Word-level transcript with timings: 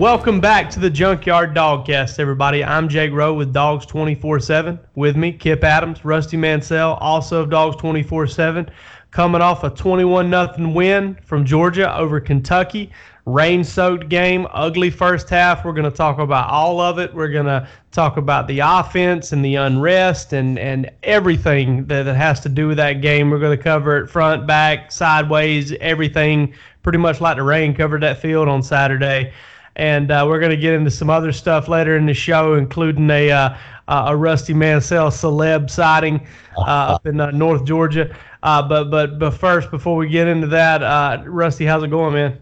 Welcome 0.00 0.40
back 0.40 0.70
to 0.70 0.80
the 0.80 0.88
Junkyard 0.88 1.54
Dogcast, 1.54 2.18
everybody. 2.18 2.64
I'm 2.64 2.88
Jake 2.88 3.12
Rowe 3.12 3.34
with 3.34 3.52
Dogs 3.52 3.84
24 3.84 4.40
7. 4.40 4.80
With 4.94 5.14
me, 5.14 5.30
Kip 5.30 5.62
Adams, 5.62 6.06
Rusty 6.06 6.38
Mansell, 6.38 6.94
also 7.02 7.42
of 7.42 7.50
Dogs 7.50 7.76
24 7.76 8.26
7, 8.26 8.70
coming 9.10 9.42
off 9.42 9.62
a 9.62 9.68
21 9.68 10.30
0 10.30 10.70
win 10.70 11.18
from 11.22 11.44
Georgia 11.44 11.94
over 11.94 12.18
Kentucky. 12.18 12.90
Rain 13.26 13.62
soaked 13.62 14.08
game, 14.08 14.46
ugly 14.52 14.88
first 14.88 15.28
half. 15.28 15.66
We're 15.66 15.74
going 15.74 15.90
to 15.90 15.94
talk 15.94 16.18
about 16.18 16.48
all 16.48 16.80
of 16.80 16.98
it. 16.98 17.12
We're 17.12 17.28
going 17.28 17.44
to 17.44 17.68
talk 17.92 18.16
about 18.16 18.48
the 18.48 18.60
offense 18.60 19.32
and 19.32 19.44
the 19.44 19.56
unrest 19.56 20.32
and, 20.32 20.58
and 20.58 20.90
everything 21.02 21.84
that, 21.88 22.04
that 22.04 22.16
has 22.16 22.40
to 22.40 22.48
do 22.48 22.68
with 22.68 22.78
that 22.78 23.02
game. 23.02 23.28
We're 23.28 23.38
going 23.38 23.54
to 23.54 23.62
cover 23.62 23.98
it 23.98 24.08
front, 24.08 24.46
back, 24.46 24.92
sideways, 24.92 25.74
everything, 25.74 26.54
pretty 26.82 26.96
much 26.96 27.20
like 27.20 27.36
the 27.36 27.42
rain 27.42 27.74
covered 27.74 28.02
that 28.02 28.18
field 28.18 28.48
on 28.48 28.62
Saturday 28.62 29.34
and 29.76 30.10
uh, 30.10 30.24
we're 30.28 30.40
going 30.40 30.50
to 30.50 30.56
get 30.56 30.74
into 30.74 30.90
some 30.90 31.10
other 31.10 31.32
stuff 31.32 31.68
later 31.68 31.96
in 31.96 32.06
the 32.06 32.14
show, 32.14 32.54
including 32.54 33.08
a 33.10 33.30
uh, 33.30 33.56
a 33.88 34.16
Rusty 34.16 34.54
Mansell 34.54 35.10
celeb 35.10 35.68
sighting 35.68 36.26
uh, 36.56 36.94
up 36.94 37.06
in 37.06 37.20
uh, 37.20 37.30
North 37.32 37.64
Georgia. 37.64 38.14
Uh, 38.42 38.62
but 38.66 38.90
but 38.90 39.18
but 39.18 39.32
first, 39.32 39.70
before 39.70 39.96
we 39.96 40.08
get 40.08 40.26
into 40.26 40.46
that, 40.48 40.82
uh, 40.82 41.22
Rusty, 41.26 41.66
how's 41.66 41.82
it 41.82 41.88
going, 41.88 42.14
man? 42.14 42.40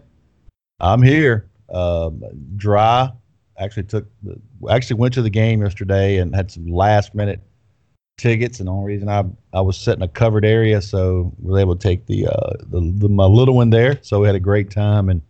I'm 0.79 1.01
here. 1.01 1.49
Um, 1.73 2.23
dry. 2.55 3.11
Actually 3.57 3.83
took 3.83 4.07
actually 4.69 4.95
went 4.95 5.13
to 5.15 5.21
the 5.21 5.29
game 5.29 5.61
yesterday 5.61 6.17
and 6.17 6.33
had 6.33 6.49
some 6.49 6.67
last 6.67 7.13
minute 7.13 7.41
tickets. 8.17 8.59
And 8.59 8.67
the 8.67 8.71
only 8.71 8.93
reason 8.93 9.09
I 9.09 9.25
I 9.51 9.61
was 9.61 9.77
sitting 9.77 10.01
a 10.01 10.07
covered 10.07 10.45
area, 10.45 10.81
so 10.81 11.33
we 11.39 11.51
were 11.51 11.59
able 11.59 11.75
to 11.75 11.87
take 11.87 12.05
the 12.05 12.23
the, 12.67 12.93
the 12.95 13.09
my 13.09 13.25
little 13.25 13.55
one 13.55 13.69
there. 13.69 13.99
So 14.01 14.21
we 14.21 14.27
had 14.27 14.35
a 14.35 14.39
great 14.39 14.71
time 14.71 15.09
and 15.09 15.21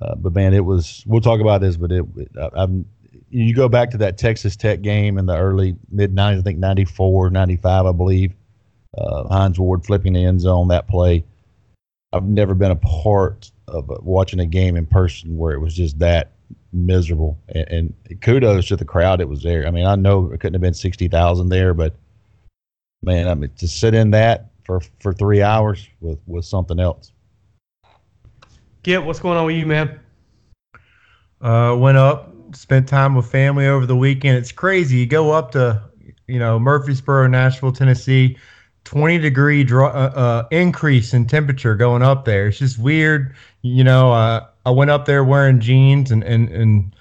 uh, 0.00 0.14
but 0.16 0.34
man, 0.34 0.54
it 0.54 0.64
was. 0.64 1.04
We'll 1.06 1.20
talk 1.20 1.40
about 1.40 1.60
this, 1.60 1.76
but 1.76 1.92
it. 1.92 2.04
I'm. 2.54 2.86
You 3.30 3.54
go 3.54 3.68
back 3.68 3.90
to 3.90 3.96
that 3.98 4.16
Texas 4.16 4.54
Tech 4.54 4.82
game 4.82 5.18
in 5.18 5.26
the 5.26 5.36
early 5.36 5.76
mid 5.90 6.14
'90s. 6.14 6.38
I 6.38 6.42
think 6.42 6.58
'94, 6.58 7.30
'95, 7.30 7.86
I 7.86 7.92
believe. 7.92 8.32
Uh, 8.96 9.26
Hines 9.28 9.58
Ward 9.58 9.84
flipping 9.84 10.12
the 10.12 10.24
end 10.24 10.40
zone 10.40 10.68
that 10.68 10.86
play. 10.88 11.24
I've 12.12 12.24
never 12.24 12.54
been 12.54 12.70
a 12.70 12.76
part 12.76 13.50
of 13.66 13.90
watching 14.04 14.38
a 14.38 14.46
game 14.46 14.76
in 14.76 14.86
person 14.86 15.36
where 15.36 15.52
it 15.52 15.58
was 15.58 15.74
just 15.74 15.98
that 15.98 16.30
miserable. 16.72 17.38
And, 17.48 17.94
and 18.08 18.20
kudos 18.20 18.68
to 18.68 18.76
the 18.76 18.84
crowd 18.84 19.20
that 19.20 19.28
was 19.28 19.42
there. 19.42 19.66
I 19.66 19.70
mean, 19.70 19.86
I 19.86 19.96
know 19.96 20.30
it 20.32 20.38
couldn't 20.38 20.54
have 20.54 20.60
been 20.60 20.74
sixty 20.74 21.08
thousand 21.08 21.48
there, 21.48 21.74
but 21.74 21.96
man, 23.02 23.28
I 23.28 23.34
mean, 23.34 23.50
to 23.58 23.68
sit 23.68 23.94
in 23.94 24.10
that 24.12 24.50
for 24.64 24.80
for 25.00 25.12
three 25.12 25.42
hours 25.42 25.88
was 26.00 26.18
was 26.26 26.48
something 26.48 26.78
else. 26.78 27.12
Get 28.84 29.02
what's 29.02 29.18
going 29.18 29.38
on 29.38 29.46
with 29.46 29.56
you, 29.56 29.64
man? 29.64 29.98
Uh, 31.40 31.74
went 31.78 31.96
up, 31.96 32.30
spent 32.54 32.86
time 32.86 33.14
with 33.14 33.24
family 33.24 33.66
over 33.66 33.86
the 33.86 33.96
weekend. 33.96 34.36
It's 34.36 34.52
crazy. 34.52 34.98
You 34.98 35.06
go 35.06 35.30
up 35.30 35.52
to, 35.52 35.82
you 36.26 36.38
know, 36.38 36.58
Murfreesboro, 36.58 37.26
Nashville, 37.28 37.72
Tennessee, 37.72 38.36
20 38.84 39.16
degree 39.16 39.64
draw, 39.64 39.88
uh, 39.88 40.12
uh, 40.14 40.48
increase 40.50 41.14
in 41.14 41.26
temperature 41.26 41.74
going 41.74 42.02
up 42.02 42.26
there. 42.26 42.48
It's 42.48 42.58
just 42.58 42.78
weird. 42.78 43.34
You 43.62 43.84
know, 43.84 44.12
uh, 44.12 44.48
I 44.66 44.70
went 44.70 44.90
up 44.90 45.06
there 45.06 45.24
wearing 45.24 45.60
jeans 45.60 46.10
and, 46.10 46.22
and, 46.22 46.50
and 46.50 46.94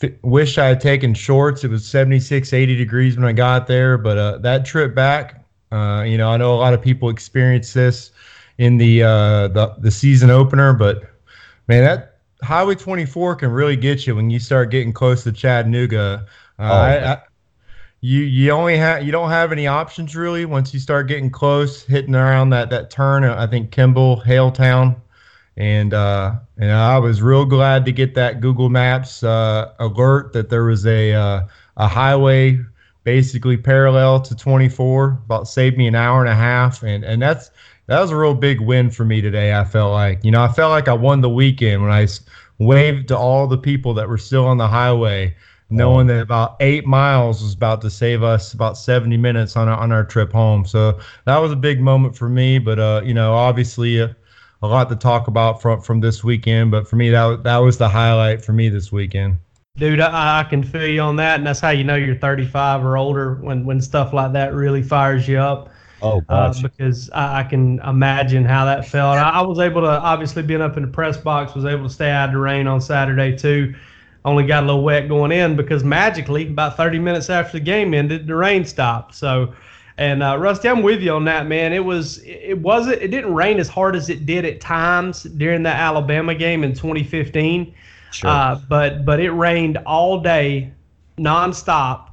f- 0.00 0.12
wish 0.22 0.58
I 0.58 0.66
had 0.66 0.80
taken 0.80 1.12
shorts. 1.12 1.64
It 1.64 1.70
was 1.70 1.84
76, 1.84 2.52
80 2.52 2.76
degrees 2.76 3.16
when 3.16 3.24
I 3.24 3.32
got 3.32 3.66
there. 3.66 3.98
But 3.98 4.16
uh, 4.16 4.38
that 4.38 4.64
trip 4.64 4.94
back, 4.94 5.44
uh, 5.72 6.04
you 6.06 6.18
know, 6.18 6.30
I 6.30 6.36
know 6.36 6.54
a 6.54 6.60
lot 6.60 6.72
of 6.72 6.80
people 6.80 7.08
experience 7.08 7.72
this 7.72 8.12
in 8.58 8.76
the, 8.76 9.02
uh, 9.02 9.48
the, 9.48 9.74
the 9.80 9.90
season 9.90 10.30
opener, 10.30 10.72
but 10.72 11.15
man, 11.68 11.84
that 11.84 12.18
Highway 12.42 12.74
24 12.74 13.36
can 13.36 13.50
really 13.50 13.76
get 13.76 14.06
you 14.06 14.16
when 14.16 14.30
you 14.30 14.38
start 14.38 14.70
getting 14.70 14.92
close 14.92 15.24
to 15.24 15.32
Chattanooga. 15.32 16.26
Uh, 16.58 16.62
oh, 16.62 16.64
I, 16.64 17.12
I, 17.12 17.22
you 18.00 18.20
you 18.20 18.50
only 18.50 18.76
have 18.76 19.04
you 19.04 19.12
don't 19.12 19.30
have 19.30 19.52
any 19.52 19.66
options 19.66 20.14
really 20.14 20.44
once 20.44 20.72
you 20.74 20.80
start 20.80 21.08
getting 21.08 21.30
close, 21.30 21.82
hitting 21.82 22.14
around 22.14 22.50
that 22.50 22.70
that 22.70 22.90
turn. 22.90 23.24
I 23.24 23.46
think 23.46 23.70
Kimball, 23.70 24.20
Haletown, 24.20 24.96
and 25.56 25.94
uh, 25.94 26.36
and 26.58 26.70
I 26.70 26.98
was 26.98 27.22
real 27.22 27.44
glad 27.44 27.84
to 27.86 27.92
get 27.92 28.14
that 28.14 28.40
Google 28.40 28.68
Maps 28.68 29.22
uh, 29.22 29.72
alert 29.78 30.32
that 30.34 30.50
there 30.50 30.64
was 30.64 30.86
a 30.86 31.14
uh, 31.14 31.40
a 31.78 31.88
highway 31.88 32.60
basically 33.04 33.56
parallel 33.56 34.20
to 34.20 34.36
24. 34.36 35.22
About 35.24 35.48
saved 35.48 35.78
me 35.78 35.86
an 35.86 35.94
hour 35.94 36.20
and 36.20 36.28
a 36.28 36.34
half, 36.34 36.82
and 36.82 37.02
and 37.02 37.20
that's 37.20 37.50
that 37.86 38.00
was 38.00 38.10
a 38.10 38.16
real 38.16 38.34
big 38.34 38.60
win 38.60 38.90
for 38.90 39.04
me 39.04 39.20
today. 39.20 39.54
I 39.54 39.64
felt 39.64 39.92
like, 39.92 40.24
you 40.24 40.30
know, 40.30 40.42
I 40.42 40.48
felt 40.48 40.70
like 40.70 40.88
I 40.88 40.92
won 40.92 41.20
the 41.20 41.30
weekend 41.30 41.82
when 41.82 41.92
I 41.92 42.06
waved 42.58 43.08
to 43.08 43.16
all 43.16 43.46
the 43.46 43.58
people 43.58 43.94
that 43.94 44.08
were 44.08 44.18
still 44.18 44.44
on 44.44 44.58
the 44.58 44.66
highway, 44.66 45.36
knowing 45.70 46.06
that 46.08 46.20
about 46.20 46.56
eight 46.60 46.86
miles 46.86 47.42
was 47.42 47.54
about 47.54 47.80
to 47.82 47.90
save 47.90 48.22
us 48.22 48.54
about 48.54 48.76
70 48.76 49.16
minutes 49.16 49.56
on 49.56 49.68
our, 49.68 49.78
on 49.78 49.92
our 49.92 50.04
trip 50.04 50.32
home. 50.32 50.64
So 50.64 50.98
that 51.26 51.38
was 51.38 51.52
a 51.52 51.56
big 51.56 51.80
moment 51.80 52.16
for 52.16 52.28
me. 52.28 52.58
But, 52.58 52.78
uh, 52.78 53.02
you 53.04 53.14
know, 53.14 53.34
obviously 53.34 54.00
uh, 54.00 54.08
a 54.62 54.66
lot 54.66 54.88
to 54.88 54.96
talk 54.96 55.28
about 55.28 55.62
from, 55.62 55.80
from 55.80 56.00
this 56.00 56.24
weekend. 56.24 56.72
But 56.72 56.88
for 56.88 56.96
me, 56.96 57.10
that, 57.10 57.44
that 57.44 57.58
was 57.58 57.78
the 57.78 57.88
highlight 57.88 58.44
for 58.44 58.52
me 58.52 58.68
this 58.68 58.90
weekend. 58.90 59.38
Dude, 59.76 60.00
I, 60.00 60.40
I 60.40 60.44
can 60.44 60.64
feel 60.64 60.86
you 60.86 61.02
on 61.02 61.16
that. 61.16 61.38
And 61.38 61.46
that's 61.46 61.60
how 61.60 61.70
you 61.70 61.84
know 61.84 61.96
you're 61.96 62.16
35 62.16 62.84
or 62.84 62.96
older 62.96 63.34
when, 63.34 63.64
when 63.64 63.80
stuff 63.80 64.12
like 64.12 64.32
that 64.32 64.54
really 64.54 64.82
fires 64.82 65.28
you 65.28 65.38
up. 65.38 65.68
Oh, 66.06 66.22
uh, 66.28 66.54
because 66.62 67.10
I, 67.10 67.40
I, 67.40 67.42
can 67.42 67.80
imagine 67.80 68.44
how 68.44 68.64
that 68.64 68.86
felt. 68.86 69.18
I, 69.18 69.30
I, 69.30 69.42
was 69.42 69.58
able 69.58 69.82
to, 69.82 69.88
obviously, 69.88 70.42
being 70.42 70.62
up 70.62 70.76
in 70.76 70.84
the 70.84 70.88
press 70.88 71.16
box, 71.16 71.54
was 71.54 71.64
able 71.64 71.88
to 71.88 71.92
stay 71.92 72.10
out 72.10 72.28
of 72.28 72.34
the 72.34 72.38
rain 72.38 72.66
on 72.66 72.80
Saturday 72.80 73.36
too. 73.36 73.74
Only 74.24 74.44
got 74.46 74.62
a 74.62 74.66
little 74.66 74.84
wet 74.84 75.08
going 75.08 75.32
in 75.32 75.56
because 75.56 75.84
magically, 75.84 76.48
about 76.48 76.76
30 76.76 76.98
minutes 76.98 77.28
after 77.28 77.58
the 77.58 77.64
game 77.64 77.92
ended, 77.92 78.26
the 78.26 78.36
rain 78.36 78.64
stopped. 78.64 79.14
So, 79.14 79.52
and 79.98 80.22
uh, 80.22 80.38
Rusty, 80.38 80.68
I'm 80.68 80.82
with 80.82 81.00
you 81.00 81.12
on 81.12 81.24
that, 81.24 81.46
man. 81.46 81.72
It 81.72 81.84
was, 81.84 82.20
it 82.24 82.58
wasn't, 82.58 83.02
it 83.02 83.08
didn't 83.08 83.34
rain 83.34 83.58
as 83.58 83.68
hard 83.68 83.96
as 83.96 84.08
it 84.08 84.26
did 84.26 84.44
at 84.44 84.60
times 84.60 85.24
during 85.24 85.62
the 85.62 85.70
Alabama 85.70 86.34
game 86.34 86.62
in 86.64 86.72
2015. 86.72 87.74
Sure. 88.12 88.30
Uh, 88.30 88.60
but 88.68 89.04
but 89.04 89.20
it 89.20 89.30
rained 89.32 89.78
all 89.78 90.20
day, 90.20 90.72
nonstop 91.18 92.10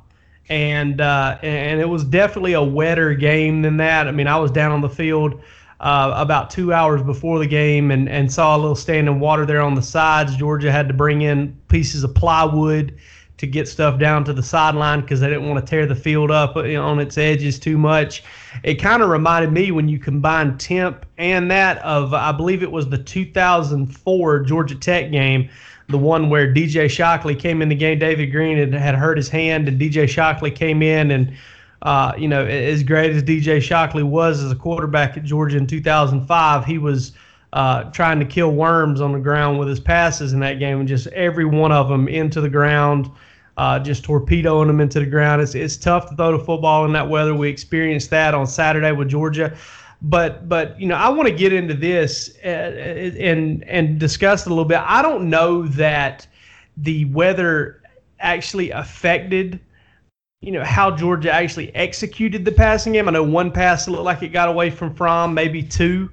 and 0.49 1.01
uh, 1.01 1.37
and 1.41 1.79
it 1.79 1.87
was 1.87 2.03
definitely 2.03 2.53
a 2.53 2.63
wetter 2.63 3.13
game 3.13 3.61
than 3.61 3.77
that. 3.77 4.07
I 4.07 4.11
mean, 4.11 4.27
I 4.27 4.37
was 4.37 4.51
down 4.51 4.71
on 4.71 4.81
the 4.81 4.89
field 4.89 5.41
uh, 5.79 6.13
about 6.15 6.49
two 6.49 6.73
hours 6.73 7.01
before 7.01 7.39
the 7.39 7.47
game 7.47 7.91
and, 7.91 8.07
and 8.07 8.31
saw 8.31 8.55
a 8.55 8.59
little 8.59 8.75
standing 8.75 9.19
water 9.19 9.45
there 9.45 9.61
on 9.61 9.75
the 9.75 9.81
sides. 9.81 10.35
Georgia 10.35 10.71
had 10.71 10.87
to 10.87 10.93
bring 10.93 11.21
in 11.21 11.57
pieces 11.67 12.03
of 12.03 12.15
plywood 12.15 12.97
to 13.37 13.47
get 13.47 13.67
stuff 13.67 13.99
down 13.99 14.23
to 14.23 14.31
the 14.31 14.43
sideline 14.43 15.01
because 15.01 15.19
they 15.19 15.28
didn't 15.28 15.49
want 15.49 15.66
to 15.66 15.69
tear 15.69 15.85
the 15.85 15.95
field 15.95 16.31
up 16.31 16.55
on 16.55 16.99
its 16.99 17.17
edges 17.17 17.59
too 17.59 17.78
much. 17.78 18.23
It 18.63 18.75
kind 18.75 19.03
of 19.03 19.09
reminded 19.09 19.51
me 19.51 19.72
when 19.72 19.89
you 19.89 19.99
combine 19.99 20.57
temp 20.57 21.05
and 21.17 21.51
that 21.51 21.79
of 21.79 22.13
I 22.13 22.31
believe 22.31 22.63
it 22.63 22.72
was 22.72 22.87
the 22.87 22.97
2004 22.97 24.39
Georgia 24.41 24.75
Tech 24.75 25.11
game 25.11 25.49
the 25.90 25.97
one 25.97 26.30
where 26.30 26.53
DJ 26.53 26.90
Shockley 26.90 27.35
came 27.35 27.62
in 27.62 27.70
the 27.70 27.76
game. 27.76 28.00
David 28.00 28.28
Green 28.32 28.58
had, 28.58 28.74
had 28.74 28.96
hurt 28.96 29.18
his 29.18 29.30
hand, 29.30 29.68
and 29.68 29.80
DJ 29.80 30.08
Shockley 30.08 30.52
came 30.52 30.82
in. 30.82 31.12
And, 31.12 31.34
uh, 31.82 32.14
you 32.18 32.28
know, 32.28 32.46
as 32.46 32.84
great 32.84 33.12
as 33.12 33.24
DJ 33.24 33.62
Shockley 33.62 34.03
was 34.03 34.41
as 34.41 34.52
a 34.52 34.56
quarterback 34.56 35.18
at 35.18 35.24
Georgia 35.24 35.58
in 35.58 35.68
2005, 35.68 36.66
he 36.66 36.78
was 36.78 37.12
uh, 37.53 37.84
trying 37.91 38.20
to 38.20 38.26
kill 38.26 38.52
worms 38.52 39.02
on 39.02 39.12
the 39.12 39.20
ground 39.20 39.59
with 39.59 39.68
his 39.68 39.80
passes 39.80 40.34
in 40.34 40.40
that 40.40 40.59
game, 40.59 40.80
and 40.80 40.88
just 40.88 41.08
every 41.08 41.46
one 41.46 41.72
of 41.72 41.90
them 41.90 42.08
into 42.08 42.41
the 42.41 42.50
ground. 42.50 43.09
Uh, 43.56 43.78
just 43.78 44.03
torpedoing 44.03 44.66
them 44.68 44.82
into 44.82 45.00
the 45.00 45.06
ground. 45.06 45.40
It's, 45.40 45.53
it's 45.53 45.78
tough 45.78 46.09
to 46.09 46.16
throw 46.16 46.35
the 46.35 46.44
football 46.44 46.85
in 46.85 46.94
that 46.94 47.08
weather. 47.08 47.35
We 47.35 47.50
experienced 47.50 48.09
that 48.09 48.34
on 48.34 48.47
Saturday 48.47 48.91
with 48.91 49.09
Georgia 49.09 49.56
but 50.03 50.50
but 50.50 50.79
you 50.79 50.85
know 50.85 50.96
I 50.96 51.09
want 51.09 51.28
to 51.29 51.34
get 51.34 51.53
into 51.53 51.73
this 51.73 52.38
uh, 52.44 52.47
and 52.47 53.64
and 53.64 54.00
discuss 54.00 54.46
it 54.46 54.47
a 54.47 54.50
little 54.50 54.66
bit. 54.66 54.82
I 54.84 55.02
don't 55.02 55.29
know 55.29 55.64
that 55.67 56.28
the 56.78 57.05
weather 57.05 57.82
actually 58.20 58.72
affected 58.72 59.59
you 60.41 60.52
know 60.52 60.64
how 60.64 60.91
Georgia 60.91 61.32
actually 61.32 61.73
executed 61.73 62.44
the 62.44 62.52
passing 62.52 62.94
game. 62.94 63.08
I 63.08 63.11
know 63.11 63.23
one 63.23 63.50
pass 63.50 63.88
looked 63.88 64.03
like 64.03 64.22
it 64.23 64.29
got 64.29 64.50
away 64.50 64.70
from 64.70 64.94
Fromm, 64.94 65.34
maybe 65.34 65.64
two, 65.64 66.11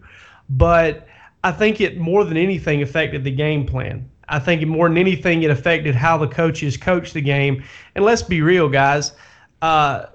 but 0.50 1.08
I 1.42 1.50
think 1.50 1.80
it 1.80 1.98
more 1.98 2.24
than 2.24 2.36
anything 2.36 2.82
affected 2.82 3.24
the 3.24 3.32
game 3.32 3.66
plan. 3.66 4.08
I 4.28 4.38
think 4.38 4.64
more 4.68 4.88
than 4.88 4.98
anything 4.98 5.42
it 5.42 5.50
affected 5.50 5.96
how 5.96 6.16
the 6.16 6.28
coaches 6.28 6.76
coached 6.76 7.14
the 7.14 7.20
game. 7.20 7.64
And 7.96 8.04
let's 8.04 8.22
be 8.22 8.40
real, 8.40 8.68
guys. 8.68 9.12
Uh, 9.60 10.06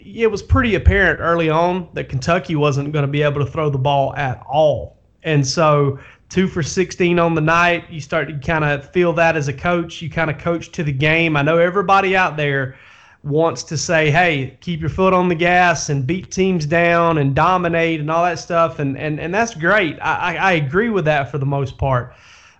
it 0.00 0.30
was 0.30 0.42
pretty 0.42 0.74
apparent 0.74 1.20
early 1.20 1.50
on 1.50 1.88
that 1.94 2.08
Kentucky 2.08 2.56
wasn't 2.56 2.92
going 2.92 3.04
to 3.04 3.10
be 3.10 3.22
able 3.22 3.44
to 3.44 3.50
throw 3.50 3.70
the 3.70 3.78
ball 3.78 4.14
at 4.16 4.42
all. 4.48 4.96
And 5.22 5.46
so, 5.46 5.98
two 6.28 6.46
for 6.46 6.62
16 6.62 7.18
on 7.18 7.34
the 7.34 7.40
night, 7.40 7.90
you 7.90 8.00
start 8.00 8.28
to 8.28 8.38
kind 8.38 8.64
of 8.64 8.90
feel 8.90 9.12
that 9.14 9.36
as 9.36 9.48
a 9.48 9.52
coach. 9.52 10.00
You 10.00 10.10
kind 10.10 10.30
of 10.30 10.38
coach 10.38 10.70
to 10.72 10.82
the 10.82 10.92
game. 10.92 11.36
I 11.36 11.42
know 11.42 11.58
everybody 11.58 12.16
out 12.16 12.36
there 12.36 12.76
wants 13.24 13.62
to 13.64 13.76
say, 13.76 14.10
hey, 14.10 14.56
keep 14.60 14.80
your 14.80 14.90
foot 14.90 15.12
on 15.12 15.28
the 15.28 15.34
gas 15.34 15.88
and 15.88 16.06
beat 16.06 16.30
teams 16.30 16.66
down 16.66 17.18
and 17.18 17.34
dominate 17.34 18.00
and 18.00 18.10
all 18.10 18.24
that 18.24 18.38
stuff. 18.38 18.78
And, 18.78 18.96
and, 18.96 19.18
and 19.18 19.34
that's 19.34 19.54
great. 19.54 19.98
I, 20.00 20.36
I 20.36 20.52
agree 20.52 20.90
with 20.90 21.04
that 21.06 21.30
for 21.30 21.38
the 21.38 21.46
most 21.46 21.76
part. 21.78 22.14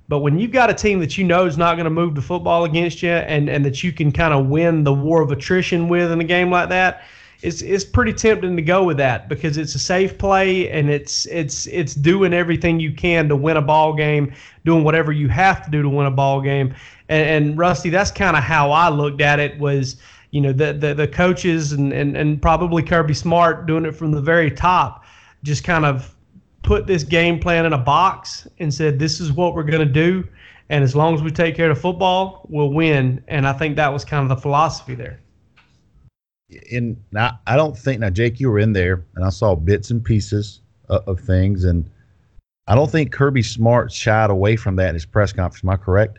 But 0.09 0.21
when 0.21 0.39
you've 0.39 0.53
got 0.53 0.71
a 0.71 0.75
team 0.75 1.01
that 1.01 1.19
you 1.19 1.25
know 1.25 1.47
is 1.47 1.59
not 1.59 1.75
going 1.75 1.85
to 1.85 1.91
move 1.91 2.15
the 2.15 2.23
football 2.23 2.65
against 2.65 3.03
you 3.03 3.11
and, 3.11 3.49
and 3.49 3.65
that 3.65 3.85
you 3.85 3.93
can 3.93 4.11
kind 4.11 4.33
of 4.33 4.47
win 4.47 4.83
the 4.83 4.93
war 4.93 5.23
of 5.23 5.31
attrition 5.31 5.87
with 5.89 6.11
in 6.11 6.21
a 6.21 6.25
game 6.25 6.51
like 6.51 6.71
that, 6.71 7.03
it's, 7.43 7.63
it's 7.63 7.85
pretty 7.85 8.13
tempting 8.13 8.57
to 8.57 8.63
go 8.63 8.85
with 8.85 8.97
that 8.97 9.29
because 9.29 9.57
it's 9.57 9.75
a 9.75 9.79
safe 9.79 10.19
play 10.19 10.69
and 10.71 10.91
it's 10.91 11.27
it's 11.27 11.67
it's 11.67 11.95
doing 11.95 12.35
everything 12.35 12.81
you 12.81 12.93
can 12.93 13.29
to 13.29 13.37
win 13.37 13.57
a 13.57 13.63
ball 13.63 13.95
game, 13.95 14.33
doing 14.65 14.85
whatever 14.85 15.13
you 15.13 15.29
have 15.29 15.65
to 15.65 15.71
do 15.71 15.83
to 15.83 15.89
win 15.89 16.07
a 16.07 16.11
ball 16.11 16.41
game. 16.41 16.75
And, 17.09 17.29
and 17.29 17.59
Rusty, 17.59 17.91
that's 17.91 18.11
kind 18.11 18.37
of 18.37 18.43
how 18.43 18.71
I 18.71 18.89
looked 18.89 19.21
at 19.21 19.39
it 19.39 19.59
was– 19.59 19.97
you 20.31 20.41
know 20.41 20.53
the 20.53 20.73
the, 20.73 20.95
the 20.95 21.09
coaches 21.09 21.73
and, 21.73 21.93
and 21.93 22.17
and 22.17 22.41
probably 22.41 22.83
Kirby 22.83 23.15
Smart 23.15 23.67
doing 23.67 23.85
it 23.85 23.95
from 23.95 24.11
the 24.11 24.21
very 24.21 24.51
top, 24.51 25.05
just 25.43 25.65
kind 25.65 25.85
of 25.85 26.15
put 26.63 26.87
this 26.87 27.03
game 27.03 27.39
plan 27.39 27.65
in 27.65 27.73
a 27.73 27.79
box 27.79 28.47
and 28.59 28.73
said 28.73 28.99
this 28.99 29.21
is 29.21 29.33
what 29.33 29.55
we're 29.55 29.63
going 29.63 29.87
to 29.87 29.93
do, 29.93 30.27
and 30.69 30.85
as 30.85 30.95
long 30.95 31.15
as 31.15 31.23
we 31.23 31.31
take 31.31 31.57
care 31.57 31.71
of 31.71 31.81
football, 31.81 32.47
we'll 32.49 32.73
win. 32.73 33.23
And 33.29 33.47
I 33.47 33.53
think 33.53 33.77
that 33.77 33.93
was 33.93 34.05
kind 34.05 34.23
of 34.23 34.29
the 34.29 34.41
philosophy 34.41 34.95
there. 34.95 35.21
And 36.73 36.97
now 37.13 37.39
I 37.47 37.57
don't 37.57 37.77
think 37.77 38.01
now 38.01 38.11
Jake, 38.11 38.41
you 38.41 38.51
were 38.51 38.59
in 38.59 38.73
there, 38.73 39.05
and 39.15 39.25
I 39.25 39.31
saw 39.31 39.55
bits 39.55 39.91
and 39.91 40.03
pieces 40.03 40.61
of, 40.89 41.07
of 41.07 41.21
things, 41.21 41.65
and 41.65 41.89
I 42.67 42.75
don't 42.75 42.91
think 42.91 43.13
Kirby 43.13 43.43
Smart 43.43 43.93
shied 43.93 44.31
away 44.31 44.57
from 44.57 44.77
that 44.77 44.89
in 44.89 44.95
his 44.95 45.05
press 45.05 45.33
conference. 45.33 45.65
Am 45.65 45.71
I 45.71 45.77
correct? 45.77 46.19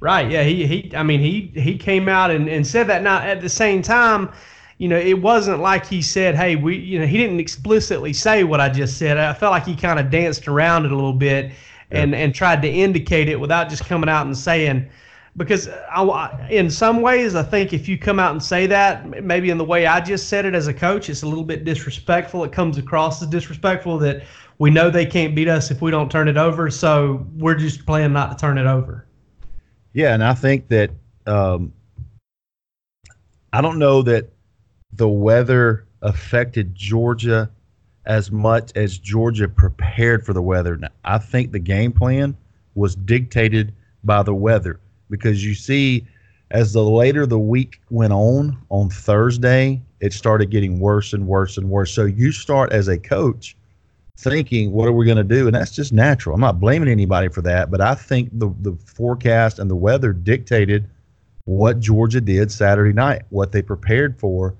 Right. 0.00 0.30
Yeah. 0.30 0.42
He 0.44 0.66
he. 0.66 0.92
I 0.96 1.02
mean, 1.02 1.20
he 1.20 1.52
he 1.60 1.76
came 1.76 2.08
out 2.08 2.30
and, 2.30 2.48
and 2.48 2.66
said 2.66 2.86
that. 2.88 3.02
Now 3.02 3.18
at 3.18 3.40
the 3.40 3.48
same 3.48 3.82
time, 3.82 4.30
you 4.78 4.88
know, 4.88 4.98
it 4.98 5.20
wasn't 5.20 5.60
like 5.60 5.86
he 5.86 6.02
said, 6.02 6.34
"Hey, 6.34 6.56
we," 6.56 6.76
you 6.76 6.98
know, 6.98 7.06
he 7.06 7.18
didn't 7.18 7.40
explicitly 7.40 8.12
say 8.12 8.44
what 8.44 8.60
I 8.60 8.68
just 8.68 8.98
said. 8.98 9.16
I 9.16 9.32
felt 9.32 9.52
like 9.52 9.64
he 9.66 9.76
kind 9.76 9.98
of 9.98 10.10
danced 10.10 10.46
around 10.48 10.86
it 10.86 10.92
a 10.92 10.94
little 10.94 11.12
bit 11.12 11.52
and 11.90 12.12
yeah. 12.12 12.18
and 12.18 12.34
tried 12.34 12.62
to 12.62 12.68
indicate 12.68 13.28
it 13.28 13.38
without 13.38 13.68
just 13.68 13.84
coming 13.84 14.08
out 14.08 14.26
and 14.26 14.36
saying. 14.36 14.88
Because 15.36 15.68
I, 15.68 16.48
in 16.50 16.68
some 16.68 17.00
ways, 17.00 17.34
I 17.34 17.42
think 17.42 17.72
if 17.72 17.88
you 17.88 17.96
come 17.96 18.18
out 18.18 18.32
and 18.32 18.42
say 18.42 18.66
that, 18.66 19.24
maybe 19.24 19.48
in 19.48 19.56
the 19.56 19.64
way 19.64 19.86
I 19.86 20.00
just 20.00 20.28
said 20.28 20.44
it 20.44 20.54
as 20.54 20.66
a 20.66 20.74
coach, 20.74 21.08
it's 21.08 21.22
a 21.22 21.26
little 21.26 21.44
bit 21.44 21.64
disrespectful. 21.64 22.44
It 22.44 22.52
comes 22.52 22.76
across 22.76 23.22
as 23.22 23.28
disrespectful 23.28 23.98
that 23.98 24.24
we 24.58 24.70
know 24.70 24.90
they 24.90 25.06
can't 25.06 25.34
beat 25.34 25.48
us 25.48 25.70
if 25.70 25.80
we 25.80 25.90
don't 25.90 26.10
turn 26.10 26.28
it 26.28 26.36
over, 26.36 26.70
so 26.70 27.26
we're 27.36 27.54
just 27.54 27.86
playing 27.86 28.12
not 28.12 28.30
to 28.30 28.40
turn 28.40 28.58
it 28.58 28.66
over. 28.66 29.06
Yeah, 29.94 30.12
and 30.12 30.22
I 30.22 30.34
think 30.34 30.68
that 30.68 30.90
um, 31.26 31.72
I 33.52 33.60
don't 33.60 33.78
know 33.78 34.02
that 34.02 34.30
the 34.92 35.08
weather 35.08 35.86
affected 36.02 36.74
Georgia 36.74 37.50
as 38.04 38.30
much 38.30 38.72
as 38.74 38.98
Georgia 38.98 39.48
prepared 39.48 40.26
for 40.26 40.32
the 40.32 40.42
weather. 40.42 40.76
Now, 40.76 40.88
I 41.04 41.18
think 41.18 41.52
the 41.52 41.58
game 41.58 41.92
plan 41.92 42.36
was 42.74 42.94
dictated 42.94 43.74
by 44.04 44.22
the 44.22 44.34
weather 44.34 44.80
because 45.12 45.44
you 45.44 45.54
see, 45.54 46.04
as 46.50 46.72
the 46.72 46.82
later 46.82 47.26
the 47.26 47.38
week 47.38 47.80
went 47.90 48.12
on, 48.12 48.58
on 48.70 48.90
Thursday, 48.90 49.80
it 50.00 50.12
started 50.12 50.50
getting 50.50 50.80
worse 50.80 51.12
and 51.12 51.26
worse 51.26 51.58
and 51.58 51.70
worse. 51.70 51.92
So 51.92 52.06
you 52.06 52.32
start 52.32 52.72
as 52.72 52.88
a 52.88 52.98
coach 52.98 53.56
thinking, 54.18 54.72
what 54.72 54.88
are 54.88 54.92
we 54.92 55.04
going 55.04 55.16
to 55.18 55.24
do? 55.24 55.46
And 55.46 55.54
that's 55.54 55.70
just 55.70 55.92
natural. 55.92 56.34
I'm 56.34 56.40
not 56.40 56.58
blaming 56.58 56.88
anybody 56.88 57.28
for 57.28 57.42
that, 57.42 57.70
but 57.70 57.80
I 57.80 57.94
think 57.94 58.30
the, 58.38 58.52
the 58.60 58.72
forecast 58.84 59.58
and 59.58 59.70
the 59.70 59.76
weather 59.76 60.12
dictated 60.12 60.88
what 61.44 61.80
Georgia 61.80 62.20
did 62.20 62.50
Saturday 62.50 62.92
night, 62.92 63.22
what 63.30 63.52
they 63.52 63.62
prepared 63.62 64.18
for. 64.18 64.54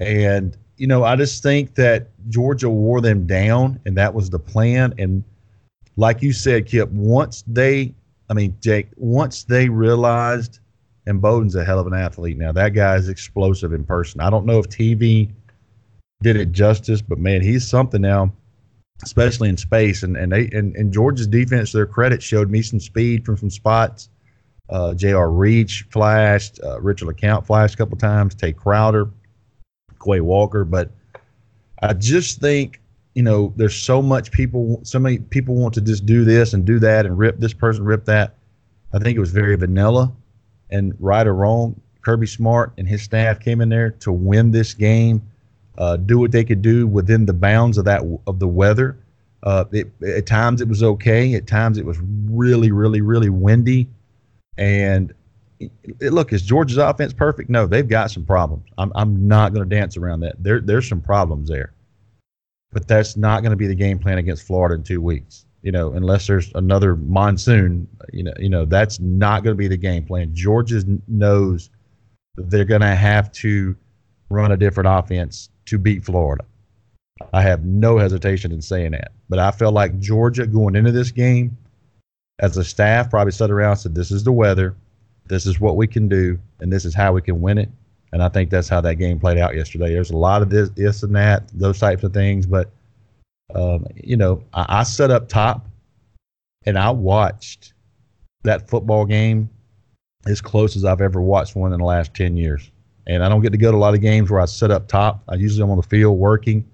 And, 0.00 0.56
you 0.76 0.86
know, 0.86 1.04
I 1.04 1.16
just 1.16 1.42
think 1.42 1.74
that 1.76 2.08
Georgia 2.28 2.68
wore 2.68 3.00
them 3.00 3.26
down, 3.26 3.80
and 3.86 3.96
that 3.96 4.14
was 4.14 4.30
the 4.30 4.38
plan. 4.38 4.94
And 4.98 5.24
like 5.96 6.22
you 6.22 6.32
said, 6.32 6.66
Kip, 6.66 6.90
once 6.90 7.44
they, 7.46 7.94
I 8.28 8.34
mean, 8.34 8.56
Jake, 8.60 8.88
once 8.96 9.44
they 9.44 9.68
realized, 9.68 10.58
and 11.06 11.22
Bowden's 11.22 11.54
a 11.54 11.64
hell 11.64 11.78
of 11.78 11.86
an 11.86 11.94
athlete 11.94 12.36
now, 12.36 12.52
that 12.52 12.70
guy's 12.70 13.08
explosive 13.08 13.72
in 13.72 13.84
person. 13.84 14.20
I 14.20 14.30
don't 14.30 14.46
know 14.46 14.58
if 14.58 14.68
TV 14.68 15.30
did 16.22 16.36
it 16.36 16.52
justice, 16.52 17.02
but 17.02 17.18
man, 17.18 17.42
he's 17.42 17.66
something 17.66 18.00
now 18.00 18.32
especially 19.02 19.48
in 19.48 19.56
space. 19.56 20.02
And 20.02 20.16
and 20.16 20.32
they 20.32 20.48
and, 20.52 20.74
and 20.76 20.92
Georgia's 20.92 21.26
defense, 21.26 21.72
their 21.72 21.86
credit, 21.86 22.22
showed 22.22 22.50
me 22.50 22.62
some 22.62 22.80
speed 22.80 23.24
from 23.24 23.36
some 23.36 23.50
spots. 23.50 24.08
Uh, 24.68 24.94
J.R. 24.94 25.30
Reed 25.30 25.70
flashed, 25.70 26.58
uh, 26.64 26.80
Richard 26.80 27.06
LeCounte 27.06 27.46
flashed 27.46 27.74
a 27.74 27.76
couple 27.76 27.96
times, 27.96 28.34
Tae 28.34 28.52
Crowder, 28.52 29.08
Quay 30.04 30.20
Walker. 30.20 30.64
But 30.64 30.90
I 31.82 31.92
just 31.92 32.40
think 32.40 32.80
you 33.16 33.22
know 33.22 33.52
there's 33.56 33.74
so 33.74 34.00
much 34.00 34.30
people, 34.30 34.80
so 34.84 34.98
many 34.98 35.18
people 35.18 35.56
want 35.56 35.74
to 35.74 35.80
just 35.80 36.06
do 36.06 36.24
this 36.24 36.52
and 36.52 36.64
do 36.64 36.78
that 36.78 37.06
and 37.06 37.18
rip 37.18 37.40
this 37.40 37.52
person, 37.52 37.84
rip 37.84 38.04
that. 38.04 38.36
I 38.92 38.98
think 39.00 39.16
it 39.16 39.20
was 39.20 39.32
very 39.32 39.56
vanilla, 39.56 40.12
and 40.70 40.94
right 41.00 41.26
or 41.26 41.34
wrong, 41.34 41.80
Kirby 42.02 42.28
Smart 42.28 42.72
and 42.78 42.86
his 42.86 43.02
staff 43.02 43.40
came 43.40 43.60
in 43.60 43.68
there 43.68 43.90
to 43.90 44.12
win 44.12 44.52
this 44.52 44.74
game 44.74 45.22
uh, 45.78 45.96
do 45.96 46.18
what 46.18 46.32
they 46.32 46.44
could 46.44 46.62
do 46.62 46.86
within 46.86 47.26
the 47.26 47.32
bounds 47.32 47.78
of 47.78 47.84
that 47.84 48.02
of 48.26 48.38
the 48.38 48.48
weather. 48.48 48.98
Uh, 49.42 49.64
it, 49.72 49.90
at 50.02 50.26
times 50.26 50.60
it 50.60 50.68
was 50.68 50.82
okay. 50.82 51.34
At 51.34 51.46
times 51.46 51.78
it 51.78 51.84
was 51.84 51.98
really, 52.30 52.72
really, 52.72 53.00
really 53.00 53.28
windy. 53.28 53.88
And 54.56 55.12
it, 55.60 56.12
look, 56.12 56.32
is 56.32 56.42
Georgia's 56.42 56.78
offense 56.78 57.12
perfect? 57.12 57.50
No, 57.50 57.66
they've 57.66 57.86
got 57.86 58.10
some 58.10 58.24
problems. 58.24 58.64
I'm, 58.78 58.90
I'm 58.94 59.28
not 59.28 59.52
going 59.52 59.68
to 59.68 59.76
dance 59.76 59.96
around 59.96 60.20
that. 60.20 60.42
There, 60.42 60.60
there's 60.60 60.88
some 60.88 61.00
problems 61.00 61.48
there. 61.48 61.72
But 62.72 62.88
that's 62.88 63.16
not 63.16 63.42
going 63.42 63.50
to 63.50 63.56
be 63.56 63.66
the 63.66 63.74
game 63.74 63.98
plan 63.98 64.18
against 64.18 64.46
Florida 64.46 64.74
in 64.74 64.82
two 64.82 65.00
weeks. 65.00 65.46
You 65.62 65.72
know, 65.72 65.92
unless 65.94 66.26
there's 66.26 66.52
another 66.54 66.96
monsoon. 66.96 67.88
You 68.12 68.24
know, 68.24 68.34
you 68.38 68.48
know 68.48 68.64
that's 68.64 69.00
not 69.00 69.42
going 69.42 69.54
to 69.54 69.58
be 69.58 69.68
the 69.68 69.76
game 69.76 70.04
plan. 70.04 70.34
Georgia 70.34 70.82
knows 71.08 71.70
they're 72.36 72.64
going 72.64 72.82
to 72.82 72.94
have 72.94 73.32
to 73.32 73.74
run 74.28 74.52
a 74.52 74.56
different 74.56 74.88
offense 74.88 75.50
to 75.66 75.78
beat 75.78 76.04
Florida. 76.04 76.44
I 77.32 77.42
have 77.42 77.64
no 77.64 77.98
hesitation 77.98 78.52
in 78.52 78.60
saying 78.60 78.92
that. 78.92 79.12
But 79.28 79.38
I 79.38 79.50
felt 79.50 79.74
like 79.74 79.98
Georgia 79.98 80.46
going 80.46 80.76
into 80.76 80.92
this 80.92 81.10
game, 81.10 81.56
as 82.38 82.56
a 82.56 82.64
staff, 82.64 83.10
probably 83.10 83.32
sat 83.32 83.50
around 83.50 83.72
and 83.72 83.80
said, 83.80 83.94
This 83.94 84.10
is 84.10 84.24
the 84.24 84.32
weather, 84.32 84.76
this 85.26 85.46
is 85.46 85.58
what 85.58 85.76
we 85.76 85.86
can 85.86 86.08
do, 86.08 86.38
and 86.60 86.72
this 86.72 86.84
is 86.84 86.94
how 86.94 87.12
we 87.12 87.22
can 87.22 87.40
win 87.40 87.58
it. 87.58 87.70
And 88.16 88.22
I 88.22 88.30
think 88.30 88.48
that's 88.48 88.66
how 88.66 88.80
that 88.80 88.94
game 88.94 89.20
played 89.20 89.36
out 89.36 89.54
yesterday. 89.54 89.92
There's 89.92 90.10
a 90.10 90.16
lot 90.16 90.40
of 90.40 90.48
this, 90.48 90.70
this 90.70 91.02
and 91.02 91.14
that, 91.14 91.50
those 91.52 91.78
types 91.78 92.02
of 92.02 92.14
things. 92.14 92.46
But, 92.46 92.70
um, 93.54 93.86
you 93.94 94.16
know, 94.16 94.42
I, 94.54 94.80
I 94.80 94.82
set 94.84 95.10
up 95.10 95.28
top 95.28 95.68
and 96.64 96.78
I 96.78 96.88
watched 96.88 97.74
that 98.44 98.70
football 98.70 99.04
game 99.04 99.50
as 100.26 100.40
close 100.40 100.76
as 100.76 100.84
I've 100.86 101.02
ever 101.02 101.20
watched 101.20 101.56
one 101.56 101.74
in 101.74 101.78
the 101.78 101.84
last 101.84 102.14
10 102.14 102.38
years 102.38 102.70
and 103.06 103.22
I 103.22 103.28
don't 103.28 103.42
get 103.42 103.52
to 103.52 103.58
go 103.58 103.70
to 103.70 103.76
a 103.76 103.78
lot 103.78 103.92
of 103.92 104.00
games 104.00 104.30
where 104.30 104.40
I 104.40 104.46
sit 104.46 104.70
up 104.70 104.88
top. 104.88 105.22
I 105.28 105.34
usually 105.34 105.62
am 105.62 105.70
on 105.70 105.76
the 105.76 105.82
field 105.82 106.18
working. 106.18 106.66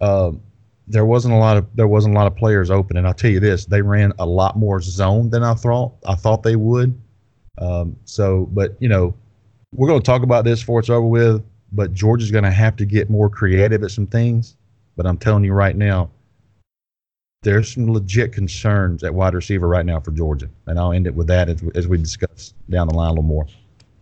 Um, 0.00 0.42
there 0.88 1.06
wasn't 1.06 1.34
a 1.34 1.36
lot 1.36 1.58
of 1.58 1.66
there 1.76 1.86
wasn't 1.86 2.16
a 2.16 2.18
lot 2.18 2.26
of 2.26 2.34
players 2.34 2.72
open, 2.72 2.96
and 2.96 3.06
I'll 3.06 3.14
tell 3.14 3.30
you 3.30 3.38
this: 3.38 3.66
they 3.66 3.82
ran 3.82 4.12
a 4.18 4.26
lot 4.26 4.56
more 4.56 4.80
zone 4.80 5.30
than 5.30 5.44
I 5.44 5.54
thought 5.54 5.94
I 6.06 6.16
thought 6.16 6.42
they 6.42 6.56
would. 6.56 7.00
Um, 7.58 7.96
so, 8.04 8.48
but 8.52 8.76
you 8.80 8.88
know, 8.88 9.14
we're 9.72 9.88
going 9.88 10.00
to 10.00 10.06
talk 10.06 10.22
about 10.22 10.44
this 10.44 10.60
before 10.60 10.80
it's 10.80 10.90
over 10.90 11.06
with. 11.06 11.44
But 11.72 11.92
Georgia's 11.92 12.30
going 12.30 12.44
to 12.44 12.50
have 12.50 12.76
to 12.76 12.84
get 12.84 13.10
more 13.10 13.28
creative 13.28 13.82
at 13.82 13.90
some 13.90 14.06
things. 14.06 14.56
But 14.96 15.06
I'm 15.06 15.18
telling 15.18 15.44
you 15.44 15.52
right 15.52 15.76
now, 15.76 16.10
there's 17.42 17.72
some 17.72 17.92
legit 17.92 18.32
concerns 18.32 19.04
at 19.04 19.14
wide 19.14 19.34
receiver 19.34 19.68
right 19.68 19.86
now 19.86 20.00
for 20.00 20.10
Georgia, 20.10 20.48
and 20.66 20.78
I'll 20.78 20.92
end 20.92 21.06
it 21.06 21.14
with 21.14 21.26
that 21.28 21.48
as, 21.48 21.62
as 21.74 21.86
we 21.86 21.98
discuss 21.98 22.54
down 22.70 22.88
the 22.88 22.94
line 22.94 23.08
a 23.08 23.10
little 23.10 23.22
more. 23.22 23.46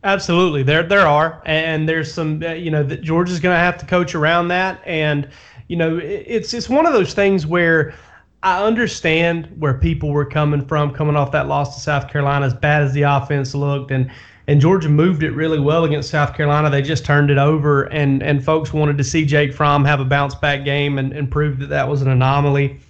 Absolutely, 0.03 0.63
there 0.63 0.83
there 0.83 1.07
are, 1.07 1.43
and 1.45 1.89
there's 1.89 2.13
some 2.13 2.43
uh, 2.43 2.53
you 2.53 2.71
know 2.71 2.83
that 2.83 3.03
Georgia's 3.03 3.41
going 3.41 3.55
to 3.55 3.59
have 3.59 3.77
to 3.79 3.87
coach 3.87 4.15
around 4.15 4.49
that, 4.49 4.83
and 4.87 5.29
you 5.69 5.77
know 5.77 5.99
it's 5.99 6.55
it's 6.55 6.69
one 6.69 6.87
of 6.87 6.93
those 6.93 7.13
things 7.13 7.47
where 7.47 7.95
I 8.43 8.63
understand 8.63 9.49
where 9.59 9.75
people 9.75 10.11
were 10.11 10.27
coming 10.27 10.65
from, 10.67 10.93
coming 10.93 11.17
off 11.17 11.33
that 11.33 11.49
loss 11.49 11.75
to 11.75 11.81
South 11.81 12.11
Carolina, 12.11 12.47
as 12.47 12.55
bad 12.55 12.83
as 12.83 12.93
the 12.93 13.03
offense 13.03 13.55
looked, 13.55 13.91
and 13.91 14.11
and 14.47 14.61
Georgia 14.61 14.89
moved 14.89 15.23
it 15.23 15.31
really 15.31 15.59
well 15.59 15.85
against 15.85 16.11
South 16.11 16.35
Carolina. 16.35 16.69
They 16.69 16.83
just 16.83 17.05
turned 17.05 17.31
it 17.31 17.39
over, 17.39 17.85
and 17.85 18.23
and 18.23 18.45
folks 18.45 18.73
wanted 18.73 18.99
to 18.99 19.05
see 19.05 19.25
Jake 19.25 19.55
Fromm 19.55 19.85
have 19.85 20.01
a 20.01 20.05
bounce 20.05 20.35
back 20.35 20.65
game 20.65 20.99
and, 20.99 21.13
and 21.13 21.31
prove 21.31 21.59
that 21.61 21.69
that 21.69 21.89
was 21.89 22.03
an 22.03 22.11
anomaly. 22.11 22.81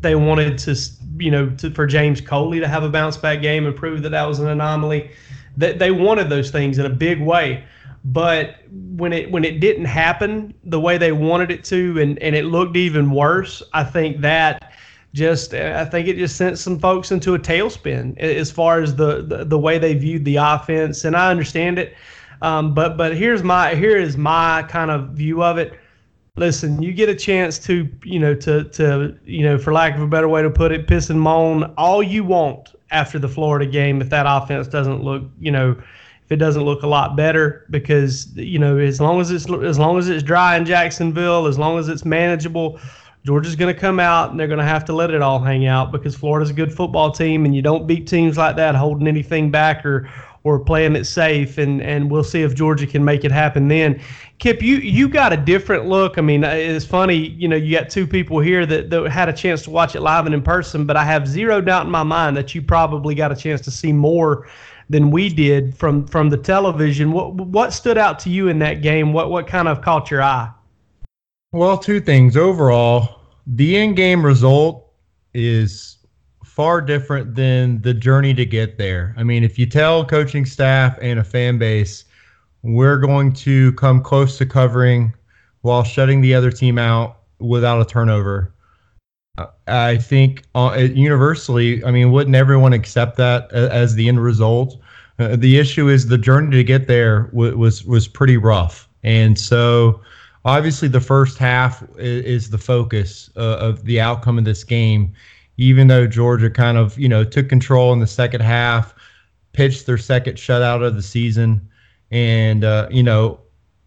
They 0.00 0.14
wanted 0.14 0.58
to, 0.58 0.76
you 1.18 1.30
know, 1.30 1.48
to, 1.50 1.70
for 1.70 1.86
James 1.86 2.20
Coley 2.20 2.60
to 2.60 2.68
have 2.68 2.82
a 2.82 2.90
bounce 2.90 3.16
back 3.16 3.40
game 3.40 3.66
and 3.66 3.74
prove 3.74 4.02
that 4.02 4.10
that 4.10 4.24
was 4.24 4.40
an 4.40 4.48
anomaly. 4.48 5.10
That 5.56 5.78
they 5.78 5.90
wanted 5.90 6.28
those 6.28 6.50
things 6.50 6.78
in 6.78 6.84
a 6.84 6.90
big 6.90 7.20
way, 7.22 7.64
but 8.04 8.56
when 8.70 9.12
it 9.12 9.30
when 9.30 9.44
it 9.44 9.60
didn't 9.60 9.86
happen 9.86 10.52
the 10.64 10.80
way 10.80 10.98
they 10.98 11.12
wanted 11.12 11.50
it 11.50 11.64
to, 11.64 11.98
and 11.98 12.18
and 12.18 12.36
it 12.36 12.44
looked 12.44 12.76
even 12.76 13.10
worse, 13.10 13.62
I 13.72 13.84
think 13.84 14.20
that 14.20 14.73
just 15.14 15.54
I 15.54 15.84
think 15.84 16.08
it 16.08 16.16
just 16.16 16.36
sent 16.36 16.58
some 16.58 16.78
folks 16.78 17.12
into 17.12 17.34
a 17.34 17.38
tailspin 17.38 18.18
as 18.18 18.50
far 18.50 18.82
as 18.82 18.96
the 18.96 19.22
the, 19.22 19.44
the 19.44 19.58
way 19.58 19.78
they 19.78 19.94
viewed 19.94 20.24
the 20.24 20.36
offense, 20.36 21.04
and 21.04 21.16
I 21.16 21.30
understand 21.30 21.78
it. 21.78 21.94
Um, 22.42 22.74
but 22.74 22.96
but 22.96 23.16
here's 23.16 23.42
my 23.42 23.76
here 23.76 23.96
is 23.96 24.16
my 24.16 24.64
kind 24.68 24.90
of 24.90 25.10
view 25.10 25.42
of 25.42 25.56
it. 25.56 25.78
Listen, 26.36 26.82
you 26.82 26.92
get 26.92 27.08
a 27.08 27.14
chance 27.14 27.60
to 27.60 27.88
you 28.02 28.18
know 28.18 28.34
to 28.34 28.64
to 28.64 29.16
you 29.24 29.44
know 29.44 29.56
for 29.56 29.72
lack 29.72 29.94
of 29.94 30.02
a 30.02 30.06
better 30.08 30.28
way 30.28 30.42
to 30.42 30.50
put 30.50 30.72
it, 30.72 30.88
piss 30.88 31.08
and 31.10 31.20
moan 31.20 31.72
all 31.78 32.02
you 32.02 32.24
want 32.24 32.74
after 32.90 33.20
the 33.20 33.28
Florida 33.28 33.66
game 33.66 34.02
if 34.02 34.10
that 34.10 34.26
offense 34.28 34.66
doesn't 34.66 35.02
look 35.02 35.22
you 35.40 35.50
know 35.50 35.70
if 36.24 36.32
it 36.32 36.36
doesn't 36.36 36.62
look 36.64 36.82
a 36.82 36.86
lot 36.86 37.16
better 37.16 37.66
because 37.70 38.36
you 38.36 38.58
know 38.58 38.78
as 38.78 39.00
long 39.00 39.20
as 39.20 39.30
it's 39.30 39.48
as 39.48 39.78
long 39.78 39.96
as 39.96 40.08
it's 40.08 40.24
dry 40.24 40.56
in 40.56 40.64
Jacksonville, 40.64 41.46
as 41.46 41.56
long 41.56 41.78
as 41.78 41.88
it's 41.88 42.04
manageable 42.04 42.80
Georgia's 43.24 43.56
going 43.56 43.74
to 43.74 43.80
come 43.80 43.98
out 43.98 44.30
and 44.30 44.38
they're 44.38 44.46
going 44.48 44.58
to 44.58 44.64
have 44.64 44.84
to 44.84 44.92
let 44.92 45.10
it 45.10 45.22
all 45.22 45.38
hang 45.38 45.66
out 45.66 45.90
because 45.90 46.14
Florida's 46.14 46.50
a 46.50 46.54
good 46.54 46.72
football 46.72 47.10
team 47.10 47.46
and 47.46 47.56
you 47.56 47.62
don't 47.62 47.86
beat 47.86 48.06
teams 48.06 48.36
like 48.36 48.54
that 48.56 48.74
holding 48.74 49.08
anything 49.08 49.50
back 49.50 49.84
or 49.84 50.08
or 50.42 50.60
playing 50.60 50.94
it 50.94 51.06
safe 51.06 51.56
and 51.56 51.80
and 51.80 52.10
we'll 52.10 52.22
see 52.22 52.42
if 52.42 52.54
Georgia 52.54 52.86
can 52.86 53.02
make 53.02 53.24
it 53.24 53.32
happen 53.32 53.66
then. 53.66 53.98
Kip, 54.38 54.62
you 54.62 54.76
you 54.76 55.08
got 55.08 55.32
a 55.32 55.38
different 55.38 55.86
look. 55.86 56.18
I 56.18 56.20
mean, 56.20 56.44
it's 56.44 56.84
funny, 56.84 57.16
you 57.16 57.48
know, 57.48 57.56
you 57.56 57.78
got 57.78 57.88
two 57.88 58.06
people 58.06 58.40
here 58.40 58.66
that, 58.66 58.90
that 58.90 59.10
had 59.10 59.30
a 59.30 59.32
chance 59.32 59.62
to 59.62 59.70
watch 59.70 59.94
it 59.94 60.02
live 60.02 60.26
and 60.26 60.34
in 60.34 60.42
person, 60.42 60.84
but 60.84 60.98
I 60.98 61.04
have 61.04 61.26
zero 61.26 61.62
doubt 61.62 61.86
in 61.86 61.90
my 61.90 62.02
mind 62.02 62.36
that 62.36 62.54
you 62.54 62.60
probably 62.60 63.14
got 63.14 63.32
a 63.32 63.36
chance 63.36 63.62
to 63.62 63.70
see 63.70 63.90
more 63.90 64.46
than 64.90 65.10
we 65.10 65.30
did 65.30 65.74
from 65.74 66.06
from 66.06 66.28
the 66.28 66.36
television. 66.36 67.10
What 67.10 67.34
what 67.34 67.72
stood 67.72 67.96
out 67.96 68.18
to 68.20 68.28
you 68.28 68.48
in 68.48 68.58
that 68.58 68.82
game? 68.82 69.14
What 69.14 69.30
what 69.30 69.46
kind 69.46 69.66
of 69.66 69.80
caught 69.80 70.10
your 70.10 70.22
eye? 70.22 70.50
Well, 71.54 71.78
two 71.78 72.00
things. 72.00 72.36
Overall, 72.36 73.20
the 73.46 73.76
end 73.76 73.94
game 73.94 74.26
result 74.26 74.90
is 75.34 75.98
far 76.44 76.80
different 76.80 77.36
than 77.36 77.80
the 77.80 77.94
journey 77.94 78.34
to 78.34 78.44
get 78.44 78.76
there. 78.76 79.14
I 79.16 79.22
mean, 79.22 79.44
if 79.44 79.56
you 79.56 79.64
tell 79.66 80.04
coaching 80.04 80.46
staff 80.46 80.98
and 81.00 81.20
a 81.20 81.22
fan 81.22 81.56
base, 81.58 82.06
we're 82.64 82.98
going 82.98 83.32
to 83.34 83.72
come 83.74 84.02
close 84.02 84.36
to 84.38 84.46
covering 84.46 85.14
while 85.60 85.84
shutting 85.84 86.20
the 86.22 86.34
other 86.34 86.50
team 86.50 86.76
out 86.76 87.18
without 87.38 87.80
a 87.80 87.84
turnover. 87.84 88.52
I 89.68 89.98
think 89.98 90.42
uh, 90.56 90.88
universally, 90.92 91.84
I 91.84 91.92
mean, 91.92 92.10
wouldn't 92.10 92.34
everyone 92.34 92.72
accept 92.72 93.16
that 93.18 93.52
as 93.52 93.94
the 93.94 94.08
end 94.08 94.20
result? 94.20 94.76
Uh, 95.20 95.36
the 95.36 95.56
issue 95.60 95.86
is 95.86 96.08
the 96.08 96.18
journey 96.18 96.50
to 96.56 96.64
get 96.64 96.88
there 96.88 97.28
w- 97.28 97.56
was 97.56 97.84
was 97.84 98.08
pretty 98.08 98.38
rough, 98.38 98.88
and 99.04 99.38
so 99.38 100.00
obviously 100.44 100.88
the 100.88 101.00
first 101.00 101.38
half 101.38 101.82
is, 101.96 102.50
the 102.50 102.58
focus 102.58 103.30
uh, 103.36 103.56
of 103.58 103.84
the 103.84 104.00
outcome 104.00 104.38
of 104.38 104.44
this 104.44 104.64
game. 104.64 105.12
Even 105.56 105.86
though 105.86 106.06
Georgia 106.06 106.50
kind 106.50 106.76
of 106.76 106.98
you 106.98 107.08
know 107.08 107.22
took 107.22 107.48
control 107.48 107.92
in 107.92 108.00
the 108.00 108.06
second 108.06 108.40
half, 108.40 108.94
pitched 109.52 109.86
their 109.86 109.98
second 109.98 110.36
shutout 110.36 110.84
of 110.84 110.96
the 110.96 111.02
season, 111.02 111.68
and 112.10 112.64
uh, 112.64 112.88
you 112.90 113.02
know 113.02 113.40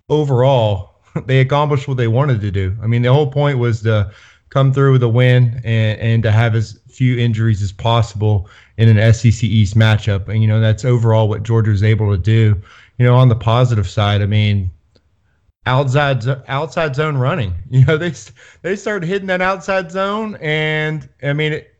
overall 0.09 0.95
they 1.25 1.39
accomplished 1.39 1.87
what 1.87 1.97
they 1.97 2.07
wanted 2.07 2.39
to 2.41 2.51
do. 2.51 2.75
I 2.81 2.87
mean 2.87 3.01
the 3.01 3.13
whole 3.13 3.29
point 3.29 3.59
was 3.59 3.81
to 3.81 4.11
come 4.49 4.71
through 4.71 4.93
with 4.93 5.03
a 5.03 5.09
win 5.09 5.59
and, 5.65 5.99
and 5.99 6.23
to 6.23 6.31
have 6.31 6.55
as 6.55 6.79
few 6.87 7.17
injuries 7.17 7.61
as 7.61 7.73
possible 7.73 8.49
in 8.77 8.87
an 8.87 9.13
SEC 9.13 9.43
East 9.43 9.75
matchup. 9.75 10.29
And 10.29 10.41
you 10.41 10.47
know 10.47 10.61
that's 10.61 10.85
overall 10.85 11.27
what 11.27 11.43
Georgia 11.43 11.71
was 11.71 11.83
able 11.83 12.09
to 12.11 12.17
do. 12.17 12.59
You 12.97 13.05
know 13.05 13.15
on 13.15 13.27
the 13.27 13.35
positive 13.35 13.89
side, 13.89 14.21
I 14.21 14.25
mean 14.25 14.71
outside 15.67 16.25
outside 16.47 16.95
zone 16.95 17.17
running. 17.17 17.53
You 17.69 17.85
know, 17.85 17.97
they 17.97 18.13
they 18.61 18.75
started 18.75 19.05
hitting 19.07 19.27
that 19.27 19.41
outside 19.41 19.91
zone, 19.91 20.37
and 20.41 21.07
I 21.21 21.33
mean, 21.33 21.53
it, 21.53 21.75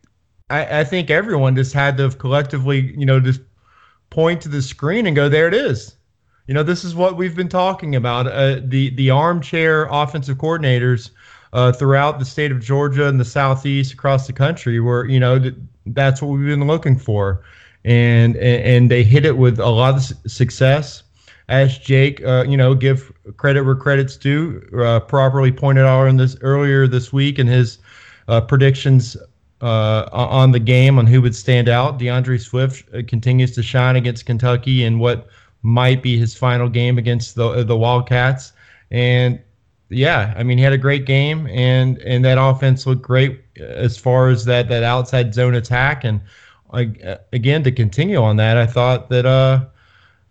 I 0.49 0.79
I 0.81 0.83
think 0.83 1.09
everyone 1.09 1.55
just 1.55 1.73
had 1.73 1.97
to 1.97 2.09
collectively, 2.11 2.93
you 2.97 3.05
know, 3.05 3.19
just 3.19 3.41
point 4.09 4.41
to 4.41 4.49
the 4.49 4.61
screen 4.61 5.07
and 5.07 5.15
go, 5.15 5.29
there 5.29 5.47
it 5.47 5.53
is. 5.53 5.95
You 6.47 6.53
know, 6.53 6.63
this 6.63 6.83
is 6.83 6.95
what 6.95 7.17
we've 7.17 7.35
been 7.35 7.49
talking 7.49 7.95
about. 7.95 8.27
Uh, 8.27 8.59
the 8.63 8.89
the 8.91 9.09
armchair 9.09 9.87
offensive 9.89 10.37
coordinators 10.37 11.11
uh, 11.53 11.71
throughout 11.71 12.19
the 12.19 12.25
state 12.25 12.51
of 12.51 12.59
Georgia 12.59 13.07
and 13.07 13.19
the 13.19 13.25
southeast 13.25 13.93
across 13.93 14.27
the 14.27 14.33
country, 14.33 14.79
where 14.79 15.05
you 15.05 15.19
know 15.19 15.51
that's 15.85 16.21
what 16.21 16.29
we've 16.29 16.47
been 16.47 16.67
looking 16.67 16.97
for, 16.97 17.43
and 17.85 18.35
and, 18.35 18.63
and 18.63 18.91
they 18.91 19.03
hit 19.03 19.25
it 19.25 19.37
with 19.37 19.59
a 19.59 19.69
lot 19.69 19.95
of 19.95 20.31
success 20.31 21.03
as 21.49 21.77
Jake, 21.77 22.23
uh, 22.25 22.43
you 22.47 22.57
know, 22.57 22.73
give 22.73 23.11
credit 23.37 23.63
where 23.63 23.75
credit's 23.75 24.17
due, 24.17 24.61
uh, 24.77 24.99
properly 24.99 25.51
pointed 25.51 25.85
out 25.85 26.05
in 26.05 26.17
this 26.17 26.35
earlier 26.41 26.87
this 26.87 27.13
week 27.13 27.39
in 27.39 27.47
his 27.47 27.79
uh, 28.27 28.41
predictions 28.41 29.15
uh, 29.61 30.07
on 30.11 30.51
the 30.51 30.59
game 30.59 30.99
on 30.99 31.07
who 31.07 31.21
would 31.21 31.35
stand 31.35 31.69
out. 31.69 31.97
DeAndre 31.99 32.39
Swift 32.39 32.83
uh, 32.93 33.01
continues 33.07 33.51
to 33.55 33.63
shine 33.63 33.95
against 33.95 34.25
Kentucky 34.25 34.83
in 34.83 34.99
what 34.99 35.27
might 35.61 36.03
be 36.03 36.17
his 36.17 36.35
final 36.35 36.69
game 36.69 36.97
against 36.97 37.35
the 37.35 37.63
the 37.63 37.77
Wildcats, 37.77 38.53
and 38.91 39.39
yeah, 39.89 40.33
I 40.37 40.43
mean 40.43 40.57
he 40.57 40.63
had 40.63 40.73
a 40.73 40.77
great 40.77 41.05
game, 41.05 41.47
and 41.47 41.97
and 41.99 42.23
that 42.25 42.37
offense 42.39 42.85
looked 42.85 43.01
great 43.01 43.41
as 43.59 43.97
far 43.97 44.29
as 44.29 44.45
that 44.45 44.69
that 44.69 44.83
outside 44.83 45.33
zone 45.33 45.55
attack, 45.55 46.03
and 46.03 46.21
again 47.33 47.63
to 47.63 47.71
continue 47.71 48.17
on 48.21 48.35
that, 48.35 48.57
I 48.57 48.67
thought 48.67 49.09
that 49.09 49.25
uh 49.25 49.65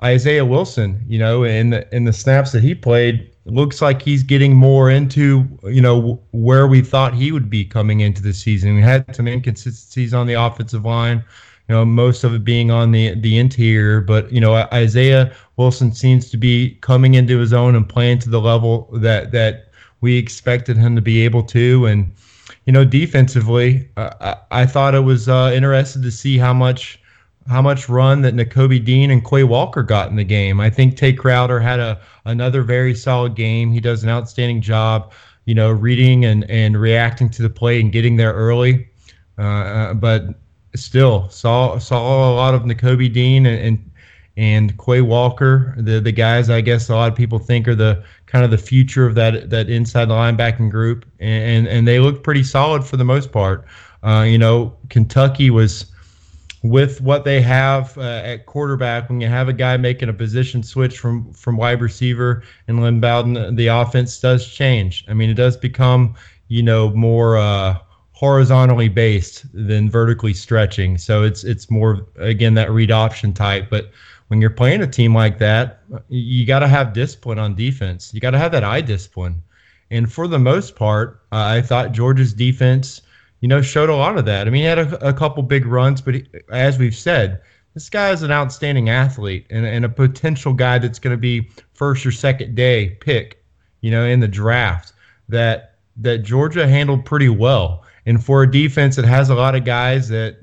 Isaiah 0.03 0.45
Wilson, 0.45 1.03
you 1.09 1.19
know, 1.19 1.45
in 1.45 1.71
the 1.71 1.95
in 1.95 2.05
the 2.05 2.13
snaps 2.13 2.53
that 2.53 2.63
he 2.63 2.75
played, 2.75 3.31
looks 3.47 3.81
like 3.81 4.03
he's 4.03 4.23
getting 4.23 4.55
more 4.55 4.91
into, 4.91 5.47
you 5.65 5.81
know, 5.81 6.21
where 6.33 6.67
we 6.67 6.83
thought 6.83 7.15
he 7.15 7.33
would 7.33 7.49
be 7.49 7.65
coming 7.65 8.01
into 8.01 8.23
the 8.23 8.35
season. 8.35 8.75
We 8.77 8.83
had 8.83 9.15
some 9.15 9.27
inconsistencies 9.27 10.13
on 10.13 10.27
the 10.27 10.35
offensive 10.35 10.85
line, 10.85 11.25
you 11.69 11.75
know, 11.75 11.85
most 11.85 12.25
of 12.25 12.35
it 12.35 12.45
being 12.45 12.71
on 12.71 12.93
the 12.93 13.15
the 13.15 13.39
interior, 13.39 14.01
but 14.01 14.31
you 14.31 14.41
know, 14.41 14.55
Isaiah 14.73 15.35
Wilson 15.57 15.93
seems 15.93 16.31
to 16.31 16.37
be 16.37 16.77
coming 16.83 17.15
into 17.15 17.39
his 17.39 17.53
own 17.53 17.75
and 17.75 17.89
playing 17.89 18.19
to 18.21 18.31
the 18.31 18.41
level 18.41 18.89
that 18.93 19.33
that 19.33 19.71
we 20.03 20.17
expected 20.19 20.77
him 20.77 20.95
to 20.95 21.03
be 21.03 21.25
able 21.25 21.43
to 21.45 21.87
and 21.87 22.13
you 22.67 22.73
know, 22.73 22.85
defensively, 22.85 23.89
uh, 23.97 24.11
I, 24.51 24.63
I 24.63 24.67
thought 24.67 24.95
it 24.95 25.01
was 25.01 25.29
uh, 25.29 25.53
interested 25.55 26.03
to 26.03 26.11
see 26.11 26.37
how 26.37 26.53
much 26.53 27.01
how 27.49 27.63
much 27.63 27.89
run 27.89 28.23
that 28.23 28.35
Nakobe 28.35 28.85
Dean 28.85 29.11
and 29.11 29.25
Quay 29.25 29.45
Walker 29.45 29.83
got 29.83 30.11
in 30.11 30.17
the 30.17 30.25
game. 30.25 30.61
I 30.61 30.71
think 30.71 30.97
Tae 30.97 31.13
Crowder 31.13 31.61
had 31.61 31.81
a 31.81 32.01
another 32.25 32.63
very 32.63 32.95
solid 32.95 33.35
game. 33.35 33.73
He 33.73 33.81
does 33.81 34.03
an 34.03 34.11
outstanding 34.11 34.61
job, 34.61 35.13
you 35.45 35.55
know, 35.55 35.71
reading 35.71 36.25
and 36.25 36.49
and 36.51 36.79
reacting 36.79 37.31
to 37.31 37.43
the 37.43 37.51
play 37.51 37.81
and 37.81 37.93
getting 37.93 38.17
there 38.17 38.33
early. 38.33 38.89
Uh, 39.39 39.43
uh 39.43 39.95
but 39.95 40.25
still 40.75 41.29
saw 41.29 41.79
saw 41.79 42.33
a 42.33 42.35
lot 42.35 42.55
of 42.55 42.63
Nakobe 42.63 43.13
Dean 43.13 43.47
and, 43.47 43.61
and 43.61 43.91
and 44.37 44.79
Quay 44.79 45.01
Walker, 45.01 45.75
the 45.79 46.01
the 46.01 46.13
guys 46.13 46.51
I 46.51 46.61
guess 46.61 46.89
a 46.89 46.95
lot 46.95 47.11
of 47.11 47.17
people 47.17 47.39
think 47.39 47.67
are 47.69 47.75
the 47.75 48.05
kind 48.27 48.45
of 48.45 48.51
the 48.51 48.59
future 48.59 49.07
of 49.07 49.15
that 49.15 49.51
that 49.51 49.71
inside 49.71 50.09
linebacking 50.09 50.71
group, 50.71 51.07
and 51.21 51.67
and 51.67 51.89
they 51.89 52.01
look 52.01 52.23
pretty 52.23 52.43
solid 52.43 52.85
for 52.85 52.97
the 52.97 53.05
most 53.05 53.33
part. 53.33 53.65
Uh, 54.03 54.25
you 54.29 54.39
know, 54.39 54.77
Kentucky 54.91 55.51
was 55.51 55.87
with 56.71 57.01
what 57.01 57.25
they 57.25 57.41
have 57.41 57.97
uh, 57.99 58.23
at 58.25 58.47
quarterback, 58.47 59.09
when 59.09 59.21
you 59.21 59.29
have 59.29 59.49
a 59.49 59.53
guy 59.53 59.77
making 59.77 60.09
a 60.09 60.13
position 60.13 60.63
switch 60.63 60.99
from 60.99 61.33
from 61.33 61.57
wide 61.57 61.81
receiver 61.81 62.43
and 62.69 62.81
Lynn 62.81 63.01
Bowden, 63.01 63.57
the 63.57 63.67
offense 63.69 64.19
does 64.21 64.47
change. 64.47 65.05
I 65.09 65.15
mean, 65.15 65.31
it 65.31 65.35
does 65.35 65.57
become 65.57 66.15
you 66.49 66.63
know 66.63 66.91
more 66.91 67.37
uh, 67.37 67.79
horizontally 68.13 68.89
based 68.89 69.45
than 69.53 69.91
vertically 69.91 70.33
stretching. 70.33 70.99
So 70.99 71.23
it's 71.23 71.45
it's 71.45 71.71
more 71.71 72.07
again 72.17 72.55
that 72.55 72.71
read 72.71 72.91
option 72.91 73.33
type. 73.33 73.69
But 73.71 73.91
when 74.29 74.41
you're 74.41 74.51
playing 74.51 74.83
a 74.83 74.87
team 74.87 75.15
like 75.15 75.39
that, 75.39 75.83
you 76.09 76.47
got 76.47 76.61
to 76.61 76.69
have 76.69 76.93
discipline 76.93 77.39
on 77.39 77.55
defense. 77.55 78.13
You 78.13 78.21
got 78.21 78.31
to 78.31 78.39
have 78.39 78.53
that 78.53 78.65
eye 78.65 78.81
discipline. 78.81 79.43
And 79.91 80.13
for 80.13 80.27
the 80.27 80.39
most 80.39 80.75
part, 80.75 81.23
uh, 81.31 81.45
I 81.45 81.63
thought 81.63 81.93
Georgia's 81.93 82.33
defense 82.33 83.03
you 83.41 83.49
know, 83.49 83.63
showed 83.63 83.91
a 83.91 83.97
lot 83.97 84.19
of 84.19 84.25
that. 84.25 84.47
I 84.47 84.51
mean, 84.51 84.63
he 84.63 84.67
had 84.67 84.79
a, 84.79 85.09
a 85.09 85.13
couple 85.13 85.43
big 85.43 85.67
runs, 85.67 86.01
but 86.01 86.15
he, 86.15 86.27
as 86.51 86.79
we've 86.79 86.95
said, 86.95 87.41
this 87.75 87.91
guy 87.91 88.11
is 88.11 88.23
an 88.23 88.31
outstanding 88.31 88.89
athlete 88.89 89.47
and, 89.51 89.67
and 89.67 89.85
a 89.85 89.89
potential 89.89 90.55
guy 90.55 90.79
that's 90.79 90.99
going 90.99 91.15
to 91.15 91.21
be 91.21 91.51
first 91.75 92.07
or 92.07 92.11
second 92.11 92.55
day 92.55 92.91
pick, 93.01 93.45
you 93.83 93.91
know, 93.91 94.05
in 94.05 94.21
the 94.21 94.29
draft 94.29 94.95
that 95.29 95.75
that 95.99 96.19
Georgia 96.19 96.67
handled 96.67 97.05
pretty 97.05 97.29
well. 97.29 97.85
And 98.07 98.25
for 98.25 98.43
a 98.43 98.51
defense 98.51 98.97
that 98.97 99.05
has 99.05 99.31
a 99.31 99.35
lot 99.35 99.55
of 99.55 99.65
guys 99.65 100.09
that, 100.09 100.39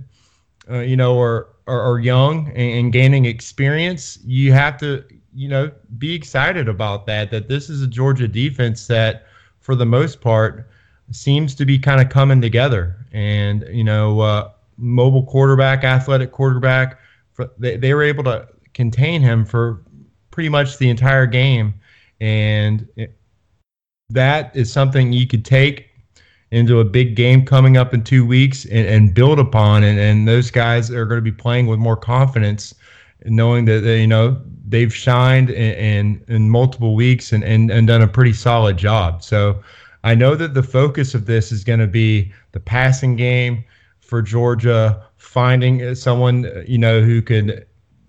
uh, 0.70 0.80
you 0.80 0.98
know, 0.98 1.20
are, 1.20 1.48
are, 1.68 1.82
are 1.82 2.00
young 2.00 2.48
and, 2.50 2.80
and 2.80 2.94
gaining 2.94 3.26
experience, 3.26 4.20
you 4.26 4.52
have 4.52 4.78
to, 4.80 5.04
you 5.34 5.48
know, 5.48 5.72
be 5.98 6.14
excited 6.14 6.68
about 6.68 7.06
that. 7.08 7.32
That 7.32 7.48
this 7.48 7.70
is 7.70 7.82
a 7.82 7.88
Georgia 7.88 8.28
defense 8.28 8.88
that, 8.88 9.28
for 9.60 9.76
the 9.76 9.86
most 9.86 10.22
part, 10.22 10.70
seems 11.12 11.56
to 11.56 11.66
be 11.66 11.78
kind 11.78 12.02
of 12.02 12.10
coming 12.10 12.42
together. 12.42 13.06
And 13.12 13.66
you 13.70 13.84
know, 13.84 14.20
uh, 14.22 14.52
mobile 14.78 15.24
quarterback, 15.24 15.84
athletic 15.84 16.32
quarterback, 16.32 17.00
for, 17.34 17.50
they 17.58 17.78
they 17.78 17.94
were 17.94 18.04
able 18.04 18.24
to 18.26 18.48
contain 18.74 19.22
him 19.22 19.46
for 19.46 19.84
pretty 20.32 20.50
much 20.50 20.78
the 20.78 20.90
entire 20.90 21.26
game, 21.26 21.74
and 22.20 22.88
it, 22.96 23.18
that 24.10 24.56
is 24.56 24.72
something 24.72 25.14
you 25.14 25.28
could 25.28 25.46
take 25.46 25.90
into 26.52 26.80
a 26.80 26.86
big 26.86 27.16
game 27.16 27.44
coming 27.44 27.78
up 27.78 27.96
in 27.96 28.04
two 28.04 28.24
weeks 28.26 28.66
and, 28.66 28.88
and 28.88 29.14
build 29.16 29.40
upon. 29.40 29.84
And, 29.84 30.00
and 30.00 30.28
those 30.28 30.52
guys 30.52 30.92
are 30.92 31.06
going 31.06 31.18
to 31.18 31.24
be 31.24 31.32
playing 31.32 31.66
with 31.66 31.80
more 31.80 31.98
confidence, 31.98 32.76
knowing 33.26 33.66
that 33.66 33.80
they, 33.80 34.02
you 34.02 34.08
know 34.08 34.40
they've 34.68 34.94
shined 34.94 35.50
in, 35.50 35.74
in, 35.74 36.26
in 36.28 36.50
multiple 36.50 36.96
weeks 36.96 37.34
and, 37.34 37.44
and, 37.44 37.72
and 37.72 37.88
done 37.88 38.02
a 38.02 38.08
pretty 38.08 38.34
solid 38.34 38.78
job. 38.78 39.24
So 39.24 39.64
I 40.04 40.16
know 40.16 40.36
that 40.36 40.54
the 40.54 40.64
focus 40.64 41.14
of 41.14 41.26
this 41.26 41.52
is 41.52 41.64
going 41.64 41.80
to 41.80 41.88
be 41.88 42.32
the 42.52 42.60
passing 42.60 43.16
game 43.16 43.64
for 44.02 44.22
Georgia, 44.22 45.04
finding 45.18 45.96
someone 45.96 46.64
you 46.68 46.78
know 46.78 47.02
who 47.02 47.22
could 47.22 47.66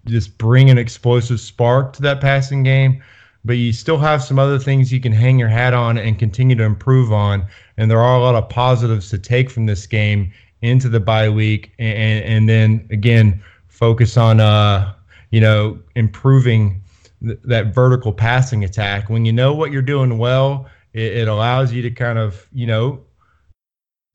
just 0.06 0.36
bring 0.36 0.70
an 0.70 0.78
explosive 0.78 1.40
spark 1.40 1.92
to 1.94 2.02
that 2.02 2.20
passing 2.20 2.62
game. 2.62 3.02
But 3.44 3.54
you 3.54 3.72
still 3.72 3.98
have 3.98 4.22
some 4.22 4.38
other 4.38 4.58
things 4.58 4.90
you 4.92 5.00
can 5.00 5.12
hang 5.12 5.38
your 5.38 5.48
hat 5.48 5.74
on 5.74 5.98
and 5.98 6.18
continue 6.18 6.56
to 6.56 6.64
improve 6.64 7.12
on. 7.12 7.46
And 7.76 7.90
there 7.90 8.00
are 8.00 8.16
a 8.16 8.20
lot 8.20 8.34
of 8.34 8.48
positives 8.48 9.10
to 9.10 9.18
take 9.18 9.50
from 9.50 9.66
this 9.66 9.86
game 9.86 10.32
into 10.62 10.88
the 10.88 11.00
bye 11.00 11.28
week, 11.28 11.72
and 11.78 12.24
and 12.24 12.48
then 12.48 12.86
again 12.90 13.42
focus 13.68 14.16
on 14.16 14.40
uh 14.40 14.94
you 15.30 15.40
know 15.40 15.78
improving 15.94 16.82
th- 17.22 17.38
that 17.44 17.74
vertical 17.74 18.12
passing 18.12 18.64
attack. 18.64 19.10
When 19.10 19.24
you 19.24 19.32
know 19.32 19.54
what 19.54 19.72
you're 19.72 19.82
doing 19.82 20.16
well, 20.18 20.66
it, 20.94 21.18
it 21.18 21.28
allows 21.28 21.72
you 21.72 21.82
to 21.82 21.90
kind 21.90 22.18
of 22.18 22.46
you 22.52 22.66
know 22.66 23.02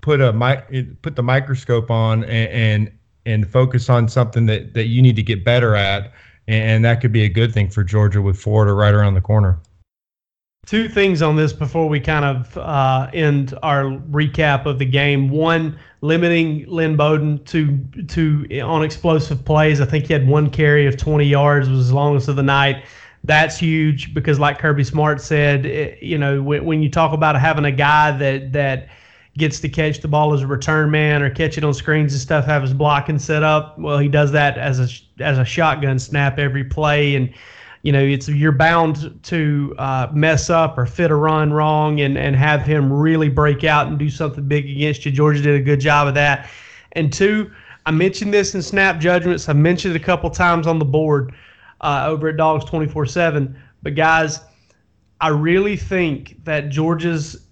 put 0.01 0.21
a 0.21 0.33
mic 0.33 1.01
put 1.01 1.15
the 1.15 1.23
microscope 1.23 1.91
on 1.91 2.23
and, 2.23 2.49
and 2.51 2.91
and 3.25 3.51
focus 3.51 3.89
on 3.89 4.07
something 4.07 4.47
that 4.47 4.73
that 4.73 4.85
you 4.85 5.01
need 5.01 5.15
to 5.15 5.23
get 5.23 5.45
better 5.45 5.75
at 5.75 6.11
and 6.49 6.83
that 6.83 6.99
could 6.99 7.11
be 7.11 7.23
a 7.23 7.29
good 7.29 7.53
thing 7.53 7.69
for 7.69 7.83
Georgia 7.83 8.23
with 8.23 8.39
Florida 8.39 8.73
right 8.73 8.93
around 8.93 9.13
the 9.13 9.21
corner. 9.21 9.59
Two 10.65 10.89
things 10.89 11.21
on 11.21 11.35
this 11.35 11.53
before 11.53 11.87
we 11.87 11.99
kind 11.99 12.25
of 12.25 12.57
uh, 12.57 13.09
end 13.13 13.57
our 13.61 13.83
recap 13.83 14.65
of 14.65 14.79
the 14.79 14.85
game. 14.85 15.29
One, 15.29 15.77
limiting 16.01 16.65
Lynn 16.67 16.95
Bowden 16.95 17.43
to 17.45 17.77
to 18.07 18.61
on 18.61 18.83
explosive 18.83 19.45
plays. 19.45 19.79
I 19.79 19.85
think 19.85 20.07
he 20.07 20.13
had 20.13 20.27
one 20.27 20.49
carry 20.49 20.87
of 20.87 20.97
20 20.97 21.23
yards, 21.25 21.69
was 21.69 21.89
the 21.89 21.95
longest 21.95 22.27
of 22.27 22.35
the 22.35 22.43
night. 22.43 22.83
That's 23.23 23.57
huge 23.57 24.13
because, 24.13 24.39
like 24.39 24.59
Kirby 24.59 24.83
Smart 24.83 25.21
said, 25.21 25.65
it, 25.65 26.01
you 26.01 26.17
know, 26.17 26.41
when, 26.41 26.65
when 26.65 26.81
you 26.81 26.89
talk 26.89 27.13
about 27.13 27.39
having 27.39 27.65
a 27.65 27.71
guy 27.71 28.11
that 28.17 28.53
that 28.53 28.89
gets 29.37 29.59
to 29.61 29.69
catch 29.69 29.99
the 29.99 30.07
ball 30.07 30.33
as 30.33 30.41
a 30.41 30.47
return 30.47 30.89
man 30.89 31.21
or 31.21 31.29
catch 31.29 31.57
it 31.57 31.63
on 31.63 31.73
screens 31.73 32.13
and 32.13 32.21
stuff, 32.21 32.45
have 32.45 32.61
his 32.61 32.73
blocking 32.73 33.19
set 33.19 33.43
up. 33.43 33.77
Well, 33.77 33.97
he 33.97 34.07
does 34.07 34.31
that 34.31 34.57
as 34.57 34.79
a 34.79 35.23
as 35.23 35.37
a 35.37 35.45
shotgun 35.45 35.99
snap 35.99 36.39
every 36.39 36.63
play, 36.63 37.15
and 37.15 37.33
you 37.81 37.91
know 37.91 38.01
it's 38.01 38.29
you're 38.29 38.53
bound 38.53 39.19
to 39.23 39.75
uh, 39.77 40.07
mess 40.13 40.49
up 40.49 40.77
or 40.77 40.85
fit 40.85 41.11
a 41.11 41.15
run 41.15 41.51
wrong 41.51 41.99
and 41.99 42.17
and 42.17 42.35
have 42.37 42.61
him 42.61 42.91
really 42.91 43.29
break 43.29 43.65
out 43.65 43.87
and 43.87 43.99
do 43.99 44.09
something 44.09 44.47
big 44.47 44.69
against 44.69 45.05
you. 45.05 45.11
Georgia 45.11 45.41
did 45.41 45.55
a 45.55 45.63
good 45.63 45.81
job 45.81 46.07
of 46.07 46.13
that. 46.13 46.49
And 46.93 47.11
two, 47.11 47.51
I 47.85 47.91
mentioned 47.91 48.33
this 48.33 48.55
in 48.55 48.61
snap 48.61 48.99
judgments. 48.99 49.49
I 49.49 49.53
mentioned 49.53 49.93
it 49.93 50.01
a 50.01 50.05
couple 50.05 50.29
times 50.29 50.67
on 50.67 50.79
the 50.79 50.85
board 50.85 51.33
uh, 51.81 52.05
over 52.07 52.29
at 52.29 52.37
Dogs 52.37 52.65
twenty 52.65 52.87
four 52.87 53.05
seven. 53.05 53.59
But 53.81 53.95
guys, 53.95 54.41
I 55.21 55.29
really 55.29 55.77
think 55.77 56.43
that 56.43 56.69
Georgia's 56.69 57.47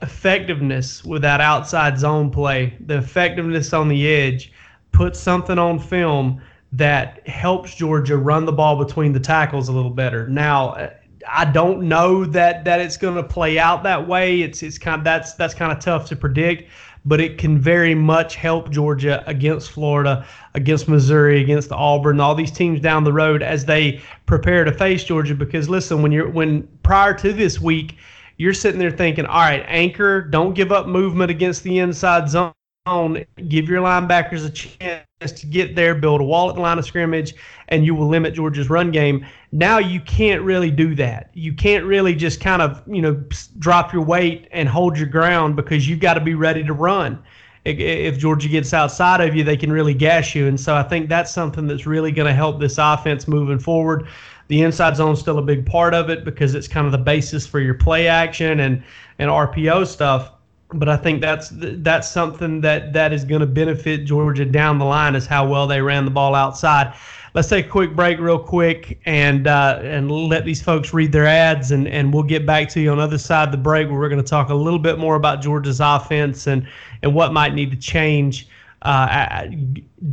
effectiveness 0.00 1.04
with 1.04 1.22
that 1.22 1.40
outside 1.40 1.98
zone 1.98 2.30
play, 2.30 2.76
the 2.86 2.98
effectiveness 2.98 3.72
on 3.72 3.88
the 3.88 4.08
edge, 4.08 4.52
put 4.90 5.14
something 5.14 5.58
on 5.58 5.78
film 5.78 6.42
that 6.72 7.26
helps 7.28 7.74
Georgia 7.74 8.16
run 8.16 8.44
the 8.44 8.52
ball 8.52 8.82
between 8.82 9.12
the 9.12 9.20
tackles 9.20 9.68
a 9.68 9.72
little 9.72 9.90
better. 9.90 10.26
Now, 10.26 10.90
I 11.28 11.44
don't 11.44 11.82
know 11.82 12.24
that 12.24 12.64
that 12.64 12.80
it's 12.80 12.96
going 12.96 13.14
to 13.14 13.22
play 13.22 13.58
out 13.58 13.84
that 13.84 14.08
way. 14.08 14.42
It's 14.42 14.62
it's 14.62 14.78
kind 14.78 14.98
of 14.98 15.04
that's 15.04 15.34
that's 15.34 15.54
kind 15.54 15.70
of 15.70 15.78
tough 15.78 16.08
to 16.08 16.16
predict, 16.16 16.68
but 17.04 17.20
it 17.20 17.38
can 17.38 17.58
very 17.58 17.94
much 17.94 18.36
help 18.36 18.70
Georgia 18.70 19.24
against 19.26 19.70
Florida, 19.70 20.26
against 20.54 20.88
Missouri, 20.88 21.40
against 21.40 21.72
Auburn, 21.72 22.20
all 22.20 22.34
these 22.34 22.52
teams 22.52 22.80
down 22.80 23.04
the 23.04 23.12
road 23.12 23.42
as 23.42 23.64
they 23.64 24.00
prepare 24.26 24.64
to 24.64 24.72
face 24.72 25.04
Georgia. 25.04 25.34
Because 25.34 25.68
listen, 25.68 26.02
when 26.02 26.12
you're 26.12 26.28
when 26.28 26.68
prior 26.82 27.14
to 27.14 27.32
this 27.32 27.60
week 27.60 27.96
you're 28.38 28.54
sitting 28.54 28.80
there 28.80 28.90
thinking, 28.90 29.26
all 29.26 29.40
right, 29.40 29.64
anchor, 29.68 30.22
don't 30.22 30.54
give 30.54 30.72
up 30.72 30.86
movement 30.86 31.30
against 31.30 31.62
the 31.62 31.78
inside 31.78 32.28
zone. 32.28 32.52
Give 32.84 33.68
your 33.68 33.80
linebackers 33.80 34.44
a 34.44 34.50
chance 34.50 35.40
to 35.40 35.46
get 35.46 35.76
there, 35.76 35.94
build 35.94 36.20
a 36.20 36.24
wall 36.24 36.48
at 36.48 36.56
the 36.56 36.60
line 36.60 36.80
of 36.80 36.84
scrimmage, 36.84 37.32
and 37.68 37.86
you 37.86 37.94
will 37.94 38.08
limit 38.08 38.34
Georgia's 38.34 38.68
run 38.68 38.90
game. 38.90 39.24
Now 39.52 39.78
you 39.78 40.00
can't 40.00 40.42
really 40.42 40.72
do 40.72 40.96
that. 40.96 41.30
You 41.32 41.52
can't 41.52 41.84
really 41.84 42.16
just 42.16 42.40
kind 42.40 42.60
of, 42.60 42.82
you 42.88 43.00
know, 43.00 43.22
drop 43.60 43.92
your 43.92 44.02
weight 44.02 44.48
and 44.50 44.68
hold 44.68 44.98
your 44.98 45.06
ground 45.06 45.54
because 45.54 45.88
you've 45.88 46.00
got 46.00 46.14
to 46.14 46.20
be 46.20 46.34
ready 46.34 46.64
to 46.64 46.72
run. 46.72 47.22
If 47.64 48.18
Georgia 48.18 48.48
gets 48.48 48.74
outside 48.74 49.20
of 49.20 49.36
you, 49.36 49.44
they 49.44 49.56
can 49.56 49.72
really 49.72 49.94
gas 49.94 50.34
you. 50.34 50.48
And 50.48 50.58
so 50.58 50.74
I 50.74 50.82
think 50.82 51.08
that's 51.08 51.32
something 51.32 51.68
that's 51.68 51.86
really 51.86 52.10
going 52.10 52.26
to 52.26 52.34
help 52.34 52.58
this 52.58 52.78
offense 52.78 53.28
moving 53.28 53.60
forward. 53.60 54.08
The 54.48 54.62
inside 54.62 54.96
zone 54.96 55.12
is 55.12 55.20
still 55.20 55.38
a 55.38 55.42
big 55.42 55.64
part 55.64 55.94
of 55.94 56.10
it 56.10 56.24
because 56.24 56.56
it's 56.56 56.66
kind 56.66 56.86
of 56.86 56.90
the 56.90 56.98
basis 56.98 57.46
for 57.46 57.60
your 57.60 57.74
play 57.74 58.08
action 58.08 58.58
and 58.58 58.82
and 59.20 59.30
RPO 59.30 59.86
stuff. 59.86 60.32
But 60.74 60.88
I 60.88 60.96
think 60.96 61.20
that's 61.20 61.50
that's 61.52 62.08
something 62.08 62.60
that 62.62 62.92
that 62.92 63.12
is 63.12 63.24
going 63.24 63.40
to 63.40 63.46
benefit 63.46 64.04
Georgia 64.04 64.44
down 64.44 64.78
the 64.78 64.84
line 64.84 65.14
is 65.14 65.26
how 65.26 65.46
well 65.46 65.66
they 65.66 65.80
ran 65.80 66.04
the 66.04 66.10
ball 66.10 66.34
outside. 66.34 66.94
Let's 67.34 67.48
take 67.48 67.66
a 67.66 67.68
quick 67.68 67.96
break, 67.96 68.18
real 68.18 68.38
quick, 68.38 69.00
and 69.06 69.46
uh, 69.46 69.80
and 69.82 70.10
let 70.10 70.44
these 70.44 70.60
folks 70.60 70.92
read 70.92 71.12
their 71.12 71.26
ads, 71.26 71.70
and 71.70 71.88
and 71.88 72.12
we'll 72.12 72.22
get 72.22 72.46
back 72.46 72.68
to 72.70 72.80
you 72.80 72.90
on 72.90 72.98
the 72.98 73.04
other 73.04 73.18
side 73.18 73.48
of 73.48 73.52
the 73.52 73.58
break 73.58 73.88
where 73.88 73.98
we're 73.98 74.08
going 74.08 74.22
to 74.22 74.28
talk 74.28 74.50
a 74.50 74.54
little 74.54 74.78
bit 74.78 74.98
more 74.98 75.14
about 75.14 75.40
Georgia's 75.40 75.80
offense 75.80 76.46
and 76.46 76.66
and 77.02 77.14
what 77.14 77.32
might 77.32 77.54
need 77.54 77.70
to 77.70 77.76
change 77.76 78.48
uh, 78.82 79.46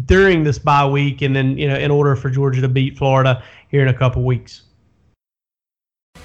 during 0.06 0.44
this 0.44 0.60
bye 0.60 0.86
week, 0.86 1.22
and 1.22 1.36
then 1.36 1.58
you 1.58 1.68
know 1.68 1.76
in 1.76 1.92
order 1.92 2.16
for 2.16 2.30
Georgia 2.30 2.62
to 2.62 2.70
beat 2.70 2.98
Florida 2.98 3.44
here 3.70 3.82
in 3.82 3.90
a 3.90 3.94
couple 3.94 4.24
weeks. 4.24 4.64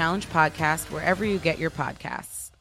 Challenge 0.00 0.26
podcast 0.28 0.90
wherever 0.90 1.26
you 1.26 1.38
get 1.38 1.58
your 1.58 1.68
podcasts. 1.68 2.52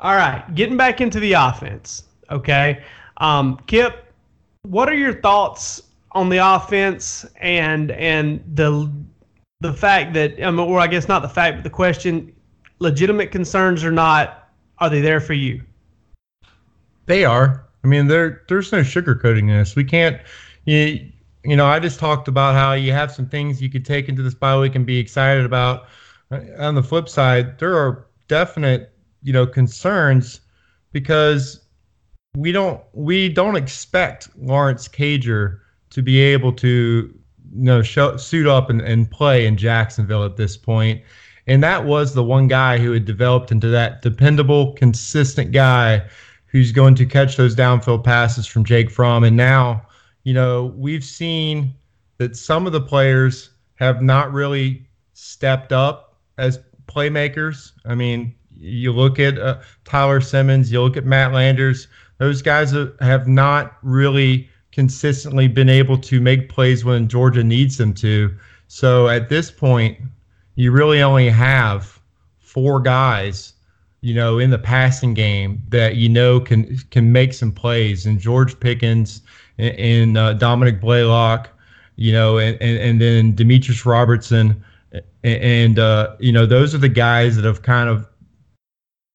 All 0.00 0.16
right, 0.16 0.44
getting 0.56 0.76
back 0.76 1.00
into 1.00 1.20
the 1.20 1.34
offense. 1.34 2.02
Okay. 2.32 2.82
Um, 3.18 3.60
Kip, 3.68 4.12
what 4.62 4.88
are 4.88 4.96
your 4.96 5.20
thoughts 5.20 5.84
on 6.10 6.30
the 6.30 6.38
offense 6.38 7.24
and 7.40 7.92
and 7.92 8.42
the 8.56 8.90
the 9.60 9.72
fact 9.72 10.14
that, 10.14 10.32
I 10.44 10.50
mean, 10.50 10.58
or 10.58 10.80
I 10.80 10.88
guess 10.88 11.06
not 11.06 11.22
the 11.22 11.28
fact, 11.28 11.58
but 11.58 11.62
the 11.62 11.70
question, 11.70 12.34
legitimate 12.80 13.30
concerns 13.30 13.84
or 13.84 13.92
not, 13.92 14.48
are 14.78 14.90
they 14.90 15.00
there 15.00 15.20
for 15.20 15.34
you? 15.34 15.62
They 17.06 17.24
are. 17.24 17.64
I 17.84 17.86
mean, 17.86 18.08
there 18.08 18.42
there's 18.48 18.72
no 18.72 18.80
sugarcoating 18.80 19.46
this. 19.46 19.76
We 19.76 19.84
can't. 19.84 20.20
You, 20.64 21.08
you 21.44 21.56
know, 21.56 21.66
I 21.66 21.78
just 21.78 21.98
talked 21.98 22.28
about 22.28 22.54
how 22.54 22.72
you 22.72 22.92
have 22.92 23.12
some 23.12 23.28
things 23.28 23.60
you 23.60 23.70
could 23.70 23.84
take 23.84 24.08
into 24.08 24.22
this 24.22 24.34
bye 24.34 24.58
week 24.58 24.74
and 24.74 24.86
be 24.86 24.98
excited 24.98 25.44
about. 25.44 25.86
On 26.58 26.74
the 26.74 26.82
flip 26.82 27.08
side, 27.08 27.58
there 27.58 27.76
are 27.76 28.06
definite, 28.28 28.92
you 29.22 29.32
know, 29.32 29.46
concerns 29.46 30.40
because 30.92 31.60
we 32.36 32.50
don't 32.50 32.80
we 32.92 33.28
don't 33.28 33.56
expect 33.56 34.28
Lawrence 34.36 34.88
Cager 34.88 35.60
to 35.90 36.02
be 36.02 36.18
able 36.18 36.52
to 36.54 37.14
you 37.52 37.64
know 37.64 37.82
show, 37.82 38.16
suit 38.16 38.46
up 38.46 38.70
and, 38.70 38.80
and 38.80 39.10
play 39.10 39.46
in 39.46 39.56
Jacksonville 39.56 40.24
at 40.24 40.36
this 40.36 40.56
point. 40.56 41.02
And 41.46 41.62
that 41.62 41.84
was 41.84 42.14
the 42.14 42.24
one 42.24 42.48
guy 42.48 42.78
who 42.78 42.92
had 42.92 43.04
developed 43.04 43.52
into 43.52 43.68
that 43.68 44.00
dependable, 44.00 44.72
consistent 44.72 45.52
guy 45.52 46.02
who's 46.46 46.72
going 46.72 46.94
to 46.94 47.04
catch 47.04 47.36
those 47.36 47.54
downfield 47.54 48.02
passes 48.02 48.46
from 48.46 48.64
Jake 48.64 48.90
Fromm. 48.90 49.24
And 49.24 49.36
now, 49.36 49.86
you 50.24 50.34
know, 50.34 50.74
we've 50.76 51.04
seen 51.04 51.74
that 52.18 52.36
some 52.36 52.66
of 52.66 52.72
the 52.72 52.80
players 52.80 53.50
have 53.76 54.02
not 54.02 54.32
really 54.32 54.86
stepped 55.12 55.72
up 55.72 56.16
as 56.38 56.58
playmakers. 56.86 57.72
I 57.84 57.94
mean, 57.94 58.34
you 58.56 58.92
look 58.92 59.18
at 59.18 59.38
uh, 59.38 59.60
Tyler 59.84 60.20
Simmons, 60.20 60.72
you 60.72 60.80
look 60.80 60.96
at 60.96 61.04
Matt 61.04 61.32
Landers, 61.32 61.88
those 62.18 62.42
guys 62.42 62.74
have 63.00 63.28
not 63.28 63.76
really 63.82 64.48
consistently 64.72 65.46
been 65.46 65.68
able 65.68 65.98
to 65.98 66.20
make 66.20 66.48
plays 66.48 66.84
when 66.84 67.08
Georgia 67.08 67.44
needs 67.44 67.76
them 67.76 67.94
to. 67.94 68.34
So 68.68 69.08
at 69.08 69.28
this 69.28 69.50
point, 69.50 69.98
you 70.56 70.72
really 70.72 71.02
only 71.02 71.28
have 71.28 72.00
four 72.38 72.80
guys, 72.80 73.52
you 74.00 74.14
know, 74.14 74.38
in 74.38 74.50
the 74.50 74.58
passing 74.58 75.14
game 75.14 75.62
that 75.68 75.96
you 75.96 76.08
know 76.08 76.40
can 76.40 76.78
can 76.90 77.12
make 77.12 77.34
some 77.34 77.52
plays, 77.52 78.06
and 78.06 78.18
George 78.18 78.58
Pickens 78.58 79.22
and, 79.58 80.18
uh, 80.18 80.34
Dominick 80.34 80.80
Blaylock, 80.80 81.50
you 81.96 82.12
know, 82.12 82.38
and, 82.38 82.60
and 82.60 82.78
and 82.78 83.00
then 83.00 83.34
Demetrius 83.34 83.86
Robertson, 83.86 84.62
and 85.22 85.78
uh, 85.78 86.16
you 86.18 86.32
know, 86.32 86.46
those 86.46 86.74
are 86.74 86.78
the 86.78 86.88
guys 86.88 87.36
that 87.36 87.44
have 87.44 87.62
kind 87.62 87.88
of, 87.88 88.08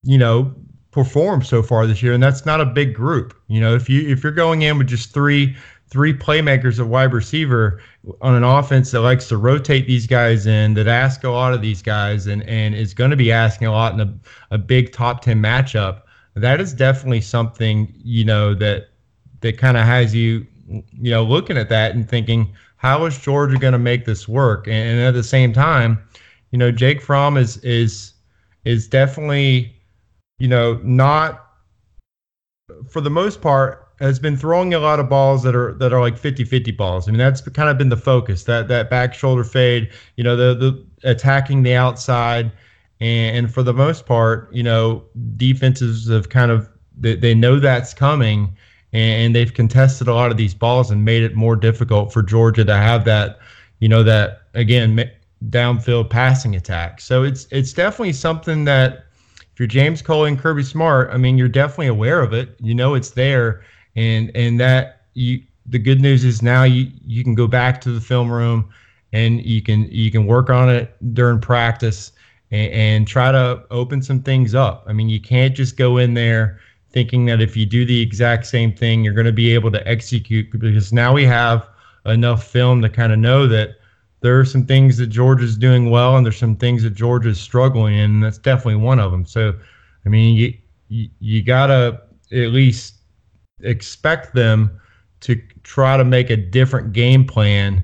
you 0.03 0.17
know, 0.17 0.53
performed 0.91 1.45
so 1.45 1.61
far 1.61 1.85
this 1.85 2.01
year, 2.01 2.13
and 2.13 2.23
that's 2.23 2.45
not 2.45 2.61
a 2.61 2.65
big 2.65 2.93
group. 2.93 3.37
You 3.47 3.59
know, 3.59 3.75
if 3.75 3.89
you 3.89 4.07
if 4.07 4.23
you're 4.23 4.31
going 4.31 4.61
in 4.61 4.77
with 4.77 4.87
just 4.87 5.13
three 5.13 5.55
three 5.89 6.13
playmakers 6.13 6.79
at 6.79 6.85
wide 6.85 7.13
receiver 7.13 7.81
on 8.21 8.35
an 8.35 8.43
offense 8.43 8.91
that 8.91 9.01
likes 9.01 9.27
to 9.27 9.37
rotate 9.37 9.87
these 9.87 10.05
guys 10.05 10.45
in, 10.45 10.75
that 10.75 10.87
ask 10.87 11.23
a 11.23 11.29
lot 11.29 11.53
of 11.53 11.61
these 11.61 11.81
guys, 11.81 12.27
and 12.27 12.43
and 12.43 12.75
is 12.75 12.93
going 12.93 13.11
to 13.11 13.17
be 13.17 13.31
asking 13.31 13.67
a 13.67 13.71
lot 13.71 13.93
in 13.93 13.99
a, 13.99 14.13
a 14.51 14.57
big 14.57 14.91
top 14.91 15.21
ten 15.21 15.41
matchup. 15.41 16.03
That 16.35 16.61
is 16.61 16.73
definitely 16.73 17.21
something 17.21 17.93
you 17.97 18.23
know 18.23 18.53
that 18.55 18.88
that 19.41 19.57
kind 19.57 19.77
of 19.77 19.85
has 19.85 20.13
you 20.13 20.45
you 20.67 21.11
know 21.11 21.23
looking 21.23 21.57
at 21.57 21.69
that 21.69 21.95
and 21.95 22.07
thinking, 22.07 22.53
how 22.77 23.05
is 23.05 23.17
Georgia 23.17 23.57
going 23.57 23.73
to 23.73 23.79
make 23.79 24.05
this 24.05 24.27
work? 24.27 24.67
And, 24.67 24.75
and 24.75 24.99
at 24.99 25.13
the 25.13 25.23
same 25.23 25.53
time, 25.53 26.01
you 26.51 26.57
know, 26.57 26.71
Jake 26.71 27.01
Fromm 27.01 27.37
is 27.37 27.57
is 27.57 28.13
is 28.65 28.87
definitely 28.87 29.75
you 30.39 30.47
know 30.47 30.79
not 30.83 31.45
for 32.89 33.01
the 33.01 33.09
most 33.09 33.41
part 33.41 33.87
has 33.99 34.17
been 34.17 34.37
throwing 34.37 34.73
a 34.73 34.79
lot 34.79 34.99
of 34.99 35.09
balls 35.09 35.43
that 35.43 35.55
are 35.55 35.73
that 35.73 35.91
are 35.91 35.99
like 35.99 36.17
50-50 36.17 36.75
balls. 36.77 37.07
I 37.07 37.11
mean, 37.11 37.19
that's 37.19 37.41
kind 37.41 37.69
of 37.69 37.77
been 37.77 37.89
the 37.89 37.97
focus. 37.97 38.45
That 38.45 38.67
that 38.69 38.89
back 38.89 39.13
shoulder 39.13 39.43
fade, 39.43 39.89
you 40.15 40.23
know, 40.23 40.35
the 40.35 40.55
the 40.55 41.09
attacking 41.09 41.63
the 41.63 41.73
outside 41.75 42.51
and, 42.99 43.37
and 43.37 43.53
for 43.53 43.63
the 43.63 43.73
most 43.73 44.05
part, 44.05 44.53
you 44.53 44.63
know, 44.63 45.03
defenses 45.35 46.09
have 46.09 46.29
kind 46.29 46.51
of 46.51 46.69
they, 46.97 47.15
they 47.15 47.33
know 47.33 47.59
that's 47.59 47.93
coming 47.93 48.55
and 48.93 49.35
they've 49.35 49.53
contested 49.53 50.07
a 50.07 50.13
lot 50.13 50.31
of 50.31 50.37
these 50.37 50.53
balls 50.53 50.91
and 50.91 51.05
made 51.05 51.23
it 51.23 51.35
more 51.35 51.55
difficult 51.55 52.11
for 52.11 52.23
Georgia 52.23 52.65
to 52.65 52.75
have 52.75 53.05
that, 53.05 53.39
you 53.79 53.89
know, 53.89 54.03
that 54.03 54.41
again 54.53 55.09
downfield 55.49 56.09
passing 56.09 56.55
attack. 56.55 57.01
So 57.01 57.23
it's 57.23 57.47
it's 57.51 57.73
definitely 57.73 58.13
something 58.13 58.65
that 58.65 59.05
if 59.39 59.59
you're 59.59 59.67
James 59.67 60.01
Coley 60.01 60.29
and 60.29 60.39
Kirby 60.39 60.63
Smart, 60.63 61.09
I 61.11 61.17
mean, 61.17 61.37
you're 61.37 61.47
definitely 61.47 61.87
aware 61.87 62.21
of 62.21 62.33
it. 62.33 62.55
You 62.59 62.73
know 62.73 62.95
it's 62.95 63.11
there 63.11 63.63
and 63.95 64.31
and 64.35 64.59
that 64.59 65.01
you 65.13 65.41
the 65.65 65.79
good 65.79 66.01
news 66.01 66.23
is 66.23 66.41
now 66.41 66.63
you 66.63 66.91
you 67.05 67.23
can 67.23 67.35
go 67.35 67.47
back 67.47 67.81
to 67.81 67.91
the 67.91 68.01
film 68.01 68.31
room 68.31 68.69
and 69.13 69.43
you 69.45 69.61
can 69.61 69.83
you 69.91 70.11
can 70.11 70.25
work 70.25 70.49
on 70.49 70.69
it 70.69 70.95
during 71.13 71.39
practice 71.39 72.11
and, 72.51 72.71
and 72.71 73.07
try 73.07 73.31
to 73.31 73.63
open 73.71 74.01
some 74.01 74.21
things 74.21 74.55
up. 74.55 74.83
I 74.87 74.93
mean, 74.93 75.09
you 75.09 75.21
can't 75.21 75.55
just 75.55 75.77
go 75.77 75.97
in 75.97 76.13
there 76.13 76.59
thinking 76.91 77.25
that 77.25 77.41
if 77.41 77.55
you 77.55 77.65
do 77.65 77.85
the 77.85 78.01
exact 78.01 78.45
same 78.45 78.73
thing, 78.73 79.03
you're 79.03 79.13
going 79.13 79.25
to 79.25 79.31
be 79.31 79.53
able 79.53 79.71
to 79.71 79.87
execute 79.87 80.51
because 80.51 80.91
now 80.91 81.13
we 81.13 81.25
have 81.25 81.67
enough 82.05 82.43
film 82.45 82.81
to 82.81 82.89
kind 82.89 83.13
of 83.13 83.19
know 83.19 83.47
that 83.47 83.75
there 84.21 84.39
are 84.39 84.45
some 84.45 84.65
things 84.65 84.97
that 84.97 85.07
Georgia's 85.07 85.55
doing 85.55 85.89
well 85.89 86.17
and 86.17 86.25
there's 86.25 86.37
some 86.37 86.55
things 86.55 86.83
that 86.83 86.91
Georgia's 86.91 87.39
struggling 87.39 87.95
in, 87.95 88.11
and 88.11 88.23
that's 88.23 88.37
definitely 88.37 88.75
one 88.75 88.99
of 88.99 89.11
them. 89.11 89.25
So, 89.25 89.53
I 90.05 90.09
mean, 90.09 90.35
you 90.35 90.53
you, 90.89 91.09
you 91.19 91.43
got 91.43 91.67
to 91.67 92.01
at 92.31 92.49
least 92.49 92.95
expect 93.61 94.33
them 94.33 94.79
to 95.21 95.35
try 95.63 95.97
to 95.97 96.03
make 96.03 96.29
a 96.29 96.37
different 96.37 96.93
game 96.93 97.25
plan 97.25 97.83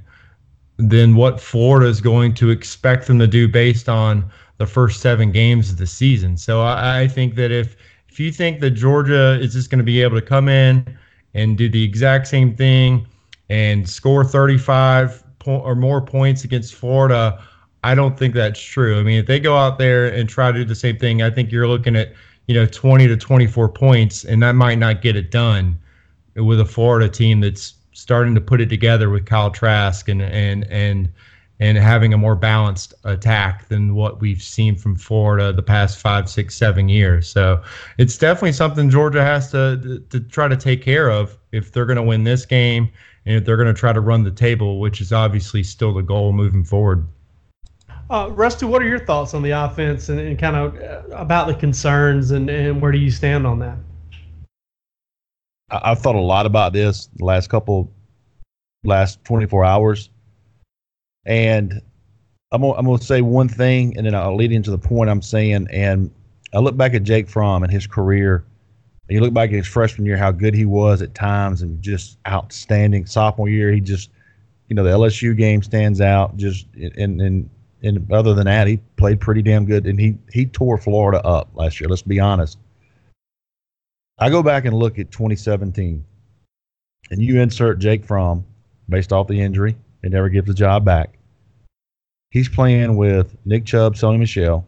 than 0.78 1.16
what 1.16 1.40
Florida 1.40 1.88
is 1.88 2.02
going 2.02 2.34
to 2.34 2.50
expect 2.50 3.08
them 3.08 3.20
to 3.20 3.28
do 3.28 3.48
based 3.48 3.88
on 3.88 4.30
the 4.58 4.66
first 4.66 5.02
seven 5.02 5.32
games 5.32 5.70
of 5.70 5.78
the 5.78 5.88
season. 5.88 6.38
So 6.38 6.62
I, 6.62 7.02
I 7.02 7.08
think 7.08 7.36
that 7.36 7.52
if 7.52 7.76
if 8.16 8.20
you 8.22 8.32
think 8.32 8.62
that 8.62 8.72
Georgia 8.72 9.38
is 9.42 9.52
just 9.52 9.70
going 9.70 9.80
to 9.80 9.84
be 9.84 10.02
able 10.02 10.18
to 10.18 10.26
come 10.26 10.48
in 10.48 10.98
and 11.34 11.58
do 11.58 11.68
the 11.68 11.84
exact 11.84 12.30
same 12.30 12.56
thing 12.56 13.06
and 13.50 13.90
score 13.90 14.24
35 14.24 15.22
po- 15.40 15.58
or 15.58 15.76
more 15.76 16.00
points 16.00 16.46
against 16.46 16.76
Florida, 16.76 17.44
I 17.84 17.94
don't 17.94 18.18
think 18.18 18.34
that's 18.34 18.62
true. 18.62 18.98
I 18.98 19.04
mean, 19.04 19.20
if 19.20 19.26
they 19.26 19.38
go 19.38 19.58
out 19.58 19.80
there 19.80 20.08
and 20.08 20.30
try 20.30 20.50
to 20.50 20.60
do 20.60 20.64
the 20.64 20.76
same 20.76 20.98
thing, 20.98 21.24
I 21.24 21.30
think 21.30 21.52
you're 21.52 21.68
looking 21.68 21.98
at 21.98 22.14
you 22.48 22.56
know 22.56 22.66
20 22.66 23.06
to 23.06 23.18
24 23.18 23.68
points, 23.68 24.24
and 24.24 24.42
that 24.44 24.56
might 24.56 24.78
not 24.78 25.02
get 25.02 25.18
it 25.18 25.30
done 25.30 25.78
with 26.36 26.62
a 26.62 26.66
Florida 26.66 27.10
team 27.10 27.42
that's 27.42 27.74
starting 27.92 28.34
to 28.36 28.40
put 28.40 28.62
it 28.62 28.70
together 28.70 29.10
with 29.10 29.26
Kyle 29.26 29.52
Trask 29.52 30.08
and 30.08 30.22
and 30.22 30.64
and 30.72 31.10
and 31.60 31.78
having 31.78 32.14
a 32.14 32.18
more 32.18 32.36
balanced 32.36 32.94
attack 33.06 33.68
than 33.70 33.96
what 33.96 34.20
we've 34.20 34.42
seen 34.42 34.76
from 34.76 34.96
Florida 34.96 35.54
the 35.54 35.64
past 35.64 36.00
five, 36.00 36.30
six, 36.30 36.56
seven 36.56 36.90
years. 36.90 37.30
So 37.30 37.62
it's 37.98 38.18
definitely 38.18 38.52
something 38.52 38.90
Georgia 38.90 39.24
has 39.24 39.52
to 39.52 40.04
to 40.10 40.20
try 40.20 40.48
to 40.48 40.58
take 40.58 40.82
care 40.82 41.10
of 41.10 41.38
if 41.52 41.72
they're 41.72 41.86
going 41.86 41.98
to 41.98 42.04
win 42.04 42.24
this 42.24 42.46
game 42.46 42.90
and 43.26 43.38
if 43.38 43.46
they're 43.46 43.58
going 43.58 43.74
to 43.74 43.80
try 43.80 43.94
to 43.94 44.02
run 44.02 44.24
the 44.24 44.32
table, 44.32 44.80
which 44.80 45.02
is 45.02 45.14
obviously 45.14 45.64
still 45.64 45.94
the 45.94 46.02
goal 46.02 46.34
moving 46.34 46.64
forward. 46.64 47.08
Uh, 48.10 48.30
Rusty, 48.32 48.66
what 48.68 48.84
are 48.84 48.88
your 48.88 49.00
thoughts 49.00 49.34
on 49.34 49.42
the 49.42 49.50
offense 49.50 50.10
and, 50.10 50.20
and 50.20 50.38
kind 50.38 50.56
of 50.56 50.78
uh, 50.80 51.02
about 51.16 51.48
the 51.48 51.56
concerns 51.56 52.32
and, 52.32 52.50
and 52.50 52.80
where 52.80 52.92
do 52.92 53.00
you 53.00 53.10
stand 53.10 53.48
on 53.48 53.58
that? 53.60 53.78
I've 55.72 56.00
thought 56.00 56.16
a 56.16 56.20
lot 56.20 56.46
about 56.46 56.74
this 56.74 57.10
the 57.16 57.26
last 57.26 57.50
couple, 57.50 57.92
last 58.84 59.24
24 59.26 59.66
hours. 59.66 60.10
And 61.26 61.82
I'm 62.52 62.62
gonna, 62.62 62.74
I'm 62.74 62.86
gonna 62.86 63.02
say 63.02 63.22
one 63.22 63.50
thing, 63.50 63.98
and 63.98 64.06
then 64.06 64.16
I'll 64.16 64.36
lead 64.36 64.52
into 64.52 64.72
the 64.72 64.78
point 64.78 65.10
I'm 65.10 65.22
saying. 65.22 65.68
And 65.72 66.12
I 66.54 66.60
look 66.60 66.78
back 66.78 66.94
at 66.94 67.04
Jake 67.04 67.28
Fromm 67.28 67.64
and 67.64 67.72
his 67.72 67.88
career. 67.88 68.46
And 69.08 69.16
you 69.16 69.22
look 69.22 69.34
back 69.34 69.50
at 69.50 69.56
his 69.56 69.68
freshman 69.68 70.06
year, 70.06 70.18
how 70.18 70.32
good 70.32 70.56
he 70.56 70.66
was 70.66 71.02
at 71.02 71.14
times, 71.14 71.62
and 71.62 71.82
just 71.82 72.18
outstanding. 72.28 73.06
Sophomore 73.06 73.50
year, 73.50 73.72
he 73.72 73.80
just, 73.80 74.10
you 74.68 74.76
know, 74.76 74.84
the 74.84 74.90
LSU 74.90 75.36
game 75.38 75.62
stands 75.62 76.02
out. 76.02 76.38
Just 76.38 76.68
and 76.76 77.22
and 77.22 77.50
and 77.84 78.12
other 78.12 78.34
than 78.34 78.46
that, 78.46 78.68
he 78.68 78.78
played 78.98 79.20
pretty 79.20 79.42
damn 79.42 79.66
good, 79.66 79.86
and 79.86 80.00
he 80.00 80.18
he 80.32 80.46
tore 80.46 80.78
Florida 80.78 81.24
up 81.26 81.50
last 81.54 81.80
year. 81.80 81.90
Let's 81.90 82.02
be 82.02 82.20
honest. 82.20 82.58
I 84.18 84.30
go 84.30 84.42
back 84.42 84.66
and 84.66 84.76
look 84.76 84.98
at 84.98 85.12
2017, 85.12 86.04
and 87.12 87.22
you 87.22 87.42
insert 87.42 87.80
Jake 87.80 88.06
Fromm 88.06 88.46
based 88.88 89.12
off 89.12 89.28
the 89.28 89.40
injury. 89.40 89.76
He 90.06 90.12
never 90.12 90.30
gives 90.30 90.46
the 90.46 90.54
job 90.54 90.86
back. 90.86 91.18
He's 92.30 92.48
playing 92.48 92.96
with 92.96 93.36
Nick 93.44 93.66
Chubb, 93.66 93.96
Sony 93.96 94.20
Michel. 94.20 94.64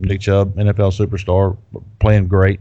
Nick 0.00 0.22
Chubb, 0.22 0.54
NFL 0.54 0.96
superstar, 0.96 1.58
playing 2.00 2.28
great. 2.28 2.58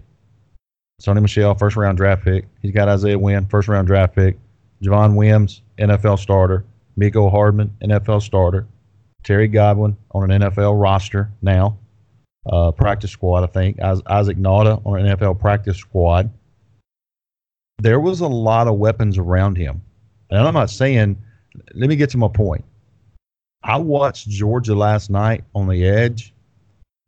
Sony 1.02 1.22
Michel, 1.22 1.56
first 1.56 1.78
round 1.78 1.98
draft 1.98 2.26
pick. 2.26 2.46
He's 2.62 2.74
got 2.74 2.90
Isaiah 2.90 3.18
Wynn, 3.18 3.46
first 3.46 3.70
round 3.70 3.88
draft 3.88 4.16
pick. 4.16 4.38
Javon 4.84 5.16
Wims, 5.16 5.62
NFL 5.80 6.20
starter. 6.20 6.66
Mecole 7.00 7.32
Hardman, 7.32 7.74
NFL 7.82 8.22
starter. 8.22 8.68
Terry 9.24 9.48
Godwin 9.48 9.96
on 10.12 10.30
an 10.30 10.42
NFL 10.42 10.82
roster 10.82 11.32
now, 11.42 11.78
uh, 12.52 12.72
practice 12.72 13.12
squad, 13.12 13.46
I 13.46 13.48
think. 13.48 13.80
Isaac 13.82 14.38
Nauta 14.38 14.86
on 14.86 15.00
an 15.00 15.18
NFL 15.18 15.40
practice 15.40 15.78
squad. 15.78 16.30
There 17.80 18.02
was 18.02 18.20
a 18.20 18.28
lot 18.28 18.68
of 18.68 18.76
weapons 18.76 19.18
around 19.18 19.56
him. 19.56 19.82
And 20.30 20.46
I'm 20.46 20.54
not 20.54 20.70
saying, 20.70 21.18
let 21.74 21.90
me 21.90 21.96
get 21.96 22.10
to 22.12 22.18
my 22.18 22.28
point. 22.28 22.64
I 23.64 23.78
watched 23.78 24.30
Georgia 24.30 24.76
last 24.76 25.10
night 25.10 25.44
on 25.56 25.68
the 25.68 25.86
edge, 25.86 26.34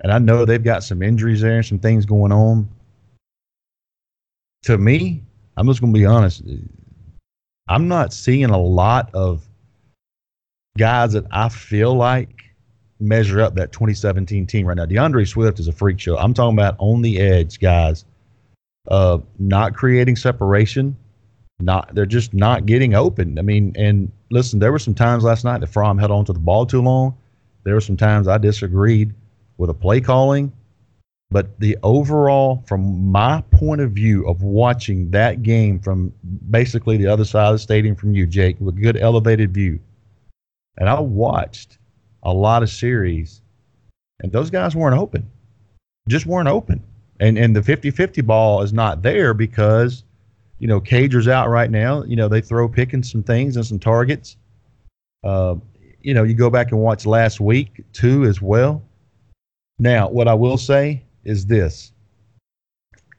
and 0.02 0.12
I 0.12 0.20
know 0.20 0.46
they've 0.46 0.64
got 0.64 0.84
some 0.84 1.02
injuries 1.02 1.42
there 1.42 1.58
and 1.58 1.66
some 1.66 1.80
things 1.80 2.06
going 2.06 2.32
on. 2.32 2.70
To 4.64 4.78
me, 4.78 5.24
I'm 5.56 5.68
just 5.68 5.82
going 5.82 5.94
to 5.94 6.00
be 6.00 6.06
honest. 6.06 6.44
I'm 7.68 7.88
not 7.88 8.14
seeing 8.14 8.50
a 8.50 8.58
lot 8.58 9.10
of 9.14 9.48
guys 10.78 11.14
that 11.14 11.26
I 11.32 11.50
feel 11.50 11.94
like 11.94 12.44
measure 13.00 13.42
up 13.42 13.56
that 13.56 13.72
2017 13.72 14.46
team 14.48 14.66
right 14.66 14.76
now. 14.76 14.86
DeAndre 14.86 15.28
Swift 15.28 15.60
is 15.60 15.68
a 15.68 15.72
freak 15.72 16.00
show. 16.00 16.18
I'm 16.18 16.34
talking 16.34 16.58
about 16.58 16.76
on 16.80 17.02
the 17.02 17.20
edge 17.20 17.60
guys, 17.60 18.06
uh, 18.90 19.20
not 19.38 19.76
creating 19.76 20.16
separation. 20.16 20.98
Not 21.62 21.94
they're 21.94 22.06
just 22.06 22.34
not 22.34 22.66
getting 22.66 22.94
open. 22.94 23.38
I 23.38 23.42
mean, 23.42 23.74
and 23.78 24.12
listen, 24.32 24.60
there 24.60 24.72
were 24.72 24.80
some 24.80 24.96
times 24.96 25.24
last 25.24 25.44
night 25.44 25.60
that 25.60 25.68
Fromm 25.68 25.98
held 25.98 26.12
on 26.12 26.26
to 26.26 26.34
the 26.34 26.40
ball 26.40 26.66
too 26.66 26.82
long. 26.82 27.18
There 27.64 27.74
were 27.74 27.82
some 27.82 27.98
times 27.98 28.28
I 28.28 28.38
disagreed 28.38 29.14
with 29.58 29.70
a 29.70 29.74
play 29.74 30.00
calling, 30.00 30.54
but 31.32 31.60
the 31.60 31.78
overall, 31.84 32.64
from 32.66 33.12
my 33.12 33.42
point 33.52 33.82
of 33.82 33.92
view 33.92 34.26
of 34.28 34.42
watching 34.42 35.12
that 35.12 35.44
game 35.44 35.80
from 35.80 36.14
basically 36.50 36.96
the 36.96 37.08
other 37.08 37.26
side 37.26 37.48
of 37.48 37.56
the 37.56 37.60
stadium 37.60 37.96
from 37.96 38.16
you, 38.16 38.26
Jake, 38.26 38.56
with 38.60 38.78
a 38.78 38.82
good 38.82 38.96
elevated 38.96 39.54
view, 39.54 39.80
and 40.78 40.88
I 40.88 41.00
watched 41.00 41.78
a 42.24 42.34
lot 42.34 42.64
of 42.64 42.70
series, 42.70 43.42
and 44.22 44.32
those 44.32 44.50
guys 44.50 44.76
weren't 44.76 44.98
open, 44.98 45.30
just 46.08 46.26
weren't 46.26 46.48
open. 46.48 46.82
And 47.20 47.38
and 47.38 47.54
the 47.54 47.60
50-50 47.60 48.26
ball 48.26 48.62
is 48.62 48.72
not 48.72 49.02
there 49.02 49.34
because, 49.34 50.06
you 50.60 50.68
know, 50.68 50.80
Cager's 50.80 51.28
out 51.28 51.50
right 51.50 51.72
now. 51.72 52.04
You 52.04 52.16
know, 52.16 52.28
they 52.28 52.42
throw 52.42 52.68
picking 52.68 53.02
some 53.02 53.24
things 53.24 53.56
and 53.56 53.66
some 53.66 53.80
targets. 53.80 54.38
Uh, 55.24 55.56
you 56.02 56.14
know, 56.14 56.24
you 56.24 56.34
go 56.34 56.50
back 56.50 56.72
and 56.72 56.80
watch 56.80 57.06
last 57.06 57.40
week 57.40 57.84
too 57.94 58.26
as 58.26 58.42
well. 58.42 58.84
Now, 59.80 60.10
what 60.10 60.28
I 60.28 60.34
will 60.34 60.58
say 60.58 61.04
is 61.24 61.46
this 61.46 61.94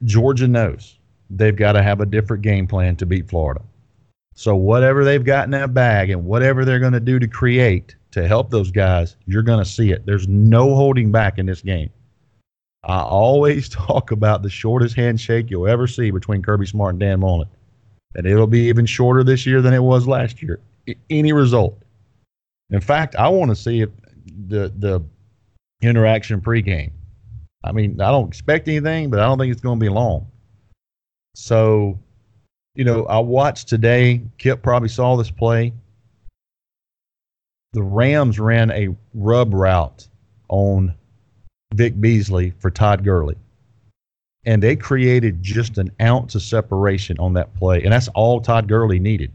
Georgia 0.03 0.47
knows 0.47 0.99
they've 1.29 1.55
got 1.55 1.73
to 1.73 1.83
have 1.83 2.01
a 2.01 2.05
different 2.05 2.43
game 2.43 2.67
plan 2.67 2.95
to 2.97 3.05
beat 3.05 3.29
Florida. 3.29 3.61
So, 4.35 4.55
whatever 4.55 5.03
they've 5.03 5.23
got 5.23 5.45
in 5.45 5.51
that 5.51 5.73
bag 5.73 6.09
and 6.09 6.25
whatever 6.25 6.63
they're 6.63 6.79
going 6.79 6.93
to 6.93 6.99
do 6.99 7.19
to 7.19 7.27
create 7.27 7.95
to 8.11 8.27
help 8.27 8.49
those 8.49 8.71
guys, 8.71 9.15
you're 9.25 9.41
going 9.41 9.63
to 9.63 9.69
see 9.69 9.91
it. 9.91 10.05
There's 10.05 10.27
no 10.27 10.75
holding 10.75 11.11
back 11.11 11.37
in 11.37 11.45
this 11.45 11.61
game. 11.61 11.89
I 12.83 13.01
always 13.01 13.69
talk 13.69 14.11
about 14.11 14.41
the 14.43 14.49
shortest 14.49 14.95
handshake 14.95 15.49
you'll 15.49 15.67
ever 15.67 15.87
see 15.87 16.11
between 16.11 16.41
Kirby 16.41 16.65
Smart 16.65 16.93
and 16.93 16.99
Dan 16.99 17.19
Mullen. 17.19 17.47
And 18.15 18.25
it'll 18.25 18.47
be 18.47 18.67
even 18.67 18.85
shorter 18.85 19.23
this 19.23 19.45
year 19.45 19.61
than 19.61 19.73
it 19.73 19.83
was 19.83 20.07
last 20.07 20.41
year. 20.41 20.59
Any 21.09 21.31
result. 21.31 21.81
In 22.69 22.81
fact, 22.81 23.15
I 23.15 23.29
want 23.29 23.51
to 23.51 23.55
see 23.55 23.81
if 23.81 23.89
the 24.47 24.73
the 24.77 25.01
interaction 25.81 26.41
pregame. 26.41 26.91
I 27.63 27.71
mean, 27.71 28.01
I 28.01 28.09
don't 28.11 28.27
expect 28.27 28.67
anything, 28.67 29.09
but 29.09 29.19
I 29.19 29.23
don't 29.23 29.37
think 29.37 29.51
it's 29.51 29.61
going 29.61 29.79
to 29.79 29.83
be 29.83 29.89
long. 29.89 30.27
So, 31.35 31.99
you 32.75 32.83
know, 32.83 33.05
I 33.05 33.19
watched 33.19 33.67
today. 33.67 34.21
Kip 34.37 34.61
probably 34.63 34.89
saw 34.89 35.15
this 35.15 35.31
play. 35.31 35.73
The 37.73 37.83
Rams 37.83 38.39
ran 38.39 38.71
a 38.71 38.89
rub 39.13 39.53
route 39.53 40.07
on 40.49 40.95
Vic 41.73 41.99
Beasley 41.99 42.53
for 42.59 42.69
Todd 42.69 43.03
Gurley. 43.03 43.37
And 44.45 44.61
they 44.61 44.75
created 44.75 45.41
just 45.43 45.77
an 45.77 45.91
ounce 46.01 46.35
of 46.35 46.41
separation 46.41 47.17
on 47.19 47.33
that 47.33 47.53
play. 47.55 47.83
And 47.83 47.93
that's 47.93 48.07
all 48.09 48.41
Todd 48.41 48.67
Gurley 48.67 48.99
needed. 48.99 49.31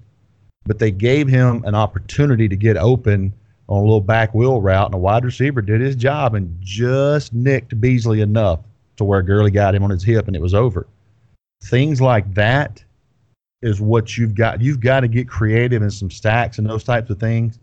But 0.65 0.79
they 0.79 0.91
gave 0.91 1.29
him 1.29 1.63
an 1.65 1.75
opportunity 1.75 2.49
to 2.49 2.57
get 2.57 2.77
open 2.77 3.33
on 3.69 3.79
a 3.79 3.83
little 3.83 4.01
back 4.01 4.35
wheel 4.35 4.61
route, 4.61 4.87
and 4.87 4.95
a 4.95 4.99
wide 4.99 5.25
receiver 5.25 5.61
did 5.61 5.81
his 5.81 5.97
job 5.97 6.35
and 6.35 6.57
just 6.61 7.33
nicked 7.33 7.81
Beasley 7.81 8.21
enough 8.21 8.61
to 8.97 9.05
where 9.05 9.23
Gurley 9.23 9.51
got 9.51 9.75
him 9.75 9.83
on 9.83 9.91
his 9.91 10.05
hip 10.05 10.27
and 10.27 10.37
it 10.37 10.43
was 10.43 10.55
over. 10.55 10.87
Things 11.65 12.01
like 12.01 12.33
that 12.35 12.83
is 13.63 13.81
what 13.81 14.17
you've 14.17 14.35
got. 14.35 14.61
You've 14.61 14.81
got 14.81 15.01
to 15.01 15.09
get 15.09 15.29
creative 15.29 15.83
in 15.83 15.91
some 15.91 16.11
stacks 16.11 16.59
and 16.59 16.69
those 16.69 16.85
types 16.85 17.11
of 17.11 17.19
things. 17.19 17.59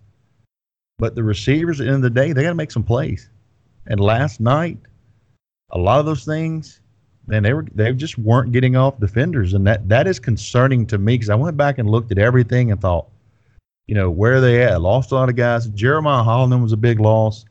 But 0.98 1.16
the 1.16 1.24
receivers 1.24 1.80
at 1.80 1.86
the 1.86 1.94
end 1.94 2.06
of 2.06 2.14
the 2.14 2.22
day, 2.22 2.34
they 2.34 2.44
got 2.44 2.50
to 2.50 2.56
make 2.56 2.72
some 2.72 2.84
plays. 2.84 3.30
And 3.88 4.00
last 4.00 4.40
night, 4.40 4.78
a 5.72 5.78
lot 5.78 6.00
of 6.00 6.06
those 6.06 6.26
things, 6.26 6.82
man, 7.28 7.44
they 7.44 7.54
were 7.54 7.66
they 7.74 7.92
just 7.94 8.18
weren't 8.18 8.52
getting 8.52 8.76
off 8.76 9.00
defenders, 9.00 9.54
and 9.54 9.66
that 9.68 9.88
that 9.90 10.08
is 10.08 10.20
concerning 10.20 10.86
to 10.88 10.98
me 10.98 11.16
because 11.16 11.30
I 11.30 11.36
went 11.36 11.58
back 11.58 11.78
and 11.78 11.90
looked 11.90 12.12
at 12.12 12.18
everything 12.18 12.72
and 12.72 12.80
thought, 12.80 13.08
you 13.88 13.96
know, 13.96 14.10
where 14.10 14.36
are 14.36 14.42
they 14.42 14.64
at? 14.64 14.82
Lost 14.82 15.12
a 15.12 15.16
lot 15.16 15.30
of 15.30 15.36
guys. 15.36 15.68
Jeremiah 15.68 16.24
Holloman 16.24 16.62
was 16.62 16.72
a 16.72 16.78
big 16.78 17.00
loss. 17.00 17.46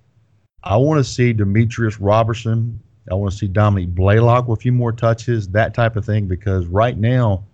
I 0.65 0.77
want 0.77 0.99
to 0.99 1.05
see 1.05 1.33
Demetrius 1.33 2.01
Robertson. 2.01 2.81
I 3.11 3.15
want 3.15 3.33
to 3.33 3.39
see 3.39 3.49
Dominick 3.49 3.89
Blaylock 3.89 4.47
with 4.47 4.61
a 4.61 4.63
few 4.63 4.73
more 4.73 4.93
touches, 4.93 5.49
that 5.49 5.75
type 5.75 5.97
of 5.97 6.05
thing, 6.05 6.29
because 6.29 6.67
right 6.67 6.97
now, 6.97 7.45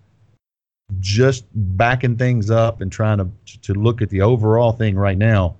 just 0.99 1.45
backing 1.53 2.17
things 2.17 2.51
up 2.51 2.81
and 2.81 2.91
trying 2.91 3.17
to 3.17 3.29
to 3.63 3.73
look 3.73 4.01
at 4.01 4.09
the 4.09 4.21
overall 4.21 4.71
thing 4.71 4.95
right 4.95 5.17
now, 5.17 5.57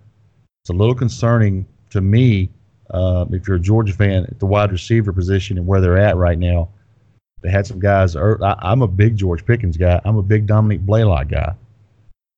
it's 0.63 0.69
a 0.69 0.73
little 0.73 0.95
concerning 0.95 1.65
to 1.89 2.01
me 2.01 2.49
uh, 2.91 3.25
if 3.31 3.47
you're 3.47 3.57
a 3.57 3.61
Georgia 3.61 3.93
fan, 3.93 4.25
at 4.25 4.39
the 4.39 4.45
wide 4.45 4.71
receiver 4.71 5.13
position 5.13 5.57
and 5.57 5.67
where 5.67 5.81
they're 5.81 5.97
at 5.97 6.17
right 6.17 6.37
now, 6.37 6.69
they 7.41 7.49
had 7.49 7.65
some 7.65 7.79
guys. 7.79 8.15
I, 8.15 8.55
am 8.61 8.81
a 8.81 8.87
big 8.87 9.15
George 9.15 9.45
Pickens 9.45 9.77
guy. 9.77 10.01
I'm 10.03 10.17
a 10.17 10.23
big 10.23 10.45
Dominick 10.45 10.81
Blaylock 10.81 11.29
guy. 11.29 11.53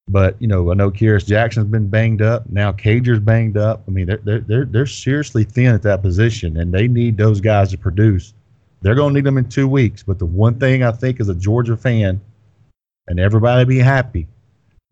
But 0.08 0.36
you 0.42 0.48
know, 0.48 0.72
I 0.72 0.74
know 0.74 0.92
Kearis 0.92 1.26
Jackson's 1.26 1.68
been 1.68 1.88
banged 1.88 2.22
up. 2.22 2.50
Now 2.50 2.72
Cager's 2.72 3.20
banged 3.20 3.58
up. 3.58 3.84
I 3.88 3.92
mean, 3.92 4.08
they're 4.08 4.18
they're 4.18 4.40
they're, 4.42 4.66
they're 4.66 4.86
seriously 4.86 5.44
thin 5.44 5.74
at 5.74 5.84
that 5.84 6.02
position, 6.02 6.58
and 6.58 6.74
they 6.74 6.88
need 6.88 7.18
those 7.18 7.40
guys 7.40 7.72
to 7.72 7.78
produce. 7.78 8.34
They're 8.82 8.96
going 8.96 9.14
to 9.14 9.20
need 9.20 9.26
them 9.26 9.38
in 9.38 9.48
two 9.48 9.68
weeks. 9.68 10.04
But 10.04 10.20
the 10.20 10.26
one 10.26 10.60
thing 10.60 10.84
I 10.84 10.92
think 10.92 11.20
as 11.20 11.30
a 11.30 11.36
Georgia 11.36 11.78
fan, 11.78 12.20
and 13.08 13.20
everybody 13.20 13.64
be 13.64 13.78
happy 13.78 14.28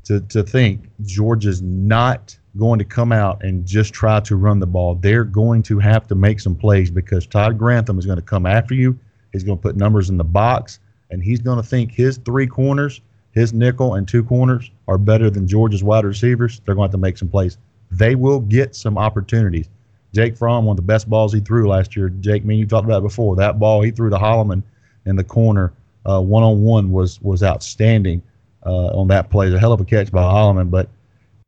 to 0.06 0.22
to 0.22 0.44
think 0.44 0.90
Georgia's 1.04 1.62
not 1.62 2.38
going 2.58 2.80
to 2.80 2.86
come 2.86 3.12
out 3.12 3.44
and 3.44 3.66
just 3.66 3.94
try 3.94 4.20
to 4.22 4.36
run 4.36 4.60
the 4.60 4.68
ball. 4.68 4.96
They're 4.96 5.24
going 5.24 5.62
to 5.64 5.80
have 5.80 6.08
to 6.08 6.16
make 6.16 6.40
some 6.40 6.56
plays 6.56 6.90
because 6.90 7.28
Todd 7.28 7.58
Grantham 7.58 8.00
is 8.00 8.06
going 8.06 8.18
to 8.18 8.24
come 8.24 8.46
after 8.46 8.74
you. 8.74 8.98
He's 9.32 9.44
going 9.44 9.58
to 9.58 9.62
put 9.62 9.76
numbers 9.76 10.10
in 10.10 10.18
the 10.18 10.24
box, 10.24 10.80
and 11.12 11.24
he's 11.24 11.40
going 11.40 11.58
to 11.58 11.68
think 11.68 11.92
his 11.92 12.18
three 12.18 12.48
corners, 12.48 13.02
his 13.32 13.54
nickel 13.54 13.96
and 13.96 14.08
two 14.08 14.24
corners 14.24 14.72
are 14.88 14.98
better 14.98 15.30
than 15.30 15.48
Georgia's 15.48 15.84
wide 15.84 16.06
receivers. 16.06 16.62
They're 16.66 16.76
going 16.76 16.90
to 16.90 16.92
have 16.92 16.94
to 16.94 16.98
make 16.98 17.18
some 17.18 17.30
plays. 17.30 17.58
They 17.92 18.16
will 18.16 18.40
get 18.40 18.76
some 18.76 18.98
opportunities. 18.98 19.70
Jake 20.14 20.36
Fromm, 20.36 20.66
one 20.66 20.74
of 20.74 20.78
the 20.78 20.82
best 20.88 21.08
balls 21.08 21.32
he 21.34 21.40
threw 21.40 21.68
last 21.68 21.96
year. 21.96 22.10
Jake, 22.10 22.44
me, 22.44 22.56
you 22.56 22.66
talked 22.66 22.86
about 22.86 23.00
it 23.00 23.04
before. 23.04 23.36
That 23.36 23.60
ball 23.60 23.84
he 23.84 23.92
threw 23.92 24.10
to 24.10 24.18
Holloman 24.18 24.64
in 25.06 25.16
the 25.16 25.24
corner, 25.24 25.72
one 26.04 26.44
on 26.44 26.64
one, 26.64 26.92
was 26.92 27.22
was 27.22 27.44
outstanding 27.44 28.24
Uh, 28.66 28.88
on 28.88 29.08
that 29.08 29.30
play. 29.30 29.54
A 29.54 29.58
hell 29.58 29.72
of 29.72 29.80
a 29.80 29.86
catch 29.86 30.12
by 30.12 30.22
Holloman, 30.22 30.70
but 30.70 30.90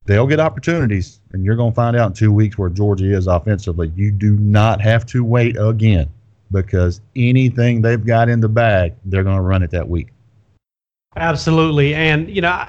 they'll 0.06 0.28
get 0.28 0.40
opportunities, 0.40 1.20
and 1.34 1.44
you're 1.44 1.58
going 1.58 1.72
to 1.72 1.76
find 1.76 1.98
out 1.98 2.08
in 2.08 2.14
two 2.14 2.32
weeks 2.32 2.58
where 2.58 2.70
Georgia 2.70 3.14
is 3.14 3.28
offensively. 3.28 3.92
You 3.98 4.12
do 4.12 4.38
not 4.38 4.80
have 4.80 5.06
to 5.08 5.24
wait 5.26 5.58
again 5.60 6.10
because 6.52 7.02
anything 7.18 7.82
they've 7.82 8.06
got 8.06 8.30
in 8.30 8.40
the 8.40 8.48
bag, 8.48 8.94
they're 9.04 9.24
going 9.24 9.36
to 9.36 9.42
run 9.42 9.62
it 9.62 9.72
that 9.72 9.90
week. 9.90 10.08
Absolutely, 11.16 11.94
and 11.94 12.30
you 12.30 12.42
know. 12.42 12.66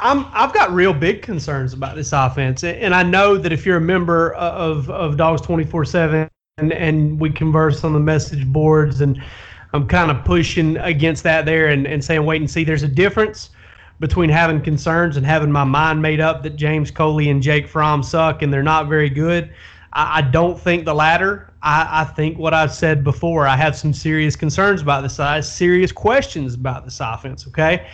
I'm 0.00 0.26
I've 0.32 0.52
got 0.52 0.72
real 0.72 0.92
big 0.92 1.22
concerns 1.22 1.72
about 1.72 1.94
this 1.94 2.12
offense, 2.12 2.64
and 2.64 2.92
I 2.92 3.04
know 3.04 3.36
that 3.36 3.52
if 3.52 3.64
you're 3.64 3.76
a 3.76 3.80
member 3.80 4.34
uh, 4.34 4.50
of 4.50 4.90
of 4.90 5.16
Dogs 5.16 5.40
24/7 5.42 6.28
and 6.58 6.72
and 6.72 7.18
we 7.18 7.30
converse 7.30 7.84
on 7.84 7.92
the 7.92 8.00
message 8.00 8.44
boards, 8.46 9.00
and 9.00 9.22
I'm 9.72 9.86
kind 9.86 10.10
of 10.10 10.24
pushing 10.24 10.76
against 10.78 11.22
that 11.22 11.46
there 11.46 11.68
and, 11.68 11.86
and 11.86 12.04
saying 12.04 12.24
wait 12.24 12.40
and 12.40 12.50
see. 12.50 12.64
There's 12.64 12.82
a 12.82 12.88
difference 12.88 13.50
between 14.00 14.28
having 14.28 14.60
concerns 14.60 15.16
and 15.16 15.24
having 15.24 15.50
my 15.50 15.64
mind 15.64 16.02
made 16.02 16.20
up 16.20 16.42
that 16.42 16.56
James 16.56 16.90
Coley 16.90 17.30
and 17.30 17.42
Jake 17.42 17.68
Fromm 17.68 18.02
suck 18.02 18.42
and 18.42 18.52
they're 18.52 18.62
not 18.62 18.88
very 18.88 19.08
good. 19.08 19.50
I, 19.92 20.18
I 20.18 20.22
don't 20.22 20.58
think 20.58 20.84
the 20.84 20.94
latter. 20.94 21.52
I, 21.62 22.02
I, 22.02 22.04
think 22.04 22.38
what 22.38 22.52
I've 22.52 22.74
said 22.74 23.04
before, 23.04 23.46
I 23.46 23.56
have 23.56 23.76
some 23.76 23.92
serious 23.92 24.36
concerns 24.36 24.82
about 24.82 25.02
this 25.02 25.14
size, 25.14 25.50
serious 25.50 25.92
questions 25.92 26.54
about 26.54 26.84
this 26.84 27.00
offense, 27.00 27.46
okay? 27.46 27.86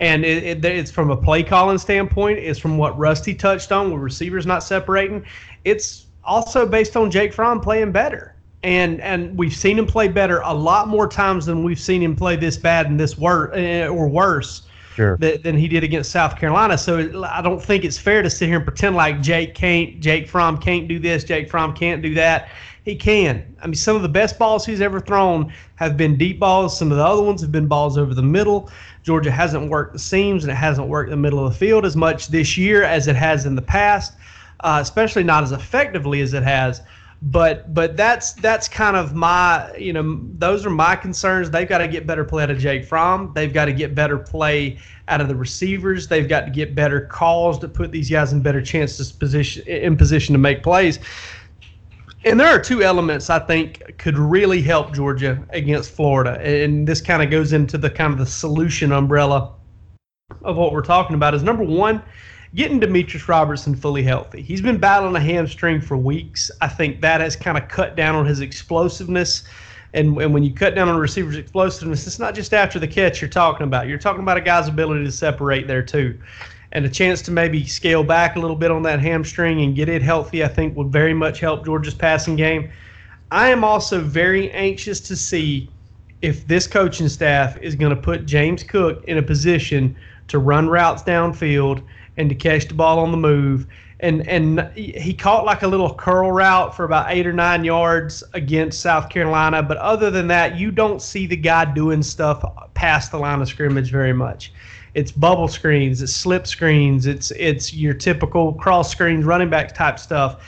And 0.00 0.24
it, 0.24 0.44
it, 0.44 0.64
it's 0.64 0.90
from 0.90 1.10
a 1.10 1.16
play 1.16 1.42
calling 1.42 1.78
standpoint, 1.78 2.38
it's 2.38 2.58
from 2.58 2.78
what 2.78 2.96
Rusty 2.96 3.34
touched 3.34 3.72
on 3.72 3.92
with 3.92 4.00
receivers 4.00 4.46
not 4.46 4.62
separating. 4.62 5.26
It's 5.64 6.06
also 6.24 6.66
based 6.66 6.96
on 6.96 7.10
Jake 7.10 7.32
Fromm 7.32 7.60
playing 7.60 7.92
better. 7.92 8.34
And 8.62 9.00
and 9.00 9.36
we've 9.38 9.54
seen 9.54 9.78
him 9.78 9.86
play 9.86 10.08
better 10.08 10.40
a 10.40 10.52
lot 10.52 10.88
more 10.88 11.06
times 11.06 11.46
than 11.46 11.62
we've 11.62 11.78
seen 11.78 12.02
him 12.02 12.16
play 12.16 12.34
this 12.34 12.56
bad 12.56 12.86
and 12.86 12.98
this 12.98 13.16
worse 13.16 13.52
eh, 13.54 13.86
or 13.86 14.08
worse 14.08 14.62
sure. 14.98 15.16
than 15.16 15.56
he 15.56 15.68
did 15.68 15.84
against 15.84 16.10
South 16.10 16.36
Carolina. 16.36 16.76
So 16.76 17.24
I 17.24 17.40
don't 17.40 17.62
think 17.62 17.84
it's 17.84 17.98
fair 17.98 18.22
to 18.22 18.28
sit 18.28 18.46
here 18.46 18.56
and 18.56 18.64
pretend 18.64 18.96
like 18.96 19.22
Jake 19.22 19.54
can't, 19.54 20.00
Jake 20.00 20.28
Fromm 20.28 20.58
can't 20.58 20.88
do 20.88 20.98
this, 20.98 21.24
Jake 21.24 21.48
Fromm 21.48 21.74
can't 21.74 22.02
do 22.02 22.14
that. 22.14 22.48
He 22.84 22.96
can. 22.96 23.54
I 23.62 23.66
mean, 23.66 23.74
some 23.74 23.96
of 23.96 24.02
the 24.02 24.08
best 24.08 24.38
balls 24.38 24.64
he's 24.64 24.80
ever 24.80 24.98
thrown 24.98 25.52
have 25.76 25.96
been 25.96 26.16
deep 26.16 26.40
balls. 26.40 26.76
Some 26.76 26.90
of 26.90 26.96
the 26.96 27.04
other 27.04 27.22
ones 27.22 27.40
have 27.42 27.52
been 27.52 27.68
balls 27.68 27.98
over 27.98 28.14
the 28.14 28.22
middle. 28.22 28.70
Georgia 29.02 29.30
hasn't 29.30 29.70
worked 29.70 29.92
the 29.92 29.98
seams 29.98 30.44
and 30.44 30.50
it 30.50 30.56
hasn't 30.56 30.88
worked 30.88 31.10
the 31.10 31.16
middle 31.16 31.46
of 31.46 31.52
the 31.52 31.58
field 31.58 31.84
as 31.84 31.96
much 31.96 32.28
this 32.28 32.56
year 32.56 32.82
as 32.82 33.06
it 33.06 33.16
has 33.16 33.46
in 33.46 33.54
the 33.54 33.62
past, 33.62 34.14
uh, 34.60 34.78
especially 34.80 35.22
not 35.22 35.42
as 35.42 35.52
effectively 35.52 36.22
as 36.22 36.34
it 36.34 36.42
has 36.42 36.82
but 37.20 37.74
but 37.74 37.96
that's 37.96 38.32
that's 38.34 38.68
kind 38.68 38.96
of 38.96 39.14
my 39.14 39.74
you 39.76 39.92
know 39.92 40.20
those 40.34 40.64
are 40.64 40.70
my 40.70 40.94
concerns. 40.94 41.50
They've 41.50 41.68
got 41.68 41.78
to 41.78 41.88
get 41.88 42.06
better 42.06 42.24
play 42.24 42.44
out 42.44 42.50
of 42.50 42.58
Jake 42.58 42.84
Fromm. 42.84 43.32
They've 43.34 43.52
got 43.52 43.64
to 43.64 43.72
get 43.72 43.94
better 43.94 44.18
play 44.18 44.78
out 45.08 45.20
of 45.20 45.26
the 45.26 45.34
receivers. 45.34 46.06
They've 46.06 46.28
got 46.28 46.42
to 46.42 46.50
get 46.50 46.76
better 46.76 47.00
calls 47.00 47.58
to 47.60 47.68
put 47.68 47.90
these 47.90 48.08
guys 48.08 48.32
in 48.32 48.40
better 48.40 48.62
chances 48.62 49.10
position 49.10 49.66
in 49.66 49.96
position 49.96 50.32
to 50.32 50.38
make 50.38 50.62
plays. 50.62 51.00
And 52.24 52.38
there 52.38 52.48
are 52.48 52.60
two 52.60 52.82
elements 52.82 53.30
I 53.30 53.38
think 53.40 53.96
could 53.98 54.18
really 54.18 54.62
help 54.62 54.92
Georgia 54.92 55.44
against 55.50 55.90
Florida, 55.90 56.40
and 56.40 56.86
this 56.86 57.00
kind 57.00 57.22
of 57.22 57.30
goes 57.30 57.52
into 57.52 57.78
the 57.78 57.90
kind 57.90 58.12
of 58.12 58.18
the 58.18 58.26
solution 58.26 58.92
umbrella 58.92 59.54
of 60.42 60.56
what 60.56 60.72
we're 60.72 60.82
talking 60.82 61.14
about. 61.14 61.34
Is 61.34 61.42
number 61.42 61.64
one 61.64 62.02
getting 62.54 62.80
Demetrius 62.80 63.28
Robertson 63.28 63.74
fully 63.74 64.02
healthy. 64.02 64.42
He's 64.42 64.62
been 64.62 64.78
battling 64.78 65.16
a 65.16 65.20
hamstring 65.20 65.80
for 65.80 65.96
weeks. 65.96 66.50
I 66.60 66.68
think 66.68 67.00
that 67.00 67.20
has 67.20 67.36
kind 67.36 67.58
of 67.58 67.68
cut 67.68 67.96
down 67.96 68.14
on 68.14 68.26
his 68.26 68.40
explosiveness. 68.40 69.44
And, 69.94 70.20
and 70.20 70.34
when 70.34 70.42
you 70.42 70.52
cut 70.52 70.74
down 70.74 70.88
on 70.88 70.94
a 70.94 70.98
receiver's 70.98 71.36
explosiveness, 71.36 72.06
it's 72.06 72.18
not 72.18 72.34
just 72.34 72.52
after 72.52 72.78
the 72.78 72.88
catch 72.88 73.20
you're 73.20 73.30
talking 73.30 73.64
about. 73.64 73.86
You're 73.86 73.98
talking 73.98 74.22
about 74.22 74.36
a 74.36 74.40
guy's 74.40 74.68
ability 74.68 75.04
to 75.04 75.12
separate 75.12 75.66
there 75.66 75.82
too. 75.82 76.18
And 76.72 76.84
a 76.84 76.90
chance 76.90 77.22
to 77.22 77.30
maybe 77.30 77.64
scale 77.66 78.04
back 78.04 78.36
a 78.36 78.38
little 78.38 78.56
bit 78.56 78.70
on 78.70 78.82
that 78.82 79.00
hamstring 79.00 79.62
and 79.62 79.74
get 79.74 79.88
it 79.88 80.02
healthy, 80.02 80.44
I 80.44 80.48
think 80.48 80.76
would 80.76 80.88
very 80.88 81.14
much 81.14 81.40
help 81.40 81.64
Georgia's 81.64 81.94
passing 81.94 82.36
game. 82.36 82.70
I 83.30 83.48
am 83.48 83.64
also 83.64 84.00
very 84.00 84.50
anxious 84.52 85.00
to 85.00 85.16
see 85.16 85.70
if 86.20 86.46
this 86.46 86.66
coaching 86.66 87.08
staff 87.08 87.56
is 87.58 87.74
going 87.74 87.94
to 87.94 88.00
put 88.00 88.26
James 88.26 88.62
Cook 88.62 89.04
in 89.04 89.18
a 89.18 89.22
position 89.22 89.96
to 90.28 90.38
run 90.38 90.68
routes 90.68 91.02
downfield 91.02 91.82
and 92.18 92.28
to 92.28 92.34
catch 92.34 92.68
the 92.68 92.74
ball 92.74 92.98
on 92.98 93.10
the 93.10 93.16
move. 93.16 93.66
And 94.00 94.28
and 94.28 94.70
he 94.76 95.12
caught 95.12 95.44
like 95.44 95.62
a 95.62 95.66
little 95.66 95.92
curl 95.94 96.30
route 96.30 96.76
for 96.76 96.84
about 96.84 97.06
eight 97.08 97.26
or 97.26 97.32
nine 97.32 97.64
yards 97.64 98.22
against 98.34 98.80
South 98.80 99.08
Carolina. 99.08 99.62
But 99.62 99.78
other 99.78 100.10
than 100.10 100.28
that, 100.28 100.56
you 100.56 100.70
don't 100.70 101.00
see 101.00 101.26
the 101.26 101.36
guy 101.36 101.64
doing 101.64 102.02
stuff 102.02 102.44
past 102.74 103.10
the 103.10 103.18
line 103.18 103.40
of 103.40 103.48
scrimmage 103.48 103.90
very 103.90 104.12
much. 104.12 104.52
It's 104.94 105.10
bubble 105.10 105.48
screens, 105.48 106.02
it's 106.02 106.14
slip 106.14 106.46
screens, 106.46 107.06
it's 107.06 107.30
it's 107.32 107.72
your 107.72 107.94
typical 107.94 108.52
cross 108.52 108.90
screens, 108.90 109.24
running 109.24 109.50
back 109.50 109.74
type 109.74 109.98
stuff 109.98 110.40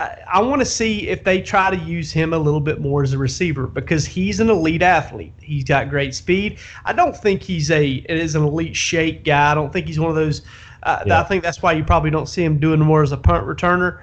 I, 0.00 0.42
want 0.42 0.60
to 0.60 0.66
see 0.66 1.08
if 1.08 1.22
they 1.22 1.40
try 1.40 1.70
to 1.70 1.76
use 1.76 2.10
him 2.10 2.32
a 2.32 2.38
little 2.38 2.60
bit 2.60 2.80
more 2.80 3.02
as 3.02 3.12
a 3.12 3.18
receiver 3.18 3.66
because 3.66 4.04
he's 4.04 4.40
an 4.40 4.50
elite 4.50 4.82
athlete. 4.82 5.32
He's 5.40 5.64
got 5.64 5.88
great 5.88 6.14
speed. 6.14 6.58
I 6.84 6.92
don't 6.92 7.16
think 7.16 7.42
he's 7.42 7.70
a 7.70 8.04
is 8.08 8.34
an 8.34 8.42
elite 8.42 8.74
shake 8.74 9.24
guy. 9.24 9.52
I 9.52 9.54
don't 9.54 9.72
think 9.72 9.86
he's 9.86 10.00
one 10.00 10.10
of 10.10 10.16
those. 10.16 10.42
Uh, 10.84 11.02
yeah. 11.06 11.20
I 11.20 11.24
think 11.24 11.42
that's 11.42 11.62
why 11.62 11.72
you 11.72 11.82
probably 11.82 12.10
don't 12.10 12.28
see 12.28 12.44
him 12.44 12.58
doing 12.58 12.80
more 12.80 13.02
as 13.02 13.12
a 13.12 13.16
punt 13.16 13.46
returner 13.46 14.02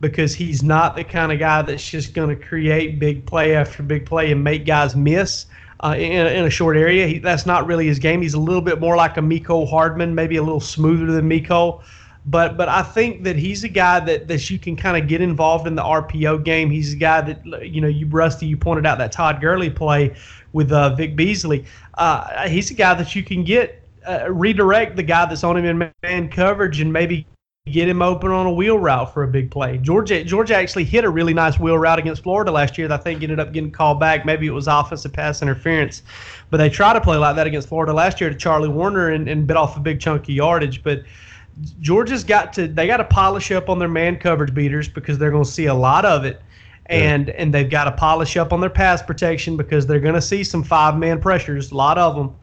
because 0.00 0.34
he's 0.34 0.62
not 0.62 0.96
the 0.96 1.04
kind 1.04 1.30
of 1.30 1.38
guy 1.38 1.62
that's 1.62 1.88
just 1.88 2.14
going 2.14 2.28
to 2.28 2.46
create 2.46 2.98
big 2.98 3.24
play 3.26 3.54
after 3.54 3.82
big 3.82 4.06
play 4.06 4.32
and 4.32 4.42
make 4.42 4.66
guys 4.66 4.96
miss. 4.96 5.46
Uh, 5.82 5.94
in, 5.96 6.12
in, 6.12 6.44
a 6.44 6.50
short 6.50 6.76
area, 6.76 7.06
he, 7.06 7.18
that's 7.18 7.46
not 7.46 7.66
really 7.66 7.86
his 7.86 7.98
game. 7.98 8.20
He's 8.20 8.34
a 8.34 8.38
little 8.38 8.60
bit 8.60 8.80
more 8.80 8.96
like 8.96 9.16
a 9.16 9.20
Mecole 9.20 9.66
Hardman, 9.66 10.14
maybe 10.14 10.36
a 10.36 10.42
little 10.42 10.60
smoother 10.60 11.06
than 11.06 11.26
Mecole. 11.26 11.82
But 12.26 12.58
but 12.58 12.68
I 12.68 12.82
think 12.82 13.24
that 13.24 13.36
he's 13.36 13.64
a 13.64 13.68
guy 13.68 13.98
that, 14.00 14.28
that 14.28 14.50
you 14.50 14.58
can 14.58 14.76
kind 14.76 15.02
of 15.02 15.08
get 15.08 15.22
involved 15.22 15.66
in 15.66 15.74
the 15.74 15.82
RPO 15.82 16.44
game. 16.44 16.68
He's 16.68 16.92
a 16.92 16.96
guy 16.96 17.22
that 17.22 17.66
you 17.66 17.80
know 17.80 17.88
you 17.88 18.06
Rusty 18.08 18.44
you 18.44 18.58
pointed 18.58 18.84
out 18.84 18.98
that 18.98 19.10
Todd 19.10 19.40
Gurley 19.40 19.70
play 19.70 20.14
with 20.52 20.70
uh, 20.70 20.94
Vic 20.94 21.16
Beasley. 21.16 21.64
Uh, 21.94 22.46
he's 22.46 22.70
a 22.70 22.74
guy 22.74 22.92
that 22.92 23.16
you 23.16 23.22
can 23.22 23.42
get 23.42 23.79
uh, 24.06 24.30
redirect 24.30 24.96
the 24.96 25.02
guy 25.02 25.26
that's 25.26 25.44
on 25.44 25.56
him 25.56 25.64
in 25.64 25.92
man 26.02 26.28
coverage 26.28 26.80
and 26.80 26.92
maybe 26.92 27.26
get 27.66 27.88
him 27.88 28.00
open 28.02 28.30
on 28.30 28.46
a 28.46 28.52
wheel 28.52 28.78
route 28.78 29.12
for 29.12 29.22
a 29.22 29.28
big 29.28 29.50
play. 29.50 29.78
Georgia 29.78 30.24
Georgia 30.24 30.56
actually 30.56 30.84
hit 30.84 31.04
a 31.04 31.10
really 31.10 31.34
nice 31.34 31.58
wheel 31.58 31.78
route 31.78 31.98
against 31.98 32.22
Florida 32.22 32.50
last 32.50 32.78
year 32.78 32.88
that 32.88 33.00
I 33.00 33.02
think 33.02 33.22
ended 33.22 33.38
up 33.38 33.52
getting 33.52 33.70
called 33.70 34.00
back. 34.00 34.24
Maybe 34.24 34.46
it 34.46 34.50
was 34.50 34.66
offensive 34.66 35.12
pass 35.12 35.42
interference, 35.42 36.02
but 36.48 36.56
they 36.56 36.68
tried 36.68 36.94
to 36.94 37.00
play 37.00 37.16
like 37.16 37.36
that 37.36 37.46
against 37.46 37.68
Florida 37.68 37.92
last 37.92 38.20
year 38.20 38.30
to 38.30 38.36
Charlie 38.36 38.68
Woerner 38.68 39.14
and, 39.14 39.28
and 39.28 39.46
bit 39.46 39.56
off 39.56 39.76
a 39.76 39.80
big 39.80 40.00
chunk 40.00 40.22
of 40.22 40.30
yardage. 40.30 40.82
But 40.82 41.02
Georgia's 41.80 42.24
got 42.24 42.52
to 42.54 42.66
they 42.66 42.86
got 42.86 42.98
to 42.98 43.04
polish 43.04 43.50
up 43.50 43.68
on 43.68 43.78
their 43.78 43.88
man 43.88 44.16
coverage 44.16 44.54
beaters 44.54 44.88
because 44.88 45.18
they're 45.18 45.30
going 45.30 45.44
to 45.44 45.50
see 45.50 45.66
a 45.66 45.74
lot 45.74 46.04
of 46.04 46.24
it, 46.24 46.40
and 46.86 47.28
yeah. 47.28 47.34
and 47.36 47.52
they've 47.52 47.70
got 47.70 47.84
to 47.84 47.92
polish 47.92 48.36
up 48.36 48.52
on 48.52 48.60
their 48.60 48.70
pass 48.70 49.02
protection 49.02 49.56
because 49.56 49.86
they're 49.86 50.00
going 50.00 50.14
to 50.14 50.22
see 50.22 50.42
some 50.42 50.64
five 50.64 50.96
man 50.96 51.20
pressures, 51.20 51.72
a 51.72 51.76
lot 51.76 51.98
of 51.98 52.16
them, 52.16 52.34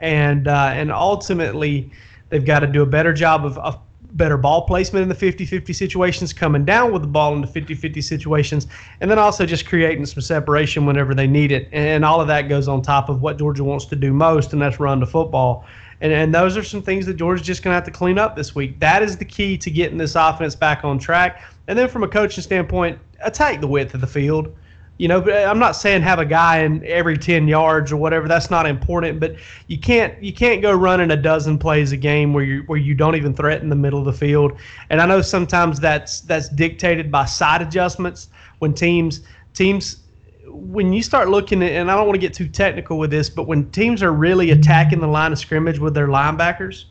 and 0.00 0.48
uh, 0.48 0.72
and 0.74 0.90
ultimately 0.90 1.90
they've 2.28 2.44
got 2.44 2.60
to 2.60 2.66
do 2.66 2.82
a 2.82 2.86
better 2.86 3.12
job 3.12 3.44
of, 3.44 3.58
of 3.58 3.78
better 4.12 4.36
ball 4.36 4.62
placement 4.62 5.02
in 5.02 5.08
the 5.08 5.14
50-50 5.14 5.74
situations, 5.74 6.32
coming 6.32 6.64
down 6.64 6.92
with 6.92 7.02
the 7.02 7.08
ball 7.08 7.34
in 7.34 7.40
the 7.40 7.46
50-50 7.46 8.02
situations, 8.02 8.66
and 9.00 9.10
then 9.10 9.18
also 9.18 9.46
just 9.46 9.66
creating 9.66 10.04
some 10.06 10.20
separation 10.20 10.86
whenever 10.86 11.14
they 11.14 11.26
need 11.26 11.52
it. 11.52 11.68
And 11.72 12.04
all 12.04 12.20
of 12.20 12.26
that 12.28 12.48
goes 12.48 12.68
on 12.68 12.82
top 12.82 13.08
of 13.08 13.22
what 13.22 13.38
Georgia 13.38 13.64
wants 13.64 13.84
to 13.86 13.96
do 13.96 14.12
most, 14.12 14.52
and 14.52 14.60
that's 14.60 14.80
run 14.80 15.00
the 15.00 15.06
football. 15.06 15.64
And, 16.00 16.12
and 16.12 16.34
those 16.34 16.56
are 16.56 16.64
some 16.64 16.82
things 16.82 17.06
that 17.06 17.14
Georgia's 17.14 17.46
just 17.46 17.62
going 17.62 17.72
to 17.72 17.74
have 17.74 17.84
to 17.84 17.90
clean 17.90 18.18
up 18.18 18.34
this 18.34 18.54
week. 18.54 18.80
That 18.80 19.02
is 19.02 19.16
the 19.16 19.24
key 19.24 19.58
to 19.58 19.70
getting 19.70 19.98
this 19.98 20.14
offense 20.14 20.54
back 20.54 20.84
on 20.84 20.98
track. 20.98 21.42
And 21.68 21.78
then 21.78 21.88
from 21.88 22.02
a 22.02 22.08
coaching 22.08 22.42
standpoint, 22.42 22.98
attack 23.22 23.60
the 23.60 23.66
width 23.66 23.94
of 23.94 24.00
the 24.00 24.06
field. 24.06 24.54
You 25.00 25.08
know, 25.08 25.20
uh, 25.22 25.48
I'm 25.48 25.58
not 25.58 25.76
saying 25.76 26.02
have 26.02 26.18
a 26.18 26.26
guy 26.26 26.58
in 26.58 26.84
every 26.84 27.16
10 27.16 27.48
yards 27.48 27.90
or 27.90 27.96
whatever. 27.96 28.28
That's 28.28 28.50
not 28.50 28.66
important, 28.66 29.18
but 29.18 29.34
you 29.66 29.78
can't 29.78 30.22
you 30.22 30.30
can't 30.30 30.60
go 30.60 30.74
running 30.74 31.10
a 31.10 31.16
dozen 31.16 31.58
plays 31.58 31.92
a 31.92 31.96
game 31.96 32.34
where 32.34 32.44
you 32.44 32.64
where 32.66 32.78
you 32.78 32.94
don't 32.94 33.16
even 33.16 33.32
threaten 33.32 33.70
the 33.70 33.76
middle 33.76 33.98
of 33.98 34.04
the 34.04 34.12
field. 34.12 34.52
And 34.90 35.00
I 35.00 35.06
know 35.06 35.22
sometimes 35.22 35.80
that's 35.80 36.20
that's 36.20 36.50
dictated 36.50 37.10
by 37.10 37.24
side 37.24 37.62
adjustments 37.62 38.28
when 38.58 38.74
teams 38.74 39.22
teams 39.54 40.02
when 40.46 40.92
you 40.92 41.02
start 41.02 41.30
looking 41.30 41.62
at, 41.62 41.70
and 41.70 41.90
I 41.90 41.96
don't 41.96 42.06
want 42.06 42.16
to 42.16 42.26
get 42.26 42.34
too 42.34 42.48
technical 42.48 42.98
with 42.98 43.10
this, 43.10 43.30
but 43.30 43.44
when 43.44 43.70
teams 43.70 44.02
are 44.02 44.12
really 44.12 44.50
attacking 44.50 45.00
the 45.00 45.08
line 45.08 45.32
of 45.32 45.38
scrimmage 45.38 45.78
with 45.78 45.94
their 45.94 46.08
linebackers, 46.08 46.84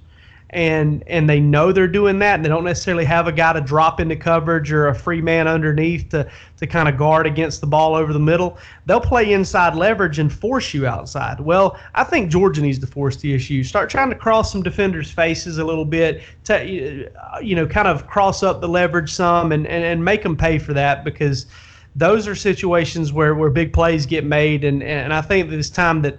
and 0.51 1.03
and 1.07 1.29
they 1.29 1.39
know 1.39 1.71
they're 1.71 1.88
doing 1.88 2.19
that, 2.19 2.35
and 2.35 2.45
they 2.45 2.49
don't 2.49 2.63
necessarily 2.63 3.05
have 3.05 3.27
a 3.27 3.31
guy 3.31 3.53
to 3.53 3.62
drop 3.62 3.99
into 3.99 4.15
coverage 4.15 4.71
or 4.71 4.88
a 4.88 4.95
free 4.95 5.21
man 5.21 5.47
underneath 5.47 6.09
to 6.09 6.29
to 6.57 6.67
kind 6.67 6.89
of 6.89 6.97
guard 6.97 7.27
against 7.27 7.62
the 7.62 7.67
ball 7.67 7.95
over 7.95 8.13
the 8.13 8.19
middle, 8.19 8.57
they'll 8.85 8.99
play 8.99 9.33
inside 9.33 9.75
leverage 9.75 10.19
and 10.19 10.31
force 10.33 10.73
you 10.73 10.88
outside. 10.88 11.39
Well, 11.39 11.79
I 11.95 12.03
think 12.03 12.31
Georgia 12.31 12.62
needs 12.62 12.79
to 12.79 12.88
force 12.88 13.15
the 13.17 13.33
issue. 13.33 13.63
Start 13.63 13.89
trying 13.89 14.09
to 14.09 14.15
cross 14.15 14.51
some 14.51 14.63
defenders' 14.63 15.12
faces 15.12 15.57
a 15.57 15.63
little 15.63 15.85
bit, 15.85 16.23
to, 16.45 17.09
you 17.41 17.55
know, 17.55 17.65
kind 17.65 17.88
of 17.88 18.07
cross 18.07 18.43
up 18.43 18.62
the 18.62 18.67
leverage 18.67 19.12
some 19.12 19.51
and, 19.51 19.65
and, 19.67 19.83
and 19.83 20.03
make 20.03 20.23
them 20.23 20.35
pay 20.35 20.57
for 20.57 20.73
that 20.73 21.03
because– 21.03 21.45
those 21.95 22.27
are 22.27 22.35
situations 22.35 23.12
where, 23.12 23.35
where 23.35 23.49
big 23.49 23.73
plays 23.73 24.05
get 24.05 24.25
made. 24.25 24.63
And, 24.63 24.81
and 24.83 25.13
I 25.13 25.21
think 25.21 25.49
that 25.49 25.57
it's 25.57 25.69
time 25.69 26.01
that 26.03 26.17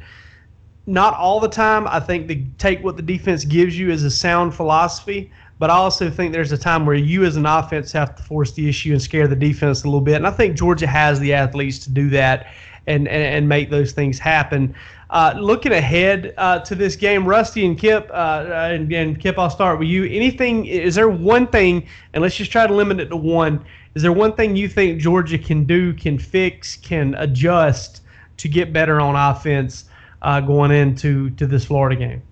not 0.86 1.14
all 1.14 1.40
the 1.40 1.48
time, 1.48 1.86
I 1.86 2.00
think 2.00 2.28
to 2.28 2.42
take 2.58 2.82
what 2.82 2.96
the 2.96 3.02
defense 3.02 3.44
gives 3.44 3.78
you 3.78 3.90
is 3.90 4.02
a 4.02 4.10
sound 4.10 4.54
philosophy. 4.54 5.30
But 5.58 5.68
I 5.68 5.74
also 5.74 6.08
think 6.10 6.32
there's 6.32 6.52
a 6.52 6.58
time 6.58 6.86
where 6.86 6.96
you 6.96 7.24
as 7.24 7.36
an 7.36 7.44
offense 7.44 7.92
have 7.92 8.16
to 8.16 8.22
force 8.22 8.52
the 8.52 8.66
issue 8.68 8.92
and 8.92 9.02
scare 9.02 9.28
the 9.28 9.36
defense 9.36 9.82
a 9.82 9.86
little 9.86 10.00
bit. 10.00 10.16
And 10.16 10.26
I 10.26 10.30
think 10.30 10.56
Georgia 10.56 10.86
has 10.86 11.20
the 11.20 11.34
athletes 11.34 11.78
to 11.80 11.90
do 11.90 12.08
that 12.10 12.46
and, 12.86 13.06
and, 13.06 13.22
and 13.22 13.48
make 13.48 13.68
those 13.68 13.92
things 13.92 14.18
happen. 14.18 14.74
Uh, 15.10 15.34
looking 15.38 15.72
ahead 15.72 16.32
uh, 16.38 16.60
to 16.60 16.74
this 16.74 16.96
game, 16.96 17.26
Rusty 17.26 17.66
and 17.66 17.78
Kip, 17.78 18.08
uh, 18.10 18.46
and, 18.48 18.90
and, 18.92 19.20
Kip, 19.20 19.38
I'll 19.38 19.50
start 19.50 19.78
with 19.78 19.88
you. 19.88 20.04
Anything? 20.04 20.64
Is 20.64 20.94
there 20.94 21.10
one 21.10 21.46
thing, 21.48 21.86
and 22.14 22.22
let's 22.22 22.36
just 22.36 22.52
try 22.52 22.66
to 22.66 22.72
limit 22.72 23.00
it 23.00 23.08
to 23.08 23.16
one 23.16 23.62
is 23.94 24.02
there 24.02 24.12
one 24.12 24.34
thing 24.34 24.54
you 24.54 24.68
think 24.68 25.00
Georgia 25.00 25.36
can 25.38 25.64
do, 25.64 25.92
can 25.92 26.18
fix, 26.18 26.76
can 26.76 27.14
adjust 27.16 28.02
to 28.36 28.48
get 28.48 28.72
better 28.72 29.00
on 29.00 29.16
offense 29.16 29.86
uh, 30.22 30.40
going 30.40 30.70
into 30.70 31.30
to 31.30 31.46
this 31.46 31.64
Florida 31.64 31.96
game? 31.96 32.22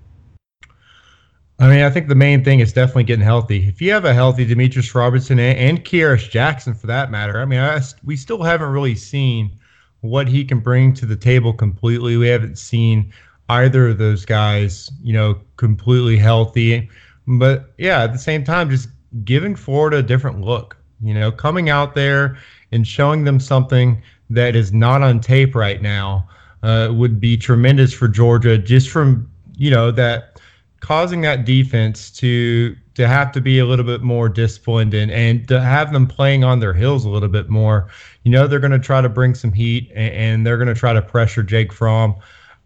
I 1.60 1.68
mean, 1.68 1.82
I 1.82 1.90
think 1.90 2.06
the 2.08 2.14
main 2.14 2.44
thing 2.44 2.60
is 2.60 2.72
definitely 2.72 3.04
getting 3.04 3.24
healthy. 3.24 3.66
If 3.66 3.82
you 3.82 3.90
have 3.90 4.04
a 4.04 4.14
healthy 4.14 4.46
Demetris 4.46 4.94
Robertson 4.94 5.40
and, 5.40 5.58
and 5.58 5.84
Jackson, 6.30 6.72
for 6.72 6.86
that 6.86 7.10
matter, 7.10 7.40
I 7.40 7.44
mean, 7.44 7.58
I, 7.58 7.80
we 8.04 8.16
still 8.16 8.42
haven't 8.44 8.70
really 8.70 8.94
seen 8.94 9.58
what 10.00 10.28
he 10.28 10.44
can 10.44 10.60
bring 10.60 10.94
to 10.94 11.06
the 11.06 11.16
table 11.16 11.52
completely. 11.52 12.16
We 12.16 12.28
haven't 12.28 12.58
seen 12.58 13.12
either 13.48 13.88
of 13.88 13.98
those 13.98 14.24
guys, 14.24 14.88
you 15.02 15.12
know, 15.12 15.40
completely 15.56 16.16
healthy. 16.16 16.88
But 17.26 17.74
yeah, 17.76 18.04
at 18.04 18.12
the 18.12 18.18
same 18.18 18.44
time, 18.44 18.70
just 18.70 18.88
giving 19.24 19.56
Florida 19.56 19.98
a 19.98 20.02
different 20.02 20.40
look. 20.40 20.76
You 21.00 21.14
know, 21.14 21.32
coming 21.32 21.70
out 21.70 21.94
there 21.94 22.38
and 22.70 22.86
showing 22.86 23.24
them 23.24 23.40
something 23.40 24.02
that 24.30 24.54
is 24.54 24.72
not 24.72 25.02
on 25.02 25.20
tape 25.20 25.54
right 25.54 25.80
now 25.80 26.28
uh, 26.62 26.90
would 26.92 27.20
be 27.20 27.36
tremendous 27.36 27.92
for 27.92 28.08
Georgia. 28.08 28.58
Just 28.58 28.90
from 28.90 29.30
you 29.56 29.70
know 29.70 29.90
that 29.90 30.40
causing 30.80 31.20
that 31.22 31.44
defense 31.44 32.10
to 32.12 32.76
to 32.94 33.06
have 33.06 33.30
to 33.32 33.40
be 33.40 33.58
a 33.58 33.66
little 33.66 33.84
bit 33.84 34.02
more 34.02 34.28
disciplined 34.28 34.94
and 34.94 35.10
and 35.10 35.46
to 35.48 35.60
have 35.60 35.92
them 35.92 36.06
playing 36.06 36.44
on 36.44 36.60
their 36.60 36.74
heels 36.74 37.04
a 37.04 37.10
little 37.10 37.28
bit 37.28 37.48
more. 37.48 37.88
You 38.24 38.32
know, 38.32 38.46
they're 38.46 38.58
going 38.60 38.72
to 38.72 38.78
try 38.78 39.00
to 39.00 39.08
bring 39.08 39.34
some 39.34 39.52
heat 39.52 39.90
and, 39.94 40.14
and 40.14 40.46
they're 40.46 40.58
going 40.58 40.68
to 40.68 40.74
try 40.74 40.92
to 40.92 41.02
pressure 41.02 41.42
Jake 41.42 41.72
Fromm. 41.72 42.16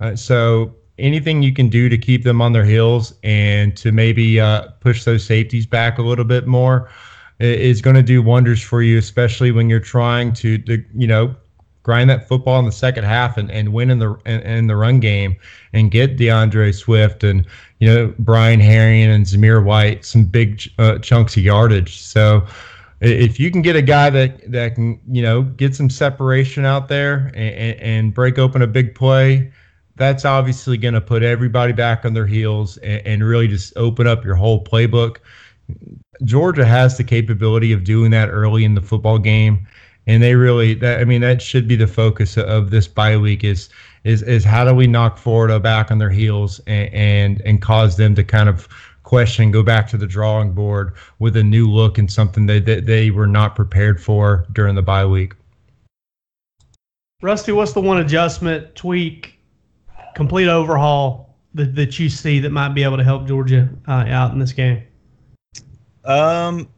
Uh, 0.00 0.16
so 0.16 0.74
anything 0.98 1.42
you 1.42 1.52
can 1.52 1.68
do 1.68 1.88
to 1.88 1.98
keep 1.98 2.24
them 2.24 2.42
on 2.42 2.52
their 2.52 2.64
heels 2.64 3.14
and 3.22 3.76
to 3.76 3.92
maybe 3.92 4.40
uh, 4.40 4.68
push 4.80 5.04
those 5.04 5.24
safeties 5.24 5.66
back 5.66 5.98
a 5.98 6.02
little 6.02 6.24
bit 6.24 6.46
more 6.46 6.90
is 7.38 7.80
going 7.80 7.96
to 7.96 8.02
do 8.02 8.22
wonders 8.22 8.62
for 8.62 8.82
you, 8.82 8.98
especially 8.98 9.50
when 9.50 9.68
you're 9.68 9.80
trying 9.80 10.32
to, 10.32 10.58
to 10.58 10.84
you 10.94 11.06
know, 11.06 11.34
grind 11.82 12.08
that 12.10 12.28
football 12.28 12.58
in 12.58 12.64
the 12.64 12.72
second 12.72 13.04
half 13.04 13.36
and, 13.36 13.50
and 13.50 13.72
win 13.72 13.90
in 13.90 13.98
the 13.98 14.14
in, 14.26 14.40
in 14.40 14.66
the 14.66 14.76
run 14.76 15.00
game 15.00 15.36
and 15.72 15.90
get 15.90 16.16
D'Andre 16.16 16.72
Swift 16.72 17.24
and 17.24 17.46
you 17.78 17.88
know 17.88 18.14
Brian 18.18 18.60
Herrien 18.60 19.14
and 19.14 19.26
Zamir 19.26 19.64
White 19.64 20.04
some 20.04 20.24
big 20.24 20.62
uh, 20.78 20.98
chunks 20.98 21.36
of 21.36 21.42
yardage. 21.42 22.00
So 22.00 22.46
if 23.00 23.40
you 23.40 23.50
can 23.50 23.62
get 23.62 23.76
a 23.76 23.82
guy 23.82 24.10
that 24.10 24.50
that 24.50 24.74
can 24.74 25.00
you 25.08 25.22
know 25.22 25.42
get 25.42 25.74
some 25.74 25.90
separation 25.90 26.64
out 26.64 26.88
there 26.88 27.32
and, 27.34 27.80
and 27.80 28.14
break 28.14 28.38
open 28.38 28.62
a 28.62 28.66
big 28.66 28.94
play, 28.94 29.52
that's 29.96 30.24
obviously 30.24 30.76
going 30.76 30.94
to 30.94 31.00
put 31.00 31.22
everybody 31.22 31.72
back 31.72 32.04
on 32.04 32.14
their 32.14 32.26
heels 32.26 32.76
and, 32.78 33.06
and 33.06 33.24
really 33.24 33.48
just 33.48 33.76
open 33.76 34.06
up 34.06 34.24
your 34.24 34.36
whole 34.36 34.62
playbook 34.62 35.18
Georgia 36.24 36.64
has 36.64 36.96
the 36.96 37.04
capability 37.04 37.72
of 37.72 37.84
doing 37.84 38.10
that 38.12 38.28
early 38.28 38.64
in 38.64 38.74
the 38.74 38.80
football 38.80 39.18
game, 39.18 39.66
and 40.06 40.22
they 40.22 40.34
really. 40.34 40.74
That, 40.74 41.00
I 41.00 41.04
mean, 41.04 41.20
that 41.20 41.40
should 41.42 41.68
be 41.68 41.76
the 41.76 41.86
focus 41.86 42.36
of 42.36 42.70
this 42.70 42.88
bye 42.88 43.16
week. 43.16 43.44
Is 43.44 43.68
is 44.04 44.22
is 44.22 44.44
how 44.44 44.64
do 44.64 44.74
we 44.74 44.86
knock 44.86 45.18
Florida 45.18 45.60
back 45.60 45.90
on 45.90 45.98
their 45.98 46.10
heels 46.10 46.60
and 46.66 46.92
and, 46.92 47.42
and 47.42 47.62
cause 47.62 47.96
them 47.96 48.14
to 48.14 48.24
kind 48.24 48.48
of 48.48 48.68
question, 49.02 49.50
go 49.50 49.62
back 49.62 49.86
to 49.88 49.98
the 49.98 50.06
drawing 50.06 50.52
board 50.52 50.94
with 51.18 51.36
a 51.36 51.42
new 51.42 51.68
look 51.70 51.98
and 51.98 52.10
something 52.10 52.46
that, 52.46 52.64
that 52.64 52.86
they 52.86 53.10
were 53.10 53.26
not 53.26 53.54
prepared 53.54 54.02
for 54.02 54.46
during 54.52 54.74
the 54.74 54.80
bye 54.80 55.04
week. 55.04 55.34
Rusty, 57.20 57.52
what's 57.52 57.72
the 57.72 57.80
one 57.80 57.98
adjustment, 57.98 58.74
tweak, 58.74 59.38
complete 60.14 60.48
overhaul 60.48 61.36
that, 61.52 61.74
that 61.74 61.98
you 61.98 62.08
see 62.08 62.40
that 62.40 62.50
might 62.50 62.70
be 62.70 62.82
able 62.82 62.96
to 62.96 63.04
help 63.04 63.26
Georgia 63.26 63.68
uh, 63.86 64.04
out 64.08 64.32
in 64.32 64.38
this 64.38 64.52
game? 64.52 64.82
Um, 66.04 66.68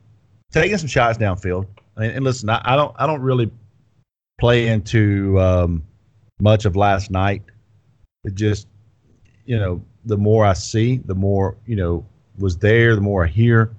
taking 0.52 0.76
some 0.76 0.88
shots 0.88 1.16
downfield. 1.16 1.66
And, 1.96 2.06
and 2.06 2.24
listen, 2.24 2.48
I, 2.50 2.60
I, 2.64 2.76
don't 2.76 2.94
I 2.98 3.06
don't 3.06 3.20
really 3.20 3.50
play 4.38 4.68
into 4.68 5.40
um, 5.40 5.82
much 6.40 6.64
of 6.64 6.76
last 6.76 7.10
night. 7.10 7.42
It 8.24 8.34
just 8.34 8.66
you 9.44 9.58
know 9.58 9.82
the 10.04 10.16
more 10.16 10.44
I 10.44 10.54
see, 10.54 10.98
the 10.98 11.14
more 11.14 11.56
you 11.66 11.76
know 11.76 12.04
was 12.38 12.56
there, 12.58 12.94
the 12.94 13.00
more 13.00 13.24
I 13.24 13.28
hear. 13.28 13.70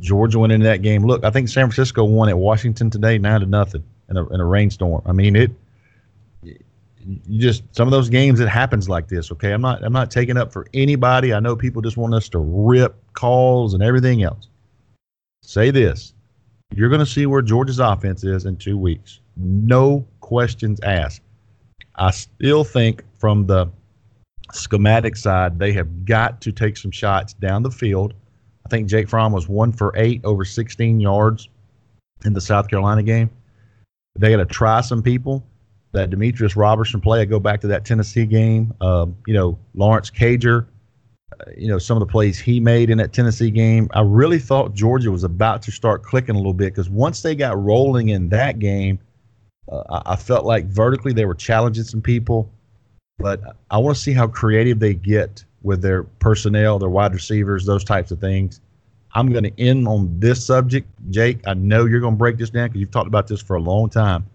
Georgia 0.00 0.38
went 0.38 0.52
into 0.52 0.66
that 0.66 0.82
game. 0.82 1.04
Look, 1.04 1.24
I 1.24 1.30
think 1.30 1.48
San 1.48 1.66
Francisco 1.66 2.04
won 2.04 2.28
at 2.28 2.36
Washington 2.36 2.90
today, 2.90 3.16
nine 3.18 3.40
to 3.40 3.46
nothing 3.46 3.84
in 4.08 4.16
a 4.16 4.26
in 4.28 4.40
a 4.40 4.44
rainstorm. 4.44 5.02
I 5.06 5.12
mean 5.12 5.36
it. 5.36 5.50
You 6.42 7.40
just 7.40 7.62
some 7.72 7.86
of 7.86 7.92
those 7.92 8.08
games 8.08 8.40
it 8.40 8.48
happens 8.48 8.88
like 8.88 9.08
this. 9.08 9.30
Okay, 9.32 9.52
I'm 9.52 9.60
not 9.60 9.84
I'm 9.84 9.92
not 9.92 10.10
taking 10.10 10.36
up 10.36 10.52
for 10.52 10.66
anybody. 10.74 11.32
I 11.32 11.40
know 11.40 11.56
people 11.56 11.82
just 11.82 11.96
want 11.96 12.14
us 12.14 12.28
to 12.30 12.38
rip 12.38 12.96
calls 13.12 13.74
and 13.74 13.82
everything 13.82 14.22
else. 14.22 14.48
Say 15.42 15.70
this: 15.70 16.14
you're 16.74 16.88
going 16.88 17.00
to 17.00 17.06
see 17.06 17.26
where 17.26 17.42
Georgia's 17.42 17.78
offense 17.78 18.24
is 18.24 18.44
in 18.44 18.56
two 18.56 18.76
weeks. 18.76 19.20
No 19.36 20.06
questions 20.20 20.80
asked. 20.82 21.22
I 21.96 22.10
still 22.10 22.64
think 22.64 23.02
from 23.18 23.46
the 23.46 23.68
schematic 24.52 25.16
side, 25.16 25.58
they 25.58 25.72
have 25.72 26.04
got 26.04 26.40
to 26.42 26.52
take 26.52 26.76
some 26.76 26.90
shots 26.90 27.34
down 27.34 27.62
the 27.62 27.70
field. 27.70 28.14
I 28.64 28.68
think 28.68 28.88
Jake 28.88 29.08
Fromm 29.08 29.32
was 29.32 29.48
one 29.48 29.72
for 29.72 29.92
eight 29.96 30.20
over 30.24 30.44
16 30.44 31.00
yards 31.00 31.48
in 32.24 32.32
the 32.32 32.40
South 32.40 32.68
Carolina 32.68 33.02
game. 33.02 33.30
They 34.18 34.30
got 34.30 34.38
to 34.38 34.46
try 34.46 34.80
some 34.80 35.02
people. 35.02 35.46
That 35.92 36.10
Demetris 36.10 36.56
Robertson 36.56 37.00
play, 37.00 37.22
I 37.22 37.24
go 37.24 37.40
back 37.40 37.60
to 37.62 37.68
that 37.68 37.86
Tennessee 37.86 38.26
game. 38.26 38.74
Um, 38.82 39.16
you 39.26 39.32
know, 39.32 39.58
Lawrence 39.74 40.10
Cager, 40.10 40.66
you 41.56 41.68
know, 41.68 41.78
some 41.78 41.96
of 41.96 42.00
the 42.00 42.10
plays 42.10 42.38
he 42.38 42.60
made 42.60 42.90
in 42.90 42.98
that 42.98 43.12
Tennessee 43.12 43.50
game. 43.50 43.88
I 43.92 44.02
really 44.02 44.38
thought 44.38 44.74
Georgia 44.74 45.10
was 45.10 45.24
about 45.24 45.62
to 45.62 45.72
start 45.72 46.02
clicking 46.02 46.34
a 46.34 46.38
little 46.38 46.54
bit 46.54 46.72
because 46.72 46.88
once 46.88 47.22
they 47.22 47.34
got 47.34 47.60
rolling 47.62 48.10
in 48.10 48.28
that 48.28 48.58
game, 48.58 48.98
uh, 49.70 50.02
I, 50.06 50.14
felt 50.14 50.44
like 50.44 50.66
vertically 50.66 51.12
they 51.12 51.24
were 51.24 51.34
challenging 51.34 51.82
some 51.82 52.00
people 52.00 52.48
but 53.18 53.56
I 53.70 53.78
want 53.78 53.96
to 53.96 54.02
see 54.02 54.12
how 54.12 54.26
creative 54.26 54.78
they 54.78 54.94
get 54.94 55.44
with 55.62 55.82
their 55.82 56.04
personnel, 56.04 56.78
their 56.78 56.90
wide 56.90 57.14
receivers, 57.14 57.64
those 57.64 57.84
types 57.84 58.10
of 58.10 58.20
things. 58.20 58.60
I'm 59.14 59.32
going 59.32 59.44
to 59.44 59.60
end 59.60 59.88
on 59.88 60.20
this 60.20 60.44
subject, 60.44 60.88
Jake. 61.10 61.40
I 61.46 61.54
know 61.54 61.86
you're 61.86 62.00
going 62.00 62.14
to 62.14 62.18
break 62.18 62.36
this 62.36 62.50
down 62.50 62.68
because 62.68 62.80
you've 62.80 62.90
talked 62.90 63.06
about 63.06 63.26
this 63.26 63.40
for 63.40 63.56
a 63.56 63.60
long 63.60 63.88
time. 63.88 64.26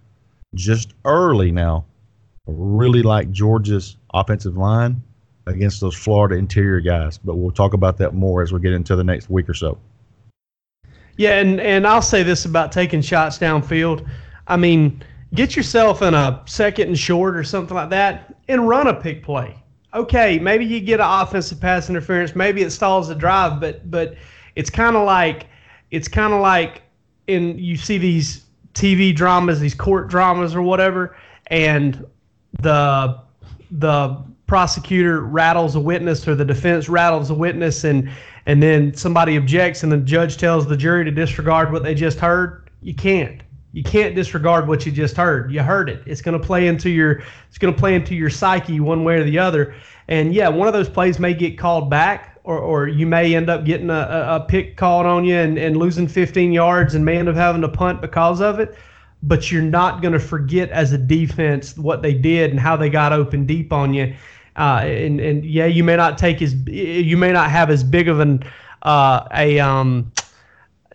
Just 0.56 0.94
early 1.06 1.52
now, 1.52 1.86
really 2.48 3.04
like 3.04 3.32
Georgia's 3.32 3.98
offensive 4.14 4.58
line 4.58 5.02
against 5.48 5.82
those 5.82 5.96
Florida 5.96 6.36
interior 6.36 6.80
guys, 6.80 7.18
but 7.18 7.36
we'll 7.36 7.52
talk 7.52 7.74
about 7.74 7.98
that 7.98 8.14
more 8.14 8.42
as 8.42 8.52
we 8.52 8.60
get 8.60 8.74
into 8.74 8.96
the 8.96 9.04
next 9.04 9.30
week 9.30 9.50
or 9.50 9.54
so. 9.54 9.78
Yeah, 11.18 11.40
and 11.40 11.60
and 11.60 11.86
I'll 11.86 12.02
say 12.02 12.24
this 12.24 12.46
about 12.46 12.72
taking 12.72 13.02
shots 13.02 13.38
downfield. 13.38 14.08
I 14.48 14.58
mean, 14.58 15.04
get 15.34 15.56
yourself 15.56 16.02
in 16.02 16.14
a 16.14 16.42
second 16.46 16.88
and 16.88 16.98
short 16.98 17.36
or 17.36 17.44
something 17.44 17.76
like 17.76 17.90
that 17.90 18.36
and 18.48 18.68
run 18.68 18.88
a 18.88 18.94
pick 18.94 19.24
play. 19.24 19.56
Okay, 19.94 20.40
maybe 20.40 20.66
you 20.66 20.80
get 20.80 21.00
an 21.00 21.08
offensive 21.08 21.60
pass 21.60 21.90
interference, 21.90 22.36
maybe 22.36 22.62
it 22.62 22.72
stalls 22.72 23.10
the 23.10 23.16
drive, 23.16 23.60
but 23.60 23.90
but 23.92 24.16
it's 24.56 24.70
kind 24.70 24.96
of 24.96 25.06
like 25.06 25.48
it's 25.92 26.08
kind 26.08 26.34
of 26.34 26.42
like 26.42 26.84
in 27.28 27.58
you 27.60 27.76
see 27.76 27.98
these 27.98 28.46
TV 28.74 29.14
dramas, 29.14 29.60
these 29.60 29.76
court 29.76 30.08
dramas 30.08 30.56
or 30.56 30.62
whatever, 30.62 31.16
and 31.48 32.06
the 32.62 33.20
the 33.72 34.24
prosecutor 34.52 35.22
rattles 35.22 35.76
a 35.76 35.80
witness 35.80 36.28
or 36.28 36.36
the 36.36 36.44
defense 36.44 36.90
rattles 36.90 37.30
a 37.30 37.34
witness 37.34 37.86
and 37.86 38.12
and 38.48 38.62
then 38.62 38.94
somebody 38.94 39.38
objects 39.38 39.82
and 39.82 39.90
the 39.90 39.98
judge 39.98 40.36
tells 40.36 40.68
the 40.68 40.76
jury 40.76 41.06
to 41.06 41.12
disregard 41.12 41.72
what 41.72 41.84
they 41.84 41.96
just 41.96 42.20
heard. 42.20 42.70
You 42.82 42.94
can't 42.94 43.42
you 43.72 43.82
can't 43.82 44.14
disregard 44.14 44.68
what 44.68 44.86
you 44.86 44.92
just 44.92 45.16
heard. 45.16 45.54
You 45.54 45.64
heard 45.64 45.88
it. 45.88 46.04
It's 46.06 46.22
going 46.22 46.38
to 46.38 46.46
play 46.46 46.68
into 46.68 46.90
your 46.90 47.24
it's 47.48 47.58
going 47.58 47.74
to 47.74 47.80
play 47.80 47.96
into 47.96 48.14
your 48.14 48.30
psyche 48.30 48.82
one 48.82 49.06
way 49.06 49.20
or 49.20 49.24
the 49.24 49.40
other. 49.40 49.74
And 50.10 50.34
yeah, 50.34 50.50
one 50.50 50.68
of 50.68 50.74
those 50.74 50.90
plays 50.90 51.18
may 51.18 51.34
get 51.34 51.58
called 51.58 51.90
back, 51.90 52.38
or, 52.44 52.60
or 52.60 52.90
you 52.90 53.08
may 53.08 53.34
end 53.34 53.50
up 53.50 53.64
getting 53.64 53.90
a, 53.90 54.26
a 54.42 54.46
pick 54.50 54.76
called 54.76 55.06
on 55.06 55.24
you 55.24 55.36
and, 55.36 55.58
and 55.58 55.78
losing 55.78 56.10
15 56.10 56.52
yards 56.52 56.94
and 56.94 57.06
may 57.06 57.16
end 57.16 57.30
up 57.30 57.38
having 57.38 57.62
to 57.62 57.70
punt 57.70 58.02
because 58.02 58.42
of 58.42 58.60
it. 58.60 58.76
But 59.24 59.50
you're 59.50 59.62
not 59.62 60.02
going 60.02 60.14
to 60.14 60.20
forget 60.20 60.70
as 60.72 60.92
a 60.92 60.98
defense 60.98 61.78
what 61.78 62.02
they 62.02 62.14
did 62.14 62.52
and 62.52 62.60
how 62.60 62.76
they 62.76 62.90
got 62.90 63.14
open 63.14 63.46
deep 63.46 63.72
on 63.72 63.94
you. 63.94 64.14
Uh, 64.56 64.82
and 64.84 65.20
and 65.20 65.46
yeah, 65.46 65.66
you 65.66 65.84
may 65.84 65.96
not 65.96 66.18
take 66.18 66.42
as 66.42 66.54
you 66.68 67.16
may 67.18 67.32
not 67.32 67.50
have 67.50 67.70
as 67.70 67.84
big 67.84 68.08
of 68.08 68.20
an 68.20 68.44
uh, 68.84 69.28
a 69.34 69.60
um, 69.60 70.12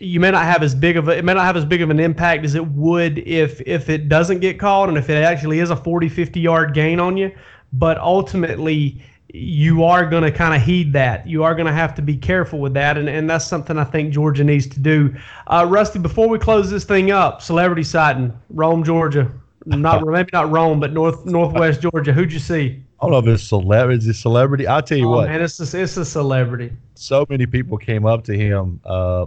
you 0.00 0.20
may 0.20 0.30
not 0.30 0.44
have 0.44 0.62
as 0.62 0.74
big 0.74 0.96
of 0.96 1.08
a, 1.08 1.18
it 1.18 1.24
may 1.24 1.34
not 1.34 1.44
have 1.44 1.56
as 1.56 1.64
big 1.64 1.80
of 1.80 1.90
an 1.90 1.98
impact 1.98 2.44
as 2.44 2.54
it 2.54 2.66
would 2.66 3.18
if 3.20 3.60
if 3.66 3.88
it 3.88 4.08
doesn't 4.08 4.40
get 4.40 4.58
called 4.58 4.88
and 4.88 4.98
if 4.98 5.08
it 5.08 5.22
actually 5.22 5.60
is 5.60 5.70
a 5.70 5.76
40 5.76 6.08
50 6.08 6.40
yard 6.40 6.74
gain 6.74 7.00
on 7.00 7.16
you. 7.16 7.32
But 7.72 7.98
ultimately 7.98 9.02
you 9.32 9.84
are 9.84 10.08
going 10.08 10.22
to 10.22 10.30
kind 10.30 10.54
of 10.54 10.62
heed 10.62 10.92
that. 10.92 11.26
You 11.26 11.42
are 11.42 11.54
going 11.54 11.66
to 11.66 11.72
have 11.72 11.94
to 11.96 12.02
be 12.02 12.16
careful 12.16 12.58
with 12.58 12.72
that. 12.74 12.96
And, 12.96 13.08
and 13.08 13.28
that's 13.28 13.46
something 13.46 13.76
i 13.76 13.84
think 13.84 14.12
georgia 14.12 14.44
needs 14.44 14.66
to 14.66 14.80
do. 14.80 15.14
Uh, 15.46 15.66
rusty 15.68 15.98
before 15.98 16.28
we 16.28 16.38
close 16.38 16.70
this 16.70 16.84
thing 16.84 17.10
up 17.10 17.40
celebrity 17.40 17.82
sighting 17.82 18.38
rome 18.50 18.84
georgia. 18.84 19.32
Not 19.64 20.06
maybe 20.06 20.30
not 20.32 20.50
rome 20.50 20.78
but 20.78 20.92
north 20.92 21.24
northwest 21.24 21.80
georgia. 21.80 22.12
Who'd 22.12 22.32
you 22.32 22.38
see 22.38 22.82
I 23.00 23.04
don't 23.04 23.12
know 23.12 23.18
if 23.18 23.26
it's 23.26 23.42
celebrity. 23.42 23.98
It's 23.98 24.18
a 24.18 24.20
celebrity. 24.20 24.66
I'll 24.66 24.82
tell 24.82 24.96
you 24.96 25.06
oh, 25.06 25.16
what. 25.16 25.28
Man, 25.28 25.42
it's 25.42 25.74
a, 25.74 25.82
it's 25.82 25.96
a 25.96 26.04
celebrity. 26.04 26.72
So 26.94 27.26
many 27.28 27.44
people 27.44 27.76
came 27.76 28.06
up 28.06 28.24
to 28.24 28.36
him. 28.36 28.80
Uh, 28.84 29.26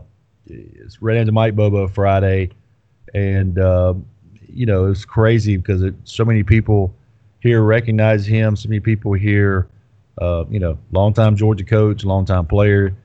ran 1.01 1.17
into 1.17 1.31
Mike 1.31 1.55
Bobo 1.55 1.87
Friday, 1.87 2.49
and 3.13 3.59
uh, 3.59 3.93
you 4.47 4.65
know 4.65 4.85
it 4.85 4.89
was 4.89 5.05
crazy 5.05 5.57
because 5.57 5.83
it, 5.83 5.93
so 6.03 6.25
many 6.25 6.41
people 6.41 6.93
here 7.41 7.61
recognize 7.61 8.25
him. 8.25 8.55
So 8.55 8.69
many 8.69 8.79
people 8.79 9.13
here, 9.13 9.67
uh, 10.19 10.45
you 10.49 10.59
know, 10.59 10.77
longtime 10.91 11.35
Georgia 11.35 11.63
coach, 11.63 12.03
longtime 12.03 12.47
player. 12.47 12.95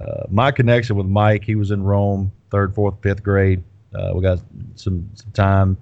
Uh, 0.00 0.24
my 0.30 0.50
connection 0.50 0.96
with 0.96 1.06
Mike, 1.06 1.44
he 1.44 1.54
was 1.54 1.70
in 1.70 1.82
Rome, 1.82 2.32
third, 2.50 2.74
fourth, 2.74 2.94
fifth 3.02 3.22
grade. 3.22 3.62
Uh, 3.94 4.12
we 4.14 4.22
got 4.22 4.38
some 4.76 5.10
some 5.14 5.30
time 5.32 5.76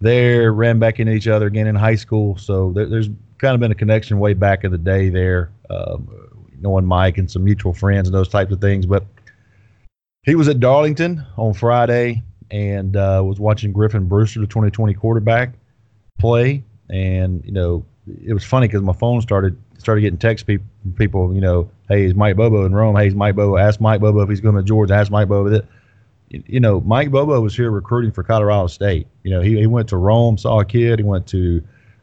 there. 0.00 0.52
Ran 0.52 0.78
back 0.78 1.00
into 1.00 1.12
each 1.12 1.28
other 1.28 1.46
again 1.46 1.66
in 1.66 1.74
high 1.74 1.96
school. 1.96 2.36
So 2.36 2.72
there, 2.72 2.86
there's 2.86 3.08
kind 3.42 3.54
of 3.54 3.60
been 3.60 3.72
a 3.72 3.74
connection 3.74 4.18
way 4.20 4.32
back 4.32 4.64
in 4.64 4.70
the 4.70 4.78
day 4.78 5.10
there, 5.10 5.50
um, 5.68 6.08
knowing 6.60 6.86
Mike 6.86 7.18
and 7.18 7.30
some 7.30 7.44
mutual 7.44 7.74
friends 7.74 8.08
and 8.08 8.14
those 8.14 8.28
types 8.28 8.52
of 8.52 8.60
things. 8.60 8.86
But 8.86 9.04
he 10.22 10.36
was 10.36 10.48
at 10.48 10.60
Darlington 10.60 11.26
on 11.36 11.52
Friday 11.52 12.22
and 12.52 12.96
uh, 12.96 13.20
was 13.24 13.40
watching 13.40 13.72
Griffin 13.72 14.06
Brewster, 14.06 14.40
the 14.40 14.46
2020 14.46 14.94
quarterback, 14.94 15.54
play. 16.18 16.62
And 16.88 17.44
you 17.44 17.52
know, 17.52 17.84
it 18.24 18.32
was 18.32 18.44
funny 18.44 18.68
because 18.68 18.82
my 18.82 18.92
phone 18.92 19.20
started 19.20 19.56
started 19.76 20.02
getting 20.02 20.18
text 20.18 20.46
pe- 20.46 20.58
people. 20.96 21.34
You 21.34 21.40
know, 21.40 21.70
hey, 21.88 22.04
is 22.04 22.14
Mike 22.14 22.36
Bobo 22.36 22.64
in 22.64 22.72
Rome? 22.74 22.94
Hey, 22.94 23.08
is 23.08 23.14
Mike 23.14 23.34
Bobo? 23.34 23.56
Ask 23.56 23.80
Mike 23.80 24.00
Bobo 24.00 24.20
if 24.20 24.28
he's 24.28 24.40
going 24.40 24.54
to 24.54 24.62
Georgia. 24.62 24.94
Ask 24.94 25.10
Mike 25.10 25.28
Bobo 25.28 25.50
that. 25.50 25.66
You 26.30 26.60
know, 26.60 26.80
Mike 26.80 27.10
Bobo 27.10 27.38
was 27.42 27.54
here 27.54 27.70
recruiting 27.70 28.10
for 28.10 28.22
Colorado 28.22 28.66
State. 28.66 29.06
You 29.22 29.32
know, 29.32 29.42
he, 29.42 29.58
he 29.58 29.66
went 29.66 29.90
to 29.90 29.98
Rome, 29.98 30.38
saw 30.38 30.60
a 30.60 30.64
kid. 30.64 30.98
He 30.98 31.04
went 31.04 31.26
to 31.26 31.62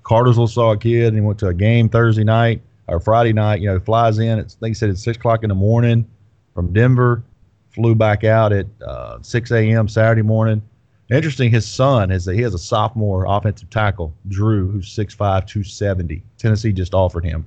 Cartersville, 0.09 0.47
saw 0.47 0.71
a 0.71 0.77
kid. 0.77 1.07
And 1.07 1.15
he 1.15 1.21
went 1.21 1.39
to 1.39 1.47
a 1.47 1.53
game 1.53 1.87
Thursday 1.87 2.23
night 2.23 2.61
or 2.87 2.99
Friday 2.99 3.31
night. 3.31 3.61
You 3.61 3.67
know, 3.67 3.79
flies 3.79 4.19
in. 4.19 4.39
It's, 4.39 4.55
they 4.55 4.73
said 4.73 4.89
it's 4.89 5.03
six 5.03 5.17
o'clock 5.17 5.43
in 5.43 5.49
the 5.49 5.55
morning 5.55 6.05
from 6.53 6.73
Denver 6.73 7.23
flew 7.69 7.95
back 7.95 8.23
out 8.23 8.51
at 8.51 8.65
uh, 8.85 9.21
6 9.21 9.51
a.m. 9.51 9.87
Saturday 9.87 10.21
morning. 10.21 10.61
Interesting, 11.09 11.49
his 11.49 11.67
son 11.67 12.11
is 12.11 12.25
that 12.25 12.35
he 12.35 12.41
has 12.41 12.53
a 12.53 12.59
sophomore 12.59 13.25
offensive 13.27 13.69
tackle, 13.69 14.13
Drew, 14.27 14.69
who's 14.69 14.93
6'5", 14.93 15.17
270. 15.17 16.21
Tennessee 16.37 16.73
just 16.73 16.93
offered 16.93 17.23
him. 17.23 17.45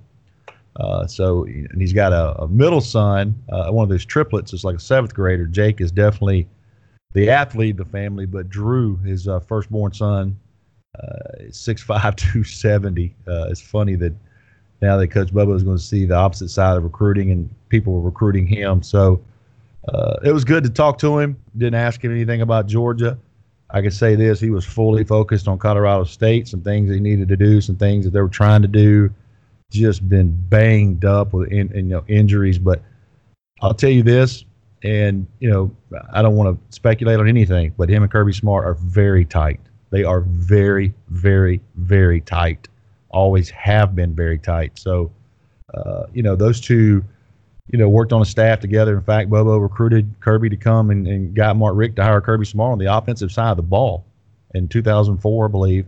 Uh, 0.77 1.07
so 1.07 1.45
and 1.45 1.81
he's 1.81 1.93
got 1.93 2.13
a, 2.13 2.43
a 2.43 2.49
middle 2.49 2.81
son, 2.81 3.35
uh, 3.51 3.71
one 3.71 3.85
of 3.85 3.91
his 3.91 4.07
triplets 4.07 4.55
is 4.55 4.65
like 4.65 4.77
a 4.77 4.81
seventh 4.81 5.15
grader. 5.15 5.47
Jake 5.47 5.83
is 5.83 5.93
definitely 5.93 6.49
the 7.13 7.29
athlete 7.29 7.79
of 7.79 7.87
the 7.87 7.93
family, 7.93 8.25
but 8.25 8.49
Drew, 8.49 8.97
his 8.97 9.29
uh, 9.29 9.41
firstborn 9.41 9.93
son, 9.93 10.39
uh, 11.01 11.41
is 11.41 11.57
6'5", 11.67 12.17
270. 12.17 13.15
Uh, 13.27 13.47
it's 13.51 13.61
funny 13.61 13.95
that 13.97 14.13
now 14.81 14.97
that 14.97 15.09
Coach 15.09 15.33
Bobo 15.33 15.55
is 15.55 15.63
going 15.63 15.77
to 15.77 15.83
see 15.83 16.05
the 16.05 16.17
opposite 16.17 16.49
side 16.49 16.77
of 16.77 16.83
recruiting 16.83 17.31
and 17.31 17.49
people 17.69 17.93
were 17.93 18.01
recruiting 18.01 18.47
him. 18.47 18.83
So 18.83 19.23
uh, 19.89 20.17
it 20.25 20.33
was 20.33 20.45
good 20.45 20.65
to 20.65 20.71
talk 20.71 20.99
to 20.99 21.19
him. 21.19 21.37
Didn't 21.57 21.77
ask 21.77 22.03
him 22.05 22.13
anything 22.13 22.43
about 22.43 22.67
Georgia. 22.67 23.19
I 23.71 23.81
can 23.81 23.91
say 23.91 24.15
this: 24.15 24.39
he 24.39 24.51
was 24.51 24.65
fully 24.65 25.03
focused 25.03 25.49
on 25.49 25.59
Colorado 25.59 26.05
State, 26.05 26.47
some 26.47 26.61
things 26.61 26.91
he 26.91 27.01
needed 27.01 27.29
to 27.29 27.37
do, 27.37 27.61
some 27.61 27.77
things 27.77 28.05
that 28.05 28.11
they 28.11 28.21
were 28.21 28.29
trying 28.29 28.63
to 28.63 28.69
do. 28.69 29.11
Just 29.71 30.07
been 30.09 30.37
banged 30.49 31.07
up 31.07 31.33
with 31.33 31.51
in, 31.51 31.73
in, 31.73 31.89
you 31.89 31.97
know 31.97 32.05
injuries, 32.07 32.59
but 32.59 32.83
I'll 33.63 33.73
tell 33.73 33.91
you 33.91 34.03
this, 34.03 34.45
and 34.83 35.27
you 35.41 35.49
know 35.49 35.75
I 36.13 36.21
don't 36.21 36.37
want 36.37 36.55
to 36.55 36.77
speculate 36.77 37.19
on 37.19 37.27
anything, 37.27 37.73
but 37.79 37.89
him 37.89 38.03
and 38.03 38.13
Kirby 38.13 38.35
Smart 38.35 38.67
are 38.67 38.75
very 38.75 39.25
tight. 39.25 39.61
They 39.93 40.03
are 40.03 40.23
very, 40.23 40.93
very, 41.09 41.61
very 41.77 42.21
tight. 42.21 42.67
Always 43.11 43.51
have 43.51 43.95
been 43.95 44.15
very 44.15 44.39
tight. 44.39 44.79
So, 44.79 45.13
uh, 45.73 46.05
you 46.13 46.25
know, 46.25 46.35
those 46.35 46.61
two 46.61 47.05
you 47.69 47.79
know, 47.79 47.89
worked 47.89 48.13
on 48.13 48.21
a 48.21 48.25
staff 48.25 48.61
together. 48.61 48.97
In 48.97 49.03
fact, 49.03 49.31
Bobo 49.31 49.57
recruited 49.57 50.13
Kirby 50.21 50.51
to 50.51 50.57
come 50.57 50.91
and, 50.91 51.07
and 51.07 51.35
got 51.35 51.57
Mark 51.57 51.77
Richt 51.77 51.97
to 51.97 52.05
hire 52.05 52.21
Kirby 52.21 52.45
Smart 52.45 52.73
on 52.73 52.79
the 52.79 52.95
offensive 52.95 53.33
side 53.33 53.51
of 53.51 53.57
the 53.57 53.63
ball 53.63 54.05
in 54.55 54.69
2004, 54.69 55.45
I 55.45 55.49
believe, 55.49 55.87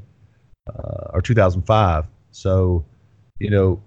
uh, 0.68 1.10
or 1.12 1.20
2005. 1.20 2.06
So, 2.30 2.84
you 3.38 3.50
know, 3.50 3.82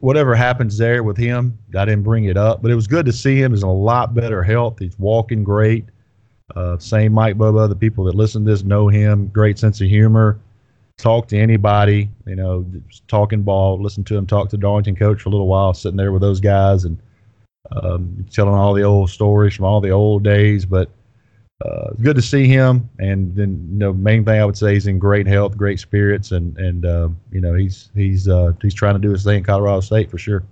whatever 0.00 0.34
happens 0.34 0.78
there 0.78 1.02
with 1.02 1.16
him, 1.16 1.58
I 1.76 1.84
didn't 1.84 2.04
bring 2.04 2.26
it 2.26 2.36
up, 2.36 2.62
but 2.62 2.70
it 2.70 2.74
was 2.74 2.86
good 2.86 3.06
to 3.06 3.12
see 3.12 3.42
him. 3.42 3.52
He's 3.52 3.62
in 3.62 3.68
a 3.68 3.72
lot 3.72 4.14
better 4.14 4.42
health. 4.42 4.78
He's 4.78 4.98
walking 4.98 5.42
great. 5.42 5.86
Uh, 6.54 6.78
same 6.78 7.12
Mike 7.12 7.38
Bobo. 7.38 7.66
The 7.66 7.76
people 7.76 8.04
that 8.04 8.14
listen 8.14 8.44
to 8.44 8.50
this 8.50 8.62
know 8.62 8.88
him. 8.88 9.28
Great 9.28 9.58
sense 9.58 9.80
of 9.80 9.88
humor. 9.88 10.38
Talk 10.98 11.26
to 11.28 11.38
anybody. 11.38 12.10
You 12.26 12.36
know, 12.36 12.66
talking 13.08 13.42
ball. 13.42 13.80
Listen 13.80 14.04
to 14.04 14.16
him 14.16 14.26
talk 14.26 14.50
to 14.50 14.56
Darlington 14.56 14.96
coach 14.96 15.22
for 15.22 15.30
a 15.30 15.32
little 15.32 15.48
while, 15.48 15.74
sitting 15.74 15.96
there 15.96 16.12
with 16.12 16.22
those 16.22 16.40
guys 16.40 16.84
and 16.84 16.98
um, 17.72 18.26
telling 18.30 18.54
all 18.54 18.74
the 18.74 18.82
old 18.82 19.10
stories 19.10 19.54
from 19.54 19.64
all 19.64 19.80
the 19.80 19.90
old 19.90 20.22
days. 20.22 20.66
But 20.66 20.90
uh, 21.64 21.90
good 22.02 22.16
to 22.16 22.22
see 22.22 22.46
him. 22.46 22.88
And 22.98 23.34
then, 23.34 23.68
you 23.72 23.78
know, 23.78 23.92
main 23.92 24.24
thing 24.24 24.40
I 24.40 24.44
would 24.44 24.56
say 24.56 24.74
he's 24.74 24.86
in 24.86 24.98
great 24.98 25.26
health, 25.26 25.56
great 25.56 25.80
spirits, 25.80 26.32
and 26.32 26.56
and 26.58 26.84
uh, 26.84 27.08
you 27.32 27.40
know 27.40 27.54
he's 27.54 27.90
he's 27.94 28.28
uh, 28.28 28.52
he's 28.60 28.74
trying 28.74 28.94
to 28.94 29.00
do 29.00 29.10
his 29.10 29.24
thing 29.24 29.38
in 29.38 29.44
Colorado 29.44 29.80
State 29.80 30.10
for 30.10 30.18
sure. 30.18 30.42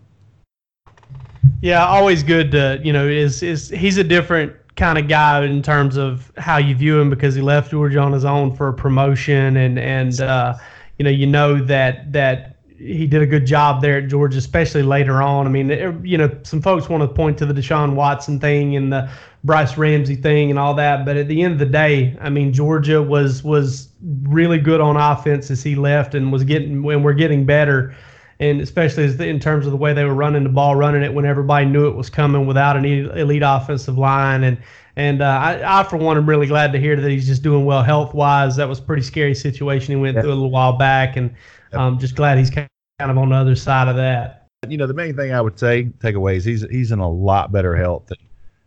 Yeah, 1.61 1.85
always 1.87 2.23
good 2.23 2.51
to 2.53 2.81
you 2.83 2.93
know 2.93 3.07
is 3.07 3.43
is 3.43 3.69
he's 3.69 3.99
a 3.99 4.05
different 4.05 4.55
kind 4.83 4.99
of 4.99 5.07
guy 5.07 5.45
in 5.45 5.63
terms 5.63 5.97
of 5.97 6.33
how 6.39 6.57
you 6.57 6.75
view 6.75 6.99
him 6.99 7.09
because 7.09 7.37
he 7.37 7.41
left 7.41 7.71
Georgia 7.71 8.01
on 8.01 8.13
his 8.13 8.25
own 8.25 8.53
for 8.53 8.67
a 8.67 8.73
promotion 8.73 9.57
and 9.57 9.79
and 9.79 10.21
uh, 10.21 10.55
you 10.99 11.05
know 11.05 11.11
you 11.11 11.25
know 11.25 11.65
that 11.65 12.13
that 12.13 12.57
he 12.79 13.07
did 13.07 13.23
a 13.23 13.27
good 13.27 13.47
job 13.47 13.81
there 13.81 13.99
at 13.99 14.09
Georgia, 14.09 14.39
especially 14.39 14.83
later 14.83 15.23
on. 15.23 15.47
I 15.47 15.51
mean, 15.51 15.69
you 16.05 16.19
know, 16.19 16.29
some 16.43 16.61
folks 16.61 16.89
want 16.89 17.01
to 17.05 17.07
point 17.07 17.39
to 17.39 17.47
the 17.47 17.55
Deshaun 17.55 17.95
Watson 17.95 18.41
thing 18.41 18.75
and 18.75 18.93
the 18.93 19.09
Brice 19.45 19.79
Ramsey 19.79 20.17
thing 20.17 20.51
and 20.51 20.59
all 20.59 20.75
that, 20.75 21.07
but 21.07 21.17
at 21.17 21.29
the 21.29 21.43
end 21.43 21.53
of 21.53 21.59
the 21.61 21.67
day, 21.67 22.17
I 22.21 22.29
mean, 22.29 22.53
Georgia 22.53 23.01
was 23.01 23.45
was 23.45 23.89
really 24.25 24.59
good 24.59 24.81
on 24.81 24.97
offense 24.97 25.49
as 25.49 25.63
he 25.63 25.77
left 25.77 26.17
and 26.17 26.33
was 26.33 26.43
getting 26.43 26.83
when 26.83 27.05
we're 27.05 27.13
getting 27.13 27.47
better, 27.47 27.95
and 28.43 28.61
especially 28.61 29.05
in 29.29 29.39
terms 29.39 29.67
of 29.67 29.71
the 29.71 29.79
way 29.79 29.93
they 29.93 30.05
were 30.05 30.15
running 30.15 30.43
the 30.43 30.49
ball, 30.49 30.75
running 30.75 31.05
it 31.05 31.15
when 31.15 31.25
everybody 31.25 31.65
knew 31.65 31.87
it 31.87 31.95
was 31.95 32.11
coming 32.11 32.45
without 32.45 32.77
an 32.77 32.85
elite 32.85 33.43
offensive 33.45 33.97
line 33.97 34.45
and. 34.45 34.59
And 34.95 35.23
uh, 35.23 35.25
I, 35.25 35.81
I, 35.81 35.85
for 35.85 35.97
one, 35.97 36.19
am 36.19 36.29
really 36.29 36.47
glad 36.47 36.71
to 36.75 36.79
hear 36.79 37.01
that 37.01 37.11
he's 37.11 37.27
just 37.27 37.43
doing 37.43 37.65
well 37.65 37.83
health 37.83 38.13
wise. 38.13 38.57
That 38.57 38.69
was 38.69 38.79
a 38.79 38.83
pretty 38.83 39.01
scary 39.01 39.35
situation 39.35 39.97
he 39.97 39.97
went 39.97 40.21
through 40.21 40.29
a 40.29 40.35
little 40.35 40.51
while 40.51 40.75
back, 40.75 41.17
and 41.17 41.35
I'm 41.73 41.81
um, 41.81 41.99
just 41.99 42.15
glad 42.15 42.37
he's 42.37 42.51
kind 42.51 42.69
of 43.01 43.17
on 43.17 43.31
the 43.31 43.35
other 43.35 43.57
side 43.57 43.89
of 43.89 43.97
that. 43.97 44.49
You 44.69 44.77
know, 44.77 44.87
the 44.87 44.93
main 44.93 45.17
thing 45.17 45.33
I 45.33 45.41
would 45.41 45.59
say 45.59 45.85
takeaway 46.01 46.37
is 46.37 46.45
he's 46.45 46.69
he's 46.69 46.93
in 46.93 46.99
a 46.99 47.09
lot 47.11 47.51
better 47.51 47.75
health 47.75 48.09
than 48.09 48.19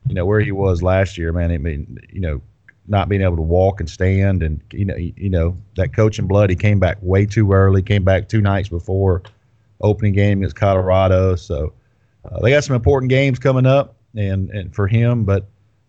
you 0.07 0.15
know 0.15 0.25
where 0.25 0.39
he 0.39 0.51
was 0.51 0.81
last 0.81 1.15
year. 1.15 1.31
Man, 1.31 1.51
I 1.51 1.59
mean, 1.59 1.99
you 2.11 2.21
know, 2.21 2.41
not 2.87 3.07
being 3.07 3.21
able 3.21 3.35
to 3.35 3.43
walk 3.43 3.79
and 3.79 3.87
stand, 3.87 4.41
and 4.41 4.59
you 4.71 4.85
know, 4.85 4.95
you 4.95 5.29
know 5.29 5.55
that 5.75 5.93
coaching 5.93 6.25
blood. 6.25 6.49
He 6.49 6.55
came 6.55 6.79
back 6.79 6.97
way 7.01 7.27
too 7.27 7.53
early. 7.53 7.83
Came 7.83 8.03
back 8.03 8.29
two 8.29 8.41
nights 8.41 8.67
before 8.67 9.21
opening 9.81 10.13
game 10.13 10.39
against 10.39 10.55
Colorado. 10.55 11.35
So 11.35 11.73
uh, 12.29 12.39
they 12.41 12.51
got 12.51 12.63
some 12.63 12.75
important 12.75 13.09
games 13.09 13.39
coming 13.39 13.65
up, 13.65 13.95
and 14.15 14.49
and 14.51 14.73
for 14.73 14.87
him, 14.87 15.23
but. 15.23 15.47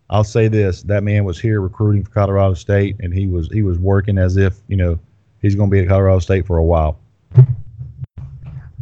I'll 0.09 0.23
say 0.23 0.47
this: 0.47 0.83
that 0.83 1.03
man 1.03 1.25
was 1.25 1.37
here 1.37 1.59
recruiting 1.59 2.01
for 2.01 2.11
Colorado 2.11 2.53
State, 2.53 2.95
and 3.01 3.13
he 3.13 3.27
was 3.27 3.49
he 3.51 3.61
was 3.61 3.77
working 3.77 4.17
as 4.17 4.37
if 4.37 4.55
you 4.69 4.77
know 4.77 4.97
he's 5.41 5.53
going 5.53 5.69
to 5.69 5.71
be 5.71 5.81
at 5.81 5.89
Colorado 5.89 6.19
State 6.19 6.47
for 6.47 6.59
a 6.59 6.63
while. 6.63 6.97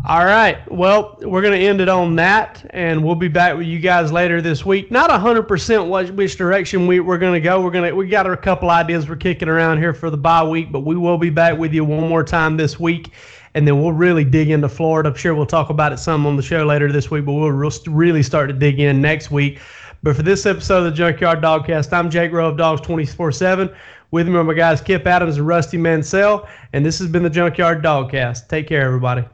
All 0.07 0.23
right. 0.23 0.71
Well, 0.71 1.17
we're 1.23 1.41
going 1.41 1.59
to 1.59 1.65
end 1.65 1.81
it 1.81 1.89
on 1.89 2.15
that, 2.17 2.63
and 2.69 3.03
we'll 3.03 3.15
be 3.15 3.27
back 3.27 3.57
with 3.57 3.65
you 3.65 3.79
guys 3.79 4.11
later 4.11 4.39
this 4.39 4.63
week. 4.63 4.91
Not 4.91 5.09
100% 5.09 5.87
what, 5.87 6.11
which 6.11 6.37
direction 6.37 6.85
we, 6.85 6.99
we're 6.99 7.17
going 7.17 7.33
to 7.33 7.39
go. 7.39 7.59
We're 7.59 7.71
going 7.71 7.89
to 7.89 7.95
we 7.95 8.07
got 8.07 8.29
a 8.29 8.37
couple 8.37 8.69
ideas 8.69 9.09
we're 9.09 9.15
kicking 9.15 9.49
around 9.49 9.79
here 9.79 9.95
for 9.95 10.11
the 10.11 10.17
bye 10.17 10.43
week, 10.43 10.71
but 10.71 10.81
we 10.81 10.95
will 10.95 11.17
be 11.17 11.31
back 11.31 11.57
with 11.57 11.73
you 11.73 11.83
one 11.83 12.07
more 12.07 12.23
time 12.23 12.55
this 12.55 12.79
week, 12.79 13.13
and 13.55 13.65
then 13.65 13.81
we'll 13.81 13.93
really 13.93 14.25
dig 14.25 14.51
into 14.51 14.69
Florida. 14.69 15.09
I'm 15.09 15.15
sure 15.15 15.33
we'll 15.33 15.45
talk 15.45 15.69
about 15.69 15.93
it 15.93 15.97
some 15.97 16.27
on 16.27 16.35
the 16.35 16.43
show 16.43 16.65
later 16.65 16.91
this 16.91 17.09
week, 17.09 17.25
but 17.25 17.33
we'll 17.33 17.49
really 17.49 18.21
start 18.21 18.49
to 18.49 18.53
dig 18.53 18.79
in 18.79 19.01
next 19.01 19.31
week. 19.31 19.59
But 20.03 20.15
for 20.15 20.21
this 20.21 20.45
episode 20.45 20.79
of 20.79 20.83
the 20.83 20.91
Junkyard 20.91 21.41
Dogcast, 21.41 21.91
I'm 21.91 22.11
Jake 22.11 22.31
Rowe 22.31 22.49
of 22.49 22.57
Dawgs 22.57 22.81
24 22.81 23.31
7. 23.31 23.73
With 24.11 24.27
me 24.27 24.35
are 24.35 24.43
my 24.43 24.53
guys 24.53 24.81
Kip 24.81 25.07
Adams 25.07 25.37
and 25.37 25.47
Rusty 25.47 25.77
Mansell, 25.77 26.47
and 26.73 26.85
this 26.85 26.99
has 26.99 27.07
been 27.07 27.23
the 27.23 27.29
Junkyard 27.29 27.83
Dogcast. 27.83 28.47
Take 28.49 28.67
care, 28.67 28.85
everybody. 28.85 29.25